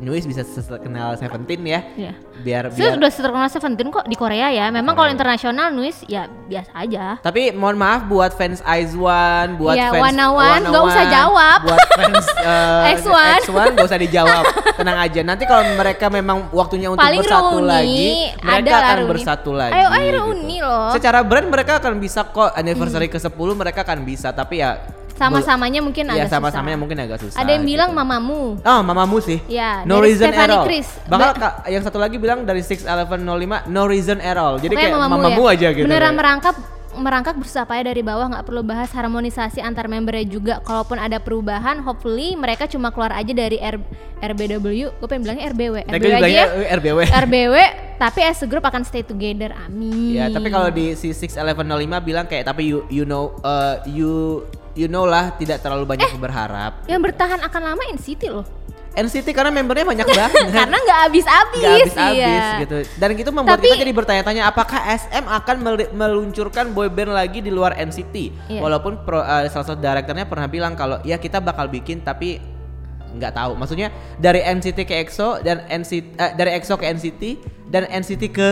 New 0.00 0.16
East 0.16 0.24
bisa 0.24 0.40
terkenal 0.44 1.12
Seventeen 1.14 1.60
ya. 1.62 1.80
Iya. 1.92 2.12
Biar 2.40 2.62
Saya 2.72 2.96
biar 2.96 3.04
udah 3.04 3.10
terkenal 3.12 3.48
Seventeen 3.52 3.88
kok 3.92 4.08
di 4.08 4.16
Korea 4.16 4.48
ya. 4.48 4.72
Memang 4.72 4.96
kalau 4.96 5.12
internasional 5.12 5.68
Nuis 5.70 6.00
ya 6.08 6.24
biasa 6.26 6.72
aja. 6.72 7.04
Tapi 7.20 7.52
mohon 7.52 7.76
maaf 7.76 8.08
buat 8.08 8.32
fans 8.32 8.64
Aizwan, 8.64 9.60
buat 9.60 9.76
Iya, 9.76 9.92
fans 9.92 10.02
Wanawan, 10.08 10.60
nggak 10.64 10.84
usah 10.88 11.04
jawab. 11.04 11.58
Buat 11.68 11.80
fans 11.94 12.26
eh, 12.48 12.96
X1. 12.96 13.38
X1 13.46 13.66
nggak 13.76 13.88
usah 13.92 14.00
dijawab. 14.00 14.44
Tenang 14.80 14.98
aja. 14.98 15.20
Nanti 15.20 15.44
kalau 15.44 15.64
mereka 15.76 16.06
memang 16.08 16.48
waktunya 16.50 16.88
untuk 16.88 17.04
Paling 17.04 17.20
bersatu 17.20 17.56
reuni, 17.60 17.68
lagi, 17.68 18.08
mereka 18.40 18.76
akan 18.80 18.96
reuni. 18.96 19.10
bersatu 19.12 19.50
lagi. 19.52 19.72
Ayo, 19.76 19.86
ayo 19.92 20.00
gitu. 20.00 20.16
reuni 20.16 20.56
loh. 20.64 20.80
Hmm. 20.88 20.94
Secara 20.96 21.18
brand 21.20 21.48
mereka 21.52 21.72
akan 21.76 21.92
bisa 22.00 22.20
kok 22.24 22.50
anniversary 22.56 23.12
ke-10 23.12 23.48
mereka 23.52 23.84
akan 23.84 23.98
bisa, 24.08 24.32
tapi 24.32 24.64
ya 24.64 24.80
Sama-samanya 25.20 25.80
mungkin 25.84 26.04
Iya, 26.08 26.24
agak 26.24 26.30
sama-samanya 26.32 26.72
susah. 26.72 26.80
mungkin 26.80 26.96
agak 26.96 27.18
susah. 27.20 27.36
Ada 27.36 27.50
yang 27.52 27.64
bilang 27.68 27.90
gitu. 27.92 28.00
mamamu. 28.00 28.40
Oh, 28.56 28.80
mamamu 28.80 29.16
sih. 29.20 29.38
Ya, 29.46 29.84
no 29.84 30.00
dari 30.00 30.16
reason 30.16 30.26
at 30.26 30.32
Stephanie 30.32 30.56
all. 30.56 30.64
Chris. 30.64 30.88
Bahkan 31.04 31.28
Ba- 31.30 31.36
Kak, 31.36 31.52
yang 31.68 31.82
satu 31.84 31.98
lagi 32.00 32.16
bilang 32.16 32.48
dari 32.48 32.64
61105 32.64 33.68
no 33.68 33.82
reason 33.84 34.16
at 34.18 34.34
all. 34.34 34.56
Jadi 34.56 34.72
Pokoknya 34.72 34.88
kayak 34.88 35.02
mamamu, 35.04 35.20
ya. 35.44 35.52
aja 35.52 35.68
gitu. 35.70 35.84
Beneran 35.84 36.14
merangkap 36.16 36.54
merangkak 37.00 37.34
berusaha 37.34 37.64
payah 37.64 37.84
dari 37.86 38.00
bawah 38.00 38.28
nggak 38.28 38.44
perlu 38.44 38.62
bahas 38.62 38.88
harmonisasi 38.90 39.58
antar 39.58 39.86
membernya 39.86 40.22
juga 40.22 40.54
kalaupun 40.60 40.96
ada 40.96 41.16
perubahan 41.16 41.80
hopefully 41.80 42.32
mereka 42.34 42.64
cuma 42.64 42.88
keluar 42.88 43.10
aja 43.10 43.32
dari 43.32 43.56
R, 43.56 43.80
RBW 44.20 44.60
gue 44.92 45.08
pengen 45.08 45.24
bilangnya 45.24 45.44
RBW 45.48 45.74
RBW 45.82 46.14
aja 46.14 46.28
ya 46.28 46.46
RBW. 46.70 46.98
RBW 47.24 47.54
tapi 47.96 48.20
as 48.20 48.38
a 48.38 48.46
group 48.46 48.62
akan 48.62 48.80
stay 48.82 49.00
together 49.00 49.50
amin 49.58 50.12
Ya, 50.12 50.28
tapi 50.28 50.48
kalau 50.48 50.68
di 50.68 50.92
si 50.92 51.10
61105 51.10 51.56
bilang 52.00 52.24
kayak 52.24 52.44
tapi 52.46 52.64
you 52.66 52.84
you 52.88 53.02
know 53.02 53.32
uh, 53.40 53.80
you 53.84 54.44
you 54.72 54.86
know 54.86 55.02
lah 55.02 55.34
tidak 55.34 55.58
terlalu 55.58 55.84
banyak 55.88 56.06
Eh. 56.06 56.16
berharap. 56.16 56.72
yang 56.86 57.00
bertahan 57.00 57.40
akan 57.40 57.60
lama 57.64 57.82
NCT 57.90 58.22
loh 58.28 58.46
NCT 58.90 59.30
karena 59.30 59.54
membernya 59.54 59.86
banyak 59.86 60.08
banget. 60.18 60.46
karena 60.50 60.76
nggak 60.76 60.98
habis-habis 61.06 61.62
Nggak 61.62 61.74
habis-habis 61.78 62.18
iya. 62.18 62.58
gitu. 62.60 62.76
Dan 62.98 63.08
itu 63.14 63.30
membuat 63.30 63.56
Tapi- 63.56 63.66
kita 63.68 63.76
jadi 63.78 63.92
bertanya-tanya 63.94 64.42
apakah 64.46 64.80
SM 64.82 65.24
akan 65.24 65.56
mel- 65.62 65.92
meluncurkan 65.92 66.74
boyband 66.74 67.10
lagi 67.10 67.38
di 67.38 67.48
luar 67.48 67.74
NCT. 67.74 68.14
Iya. 68.50 68.60
Walaupun 68.60 69.02
pro, 69.02 69.18
uh, 69.18 69.46
salah 69.46 69.64
satu 69.64 69.78
direkturnya 69.78 70.26
pernah 70.26 70.46
bilang 70.46 70.74
kalau 70.74 70.98
ya 71.00 71.16
kita 71.16 71.38
bakal 71.38 71.66
bikin 71.66 72.02
tapi 72.02 72.42
nggak 73.10 73.32
tahu. 73.32 73.54
Maksudnya 73.54 73.88
dari 74.16 74.38
NCT 74.38 74.78
ke 74.82 74.94
EXO 74.98 75.38
dan 75.40 75.62
NCT 75.66 76.06
eh, 76.14 76.32
dari 76.34 76.50
EXO 76.54 76.74
ke 76.74 76.86
NCT 76.88 77.22
dan 77.66 77.86
NCT 77.86 78.22
ke 78.28 78.48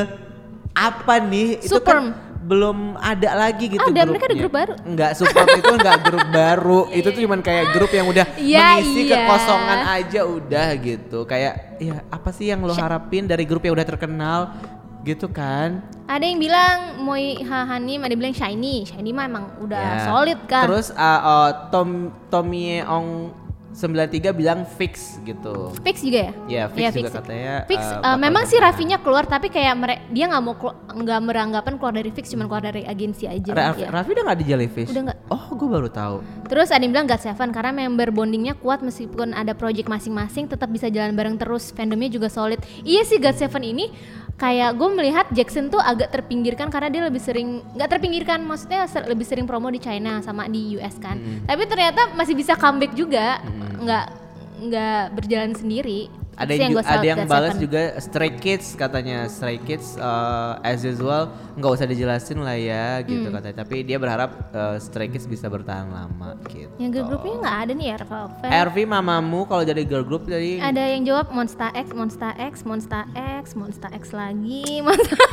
apa 0.72 1.18
nih? 1.20 1.59
Itu 1.59 1.82
kan 1.82 2.14
belum 2.49 2.96
ada 2.96 3.30
lagi 3.38 3.68
gitu 3.68 3.84
Ada, 3.84 4.03
mereka 4.03 4.24
ada 4.24 4.32
grupnya. 4.32 4.40
grup 4.40 4.53
baru. 4.55 4.74
Enggak, 4.82 5.11
Superm 5.12 5.46
itu 5.53 5.68
enggak 5.70 5.99
grup 6.09 6.26
baru. 6.30 6.80
Itu 6.90 7.09
tuh 7.11 7.20
cuman 7.20 7.40
kayak 7.40 7.64
grup 7.70 7.92
yang 7.92 8.07
udah 8.07 8.24
Iya, 8.34 8.80
mengisi 8.80 9.01
iya. 9.05 9.16
kekosongan 9.20 9.78
aja 9.92 10.20
udah 10.24 10.68
gitu. 10.80 11.18
Kayak 11.22 11.55
ya 11.76 12.01
apa 12.09 12.30
sih 12.32 12.49
yang 12.49 12.64
lo 12.64 12.72
harapin 12.72 13.24
dari 13.24 13.44
grup 13.44 13.61
yang 13.61 13.76
udah 13.76 13.84
terkenal 13.86 14.40
gitu 15.01 15.28
kan? 15.28 15.84
ada 16.05 16.20
yang 16.20 16.36
bilang 16.36 16.76
Moi 16.99 17.36
Hahanim 17.38 18.01
ada 18.01 18.09
yang 18.09 18.18
bilang 18.18 18.32
Shiny 18.32 18.80
Shiny 18.82 19.12
mah 19.12 19.24
emang 19.24 19.44
udah 19.61 19.76
Ya. 19.78 20.05
solid 20.05 20.40
kan 20.49 20.64
Terus 20.64 20.88
uh, 20.90 21.20
oh, 21.20 21.49
Tom 21.68 21.88
Tommy 22.26 22.80
Ong 22.80 23.28
93 23.79 24.35
bilang 24.35 24.66
fix 24.66 25.22
gitu. 25.22 25.70
Fix 25.87 26.03
juga 26.03 26.18
ya? 26.18 26.33
Ya, 26.51 26.64
fix 26.66 26.83
Iya, 26.83 26.91
juga 26.99 27.11
katanya. 27.14 27.55
Fix, 27.70 27.79
uh, 27.79 28.03
uh, 28.03 28.16
memang 28.18 28.43
sih. 28.51 28.59
Raffinya 28.59 28.99
keluar 28.99 29.22
tapi 29.22 29.55
kayak 29.55 29.74
mere- 29.79 30.03
dia 30.11 30.26
nggak 30.26 30.43
mau 30.43 30.59
nggak 30.99 31.20
beranggapan 31.22 31.74
keluar 31.79 31.95
dari 31.95 32.11
Fix 32.11 32.35
cuma 32.35 32.51
keluar 32.51 32.66
dari 32.66 32.83
agensi 32.83 33.31
aja. 33.31 33.55
Raffi, 33.55 33.87
ya. 33.87 33.95
Raffi 33.95 34.11
udah 34.18 34.24
gak 34.35 34.39
di 34.43 34.47
Jellyfish? 34.51 34.91
Udah 34.91 35.03
nggak. 35.07 35.18
Oh, 35.31 35.47
gue 35.55 35.68
baru 35.70 35.87
tahu. 35.87 36.16
Terus 36.51 36.74
ada 36.74 36.83
yang 36.83 36.91
bilang 36.91 37.07
God 37.07 37.22
Seven 37.22 37.49
karena 37.55 37.70
member 37.70 38.11
bondingnya 38.11 38.59
kuat 38.59 38.83
meskipun 38.83 39.31
ada 39.31 39.55
project 39.55 39.87
masing-masing 39.87 40.51
tetap 40.51 40.66
bisa 40.74 40.91
jalan 40.91 41.14
bareng 41.14 41.39
terus 41.39 41.70
fandomnya 41.70 42.11
juga 42.11 42.26
solid. 42.26 42.59
Iya 42.83 43.07
sih 43.07 43.22
God 43.22 43.39
Seven 43.39 43.62
ini 43.62 43.95
kayak 44.39 44.78
gue 44.78 44.89
melihat 44.95 45.26
Jackson 45.34 45.66
tuh 45.66 45.82
agak 45.82 46.14
terpinggirkan 46.14 46.70
karena 46.70 46.89
dia 46.89 47.03
lebih 47.03 47.18
sering 47.18 47.61
nggak 47.74 47.91
terpinggirkan 47.91 48.39
maksudnya 48.47 48.86
ser- 48.86 49.11
lebih 49.11 49.26
sering 49.26 49.51
promo 49.51 49.66
di 49.68 49.82
China 49.82 50.22
sama 50.22 50.47
di 50.47 50.78
US 50.78 50.95
kan. 51.03 51.18
Tapi 51.43 51.62
ternyata 51.66 52.14
masih 52.14 52.39
bisa 52.39 52.55
comeback 52.55 52.95
juga 52.95 53.43
nggak 53.82 54.07
nggak 54.59 55.03
berjalan 55.14 55.53
sendiri. 55.59 56.07
Ada 56.39 56.53
yang, 56.53 56.70
ju- 56.70 56.80
ada 56.80 57.03
yang 57.05 57.20
balas 57.24 57.55
juga 57.55 57.80
Stray 57.99 58.32
Kids 58.32 58.72
katanya 58.72 59.26
Stray 59.26 59.59
Kids 59.59 59.95
uh, 59.95 60.62
as 60.62 60.80
usual 60.80 61.26
nggak 61.53 61.72
usah 61.72 61.84
dijelasin 61.84 62.39
lah 62.39 62.55
ya 62.55 63.03
gitu 63.03 63.26
Hmm. 63.26 63.34
katanya. 63.34 63.57
Tapi 63.61 63.82
dia 63.82 63.97
berharap 63.97 64.30
uh, 64.51 64.78
Stray 64.78 65.09
Kids 65.09 65.24
bisa 65.24 65.47
bertahan 65.47 65.86
lama 65.86 66.39
gitu. 66.47 66.70
Yang 66.76 66.91
girl 66.93 67.07
groupnya 67.09 67.34
nggak 67.41 67.57
ada 67.59 67.72
nih 67.72 67.86
ya 67.89 67.97
Velvet. 68.01 68.51
RV 68.64 68.76
mamamu 68.86 69.41
kalau 69.45 69.62
jadi 69.62 69.82
girl 69.82 70.03
group 70.03 70.24
jadi 70.24 70.62
Ada 70.62 70.82
yang 70.89 71.03
jawab 71.05 71.26
Monster 71.30 71.70
X, 71.72 71.86
Monster 71.91 72.32
X, 72.36 72.55
Monster 72.62 73.03
X, 73.12 73.45
Monster 73.53 73.91
X 73.91 74.05
lagi, 74.11 74.78
Monster 74.86 75.18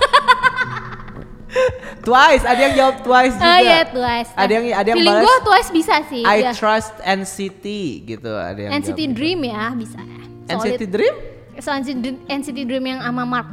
Twice, 2.02 2.44
ada 2.44 2.60
yang 2.60 2.76
jawab 2.76 2.96
Twice 3.02 3.34
juga. 3.34 3.48
Oh 3.48 3.60
iya 3.60 3.82
Twice. 3.88 4.30
Ada 4.36 4.52
yang 4.52 4.66
ada 4.74 4.88
yang 4.88 4.98
Feeling 5.00 5.16
balas 5.16 5.24
gue 5.24 5.36
Twice 5.42 5.70
bisa 5.72 5.96
sih. 6.06 6.22
I 6.22 6.38
ya. 6.42 6.52
trust 6.52 6.94
NCT 7.00 7.66
gitu 8.06 8.30
ada 8.30 8.60
yang 8.60 8.72
NCT 8.76 9.00
jawab. 9.00 9.16
Dream 9.16 9.40
ya 9.42 9.64
bisa. 9.72 10.00
NCT 10.48 10.82
Dream? 10.86 11.16
NCT, 11.56 12.06
NCT 12.28 12.60
Dream 12.64 12.86
yang 12.86 13.00
sama 13.00 13.24
Mark. 13.24 13.48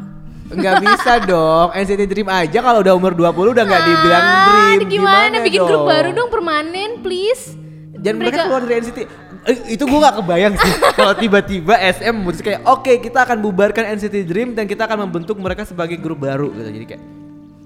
Nggak 0.49 0.75
bisa 0.81 1.13
dong. 1.31 1.73
NCT 1.73 2.03
Dream 2.05 2.29
aja 2.29 2.59
kalau 2.59 2.81
udah 2.81 2.93
umur 2.93 3.13
20 3.13 3.55
udah 3.55 3.65
nggak 3.65 3.83
dibilang 3.83 4.23
Ah, 4.23 4.45
Dream. 4.75 4.89
Gimana, 4.91 5.37
bikin 5.41 5.61
grup 5.63 5.83
dong? 5.83 5.89
baru 5.89 6.09
dong 6.13 6.29
permanen 6.29 7.01
please. 7.01 7.57
Dan 7.95 8.19
mereka, 8.19 8.43
Mereka- 8.43 8.47
keluar 8.47 8.63
dari 8.63 8.77
NCT. 8.79 8.99
Eh, 9.43 9.75
itu 9.75 9.83
gue 9.83 9.99
gak 9.99 10.23
kebayang 10.23 10.55
sih 10.55 10.71
kalau 10.99 11.19
tiba-tiba 11.19 11.75
SM 11.75 12.15
memutuskan 12.15 12.47
kayak 12.49 12.63
oke 12.63 12.93
kita 12.97 13.27
akan 13.27 13.43
bubarkan 13.43 13.91
NCT 13.93 14.23
Dream 14.23 14.55
dan 14.55 14.71
kita 14.71 14.87
akan 14.87 15.03
membentuk 15.03 15.35
mereka 15.35 15.67
sebagai 15.67 15.99
grup 15.99 16.23
baru 16.23 16.47
gitu. 16.53 16.71
Jadi 16.71 16.87
kayak 16.87 17.03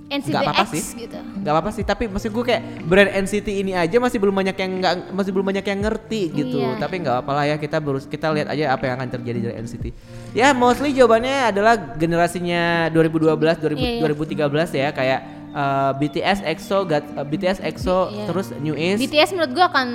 NCT 0.06 0.30
nggak 0.30 0.42
apa-apa 0.44 0.64
X 0.64 0.70
sih. 0.70 0.84
gitu. 1.02 1.18
nggak 1.18 1.52
apa-apa 1.52 1.70
sih. 1.70 1.82
Tapi 1.82 2.04
maksud 2.06 2.30
gue 2.30 2.44
kayak 2.44 2.62
brand 2.82 3.10
NCT 3.20 3.48
ini 3.50 3.72
aja 3.72 3.96
masih 3.96 4.18
belum 4.18 4.34
banyak 4.34 4.54
yang 4.54 4.70
nggak 4.78 4.94
masih 5.10 5.30
belum 5.30 5.46
banyak 5.46 5.64
yang 5.64 5.80
ngerti 5.80 6.20
gitu. 6.30 6.56
Iya. 6.58 6.78
Tapi 6.78 6.94
nggak 7.00 7.14
apa-apa 7.16 7.32
lah 7.32 7.44
ya 7.46 7.56
kita 7.56 7.76
berus 7.78 8.04
kita 8.04 8.30
lihat 8.30 8.48
aja 8.48 8.70
apa 8.70 8.82
yang 8.84 8.94
akan 8.96 9.08
terjadi 9.12 9.38
dari 9.42 9.54
NCT. 9.58 9.84
Ya 10.32 10.50
mostly 10.50 10.90
jawabannya 10.90 11.50
adalah 11.50 11.74
generasinya 11.76 12.86
2012 12.90 13.34
2000, 13.58 13.76
Iya, 13.76 13.90
iya. 13.98 14.46
2013 14.46 14.70
ya 14.72 14.88
kayak 14.90 15.20
uh, 15.50 15.90
BTS 15.94 16.38
EXO, 16.44 16.78
uh, 16.84 16.92
BTS 17.22 17.58
EXO, 17.60 17.98
Iya. 18.06 18.24
terus 18.26 18.46
New 18.56 18.76
East. 18.76 19.00
BTS 19.00 19.30
menurut 19.32 19.52
gue 19.52 19.64
akan 19.64 19.86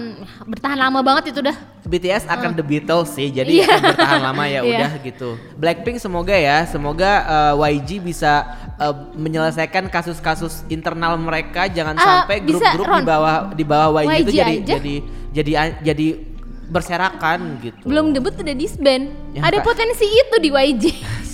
bertahan 0.45 0.77
lama 0.77 0.99
banget 1.01 1.31
itu 1.31 1.41
dah. 1.41 1.53
BTS 1.81 2.25
akan 2.25 2.53
The 2.53 2.61
Beatles 2.61 3.09
sih, 3.11 3.29
jadi 3.29 3.49
Iya. 3.51 3.65
akan 3.67 3.81
bertahan 3.87 4.21
lama 4.21 4.43
ya 4.45 4.59
Iya. 4.65 4.69
udah 4.69 4.91
gitu. 5.01 5.29
Blackpink 5.55 5.97
semoga 5.97 6.33
ya, 6.33 6.65
semoga 6.65 7.11
uh, 7.25 7.53
YG 7.59 8.01
bisa 8.01 8.45
uh, 8.77 8.95
menyelesaikan 9.13 9.87
kasus-kasus 9.87 10.63
internal 10.67 11.15
mereka, 11.15 11.67
jangan 11.67 11.95
Ah, 11.95 12.03
sampai 12.23 12.39
grup-grup 12.39 12.87
di 12.87 13.03
bawah 13.03 13.35
di 13.51 13.65
bawah 13.65 14.01
YG, 14.01 14.11
itu 14.19 14.31
YG 14.31 14.37
jadi 14.37 14.53
aja. 14.53 14.73
jadi 14.77 14.95
jadi 15.31 15.51
jadi 15.81 16.07
berserakan 16.71 17.59
gitu. 17.59 17.83
Belum 17.83 18.15
debut 18.15 18.31
udah 18.31 18.55
disband. 18.55 19.11
Ya, 19.35 19.43
Ada 19.43 19.59
potensi 19.59 20.07
itu 20.07 20.35
di 20.39 20.49
YG. 20.49 20.83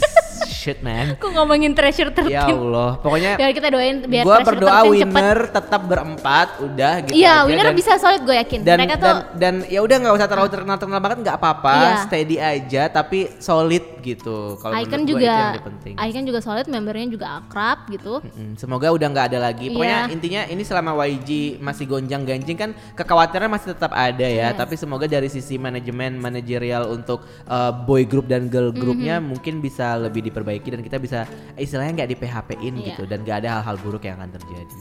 Shit 0.68 0.84
man. 0.84 1.16
Kok 1.16 1.32
ngomongin 1.32 1.72
treasure 1.72 2.12
terpin? 2.12 2.36
Ya 2.36 2.44
Allah, 2.44 3.00
pokoknya 3.00 3.40
Biar 3.40 3.56
kita 3.56 3.72
doain 3.72 4.04
biar 4.04 4.24
gua 4.28 4.36
treasure 4.36 4.50
berdoa 4.52 4.68
13 4.68 4.76
cepet. 4.76 4.92
winner 5.08 5.38
tetap 5.48 5.82
berempat 5.82 6.48
udah 6.60 6.94
gitu 7.02 7.16
Iya, 7.16 7.34
winner 7.48 7.68
Dan- 7.68 7.78
bisa 7.78 7.92
solid 7.96 8.22
gue 8.22 8.36
yakin. 8.36 8.60
dan 8.62 8.76
Mereka 8.78 8.94
dan, 8.94 9.00
tuh 9.00 9.16
dan 9.40 9.54
ya 9.66 9.80
udah 9.80 9.96
nggak 9.96 10.14
usah 10.14 10.28
terlalu 10.28 10.50
terkenal 10.52 10.76
terkenal 10.76 11.00
banget 11.00 11.18
nggak 11.24 11.38
apa-apa 11.38 11.72
Iya. 11.74 11.96
steady 12.04 12.36
aja 12.38 12.84
tapi 12.90 13.32
solid 13.40 13.80
gitu 14.02 14.60
kalau 14.60 14.76
Icon 14.76 15.02
itu 15.02 15.16
juga 15.16 15.56
penting 15.62 15.96
Icon 15.98 16.24
juga 16.26 16.40
solid, 16.42 16.68
membernya 16.68 17.08
juga 17.08 17.28
akrab 17.38 17.88
gitu. 17.88 18.20
Mm, 18.22 18.56
semoga 18.56 18.88
udah 18.90 19.08
nggak 19.08 19.26
ada 19.32 19.40
lagi 19.42 19.72
pokoknya 19.72 20.00
Iya. 20.02 20.12
intinya 20.12 20.42
ini 20.46 20.64
selama 20.64 21.00
YG 21.02 21.30
masih 21.60 21.88
gonjang 21.88 22.24
ganjing 22.24 22.58
kan 22.58 22.70
kekhawatiran 22.94 23.48
masih 23.48 23.72
tetap 23.72 23.96
ada 23.96 24.28
ya 24.28 24.52
Yes. 24.52 24.58
tapi 24.58 24.76
semoga 24.76 25.08
dari 25.08 25.28
sisi 25.28 25.56
manajemen 25.56 26.16
manajerial 26.18 26.92
untuk 26.92 27.24
uh, 27.46 27.72
boy 27.72 28.04
group 28.04 28.28
dan 28.28 28.48
girl 28.48 28.68
groupnya 28.70 29.20
mungkin 29.22 29.60
bisa 29.60 29.96
lebih 29.96 30.24
diperbaiki 30.24 30.57
dan 30.64 30.82
kita 30.82 30.98
bisa 30.98 31.20
istilahnya 31.54 32.04
nggak 32.04 32.10
di 32.10 32.18
PHP-in 32.18 32.74
Iya. 32.76 32.86
gitu 32.92 33.04
dan 33.06 33.22
nggak 33.22 33.38
ada 33.42 33.50
hal-hal 33.62 33.78
buruk 33.78 34.02
yang 34.02 34.18
akan 34.18 34.34
terjadi 34.34 34.78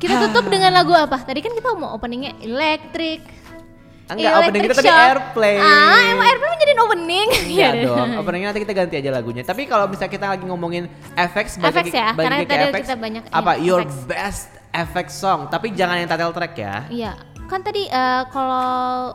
Kita 0.00 0.16
tutup 0.26 0.48
dengan 0.48 0.72
lagu 0.72 0.96
apa? 0.96 1.20
Tadi 1.20 1.44
kan 1.44 1.52
kita 1.52 1.76
mau 1.76 1.92
openingnya 1.92 2.32
Electric. 2.40 3.20
Enggak, 4.08 4.32
opening 4.42 4.62
kita 4.66 4.74
Electric 4.74 4.88
tadi. 4.90 5.06
Airplane. 5.06 5.60
Ah, 5.60 6.00
emang 6.08 6.26
Airplane 6.26 6.56
jadi 6.56 6.72
opening. 6.80 7.28
Iya 7.54 7.68
deh. 7.70 7.82
dong. 7.86 8.10
Openingnya 8.16 8.48
nanti 8.48 8.60
kita 8.64 8.72
ganti 8.72 8.94
aja 8.96 9.10
lagunya. 9.12 9.42
Tapi 9.44 9.68
kalau 9.68 9.86
misalnya 9.86 10.10
kita 10.10 10.26
lagi 10.26 10.44
ngomongin 10.48 10.84
FX, 11.14 11.60
FX 11.60 11.86
ya, 11.92 12.08
karena 12.16 12.42
tadi 12.42 12.64
FX, 12.72 12.82
kita 12.82 12.96
banyak 12.96 13.22
apa 13.28 13.52
ini, 13.54 13.66
your 13.68 13.84
FX. 13.84 13.92
best 14.08 14.44
FX 14.72 15.06
song. 15.14 15.40
Tapi 15.46 15.76
jangan 15.76 16.00
yang 16.00 16.08
title 16.08 16.32
track 16.32 16.54
ya. 16.56 16.74
Iya, 16.88 17.12
kan 17.46 17.60
tadi 17.60 17.86
eh, 17.86 18.22
kalau 18.32 19.14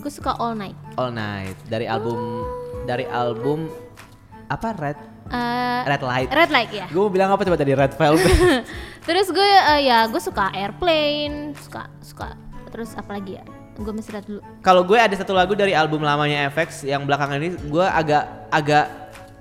gue 0.00 0.10
suka 0.10 0.34
All 0.34 0.56
Night. 0.56 0.74
All 0.96 1.12
Night 1.12 1.54
dari 1.68 1.86
album 1.86 2.42
dari 2.82 3.06
album 3.06 3.70
apa 4.52 4.68
Red 4.74 4.98
Eh, 5.24 5.80
Red 5.86 6.02
Light. 6.02 6.28
Red 6.28 6.50
Light 6.50 6.68
ya. 6.70 6.86
Gue 6.86 7.00
mau 7.00 7.08
bilang 7.08 7.30
apa 7.30 7.40
coba 7.40 7.56
tadi 7.56 7.72
Red 7.72 7.96
Velvet. 7.96 8.36
Terus 9.08 9.26
gue 9.28 9.40
eh, 9.70 9.80
ya 9.82 10.04
gue 10.04 10.20
suka 10.20 10.52
Airplane, 10.52 11.56
suka 11.56 11.88
suka 11.98 12.36
terus 12.68 12.92
apa 12.92 13.12
lagi 13.12 13.36
ya? 13.36 13.44
Gue 13.74 13.88
mesti 13.90 14.12
lihat 14.12 14.24
dulu. 14.24 14.40
kalau 14.60 14.80
gue 14.82 14.94
ada 14.94 15.12
satu 15.12 15.32
lagu 15.32 15.52
dari 15.52 15.72
album 15.72 16.00
lamanya 16.00 16.48
FX 16.48 16.84
yang 16.84 17.02
belakangan 17.02 17.36
ini 17.36 17.48
gue 17.62 17.80
agak 17.82 18.22
agak 18.48 18.84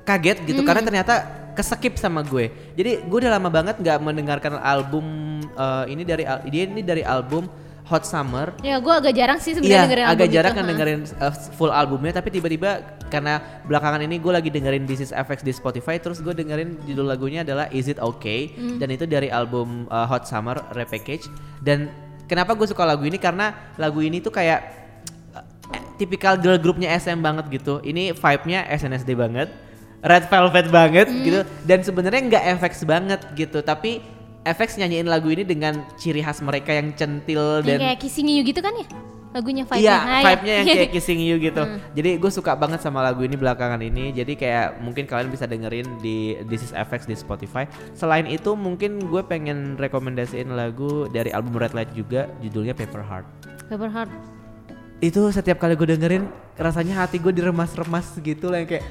kaget 0.01 0.38
gitu 0.45 0.59
Hmm. 0.59 0.68
karena 0.68 0.82
ternyata 0.82 1.14
keskip 1.51 1.95
sama 1.95 2.24
gue. 2.24 2.47
Jadi 2.74 3.03
gue 3.03 3.18
udah 3.18 3.32
lama 3.34 3.47
banget 3.47 3.76
nggak 3.78 3.97
mendengarkan 3.99 4.55
album 4.57 5.05
eh, 5.45 5.86
ini 5.88 6.03
dari 6.03 6.24
al- 6.24 6.43
dia 6.45 6.64
ini 6.66 6.80
dari 6.82 7.03
album 7.03 7.51
Hot 7.86 8.03
Summer 8.03 8.53
Ya 8.61 8.77
gue 8.77 8.93
agak 8.93 9.13
jarang 9.13 9.39
sih 9.41 9.57
sebenarnya 9.57 9.84
dengerin 9.89 10.05
agak 10.05 10.27
jarang 10.29 10.53
kan 10.53 10.65
dengerin 10.65 10.99
uh, 11.17 11.34
full 11.55 11.69
albumnya, 11.69 12.13
tapi 12.13 12.29
tiba-tiba 12.29 12.84
karena 13.09 13.41
belakangan 13.65 13.99
ini 14.01 14.15
gue 14.17 14.32
lagi 14.32 14.47
dengerin 14.47 14.86
This 14.86 15.03
Is 15.03 15.11
FX 15.11 15.41
di 15.41 15.51
Spotify, 15.51 15.97
terus 15.97 16.21
gue 16.21 16.32
dengerin 16.32 16.79
judul 16.86 17.03
lagunya 17.03 17.41
adalah 17.43 17.67
Is 17.69 17.88
It 17.88 17.99
Okay, 17.99 18.53
Hmm. 18.55 18.77
dan 18.77 18.88
itu 18.89 19.03
dari 19.03 19.27
album 19.27 19.86
uh, 19.88 20.07
Hot 20.07 20.23
Summer 20.23 20.55
Repackage. 20.71 21.27
Dan 21.59 21.91
kenapa 22.25 22.55
gue 22.55 22.63
suka 22.65 22.84
lagu 22.84 23.03
ini 23.03 23.17
karena 23.17 23.51
lagu 23.75 23.99
ini 23.99 24.23
tuh 24.23 24.32
kayak 24.32 24.59
uh, 25.36 25.43
tipikal 25.97 26.39
girl 26.39 26.55
groupnya 26.55 26.95
SM 26.95 27.19
banget 27.19 27.51
gitu. 27.51 27.84
Ini 27.84 28.15
vibe-nya 28.15 28.71
SNSD 28.71 29.19
banget, 29.19 29.51
Red 29.99 30.32
Velvet 30.32 30.67
banget 30.71 31.07
Hmm. 31.11 31.21
gitu, 31.21 31.39
dan 31.67 31.84
sebenarnya 31.84 32.21
nggak 32.32 32.43
FX 32.63 32.73
banget 32.88 33.19
gitu, 33.36 33.59
tapi 33.59 33.99
FX 34.42 34.82
nyanyiin 34.82 35.06
lagu 35.06 35.30
ini 35.30 35.46
dengan 35.46 35.86
ciri 36.02 36.26
khas 36.26 36.42
mereka 36.42 36.74
yang 36.74 36.89
centil 36.98 37.62
dan 37.62 37.78
kayak 37.78 38.02
Kissing 38.02 38.26
You 38.26 38.42
gitu 38.42 38.58
kan 38.58 38.74
ya? 38.74 38.86
Lagunya 39.32 39.64
vibe 39.64 39.80
Iya, 39.80 39.98
vibe-nya 40.28 40.54
yang 40.60 40.66
kayak 40.68 40.92
Kissing 40.98 41.20
You 41.22 41.38
gitu. 41.39 41.64
Jadi 41.96 42.10
gue 42.20 42.32
suka 42.34 42.52
banget 42.58 42.82
sama 42.82 43.00
lagu 43.00 43.22
ini 43.22 43.38
belakangan 43.38 43.80
ini. 43.80 44.12
Jadi 44.12 44.36
kayak 44.36 44.82
mungkin 44.82 45.06
kalian 45.08 45.30
bisa 45.32 45.46
dengerin 45.46 45.88
di 46.02 46.36
This 46.50 46.68
Is 46.68 46.74
FX 46.74 47.08
di 47.08 47.16
Spotify. 47.16 47.64
Selain 47.94 48.26
itu 48.26 48.58
mungkin 48.58 49.00
gue 49.00 49.22
pengen 49.24 49.78
rekomendasiin 49.78 50.52
lagu 50.52 51.08
dari 51.08 51.32
album 51.32 51.56
Red 51.56 51.72
Light 51.72 51.94
juga, 51.94 52.28
judulnya 52.44 52.74
Paper 52.74 53.00
Heart. 53.00 53.26
Paper 53.70 53.88
Heart. 53.88 54.12
Itu 55.00 55.32
setiap 55.32 55.62
kali 55.62 55.80
gue 55.80 55.96
dengerin, 55.96 56.28
rasanya 56.58 57.06
hati 57.06 57.22
gue 57.22 57.32
diremas-remas 57.32 58.18
gitu 58.20 58.52
lah 58.52 58.66
yang 58.66 58.70
kayak. 58.70 58.86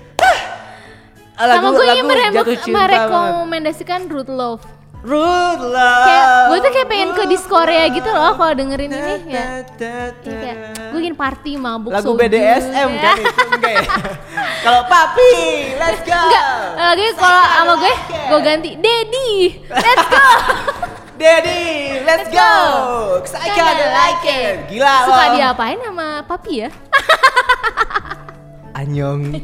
"Ah, 1.37 1.59
Sama 1.59 1.75
gue 1.75 1.85
yang 1.85 2.07
jatuh 2.33 2.57
cinta 2.57 2.87
merekomendasikan 2.87 4.09
Root 4.09 4.31
Love. 4.31 4.80
Rude 5.01 5.65
love. 5.65 6.05
Kayak 6.05 6.27
gue 6.45 6.59
tuh 6.61 6.71
kayak 6.71 6.89
pengen 6.89 7.11
ke 7.13 7.23
dis 7.25 7.45
Korea 7.45 7.89
gitu 7.89 8.05
loh 8.07 8.37
kalau 8.37 8.53
dengerin 8.53 8.93
ini 8.93 9.01
ya. 9.01 9.17
Iya, 9.25 9.45
kayak 10.21 10.57
gue 10.93 11.01
ingin 11.01 11.17
party 11.17 11.57
mabuk 11.57 11.89
Lagu 11.89 12.13
soju. 12.13 12.21
BDSM 12.21 12.91
Ya. 12.91 13.01
kan 13.01 13.17
itu 13.17 13.45
enggak 13.49 13.73
ya? 13.73 13.85
Kalau 14.65 14.83
papi, 14.85 15.33
let's 15.75 16.05
go. 16.05 16.13
Enggak, 16.13 16.45
lagi 16.77 17.07
kalau 17.17 17.43
sama 17.49 17.73
gue, 17.77 17.95
gue 18.13 18.41
ganti 18.45 18.71
Daddy, 18.77 19.33
let's 19.73 20.05
go. 20.05 20.27
Daddy, 21.21 21.65
let's 22.05 22.29
go. 22.29 22.53
'Cause 23.21 23.37
I 23.37 23.49
kinda 23.51 23.89
like 23.89 24.25
it. 24.25 24.55
Gila 24.69 24.85
lo. 24.85 25.07
Suka 25.09 25.25
diapain 25.33 25.79
sama 25.81 26.07
papi 26.25 26.53
ya? 26.65 26.71
Anyong. 28.81 29.41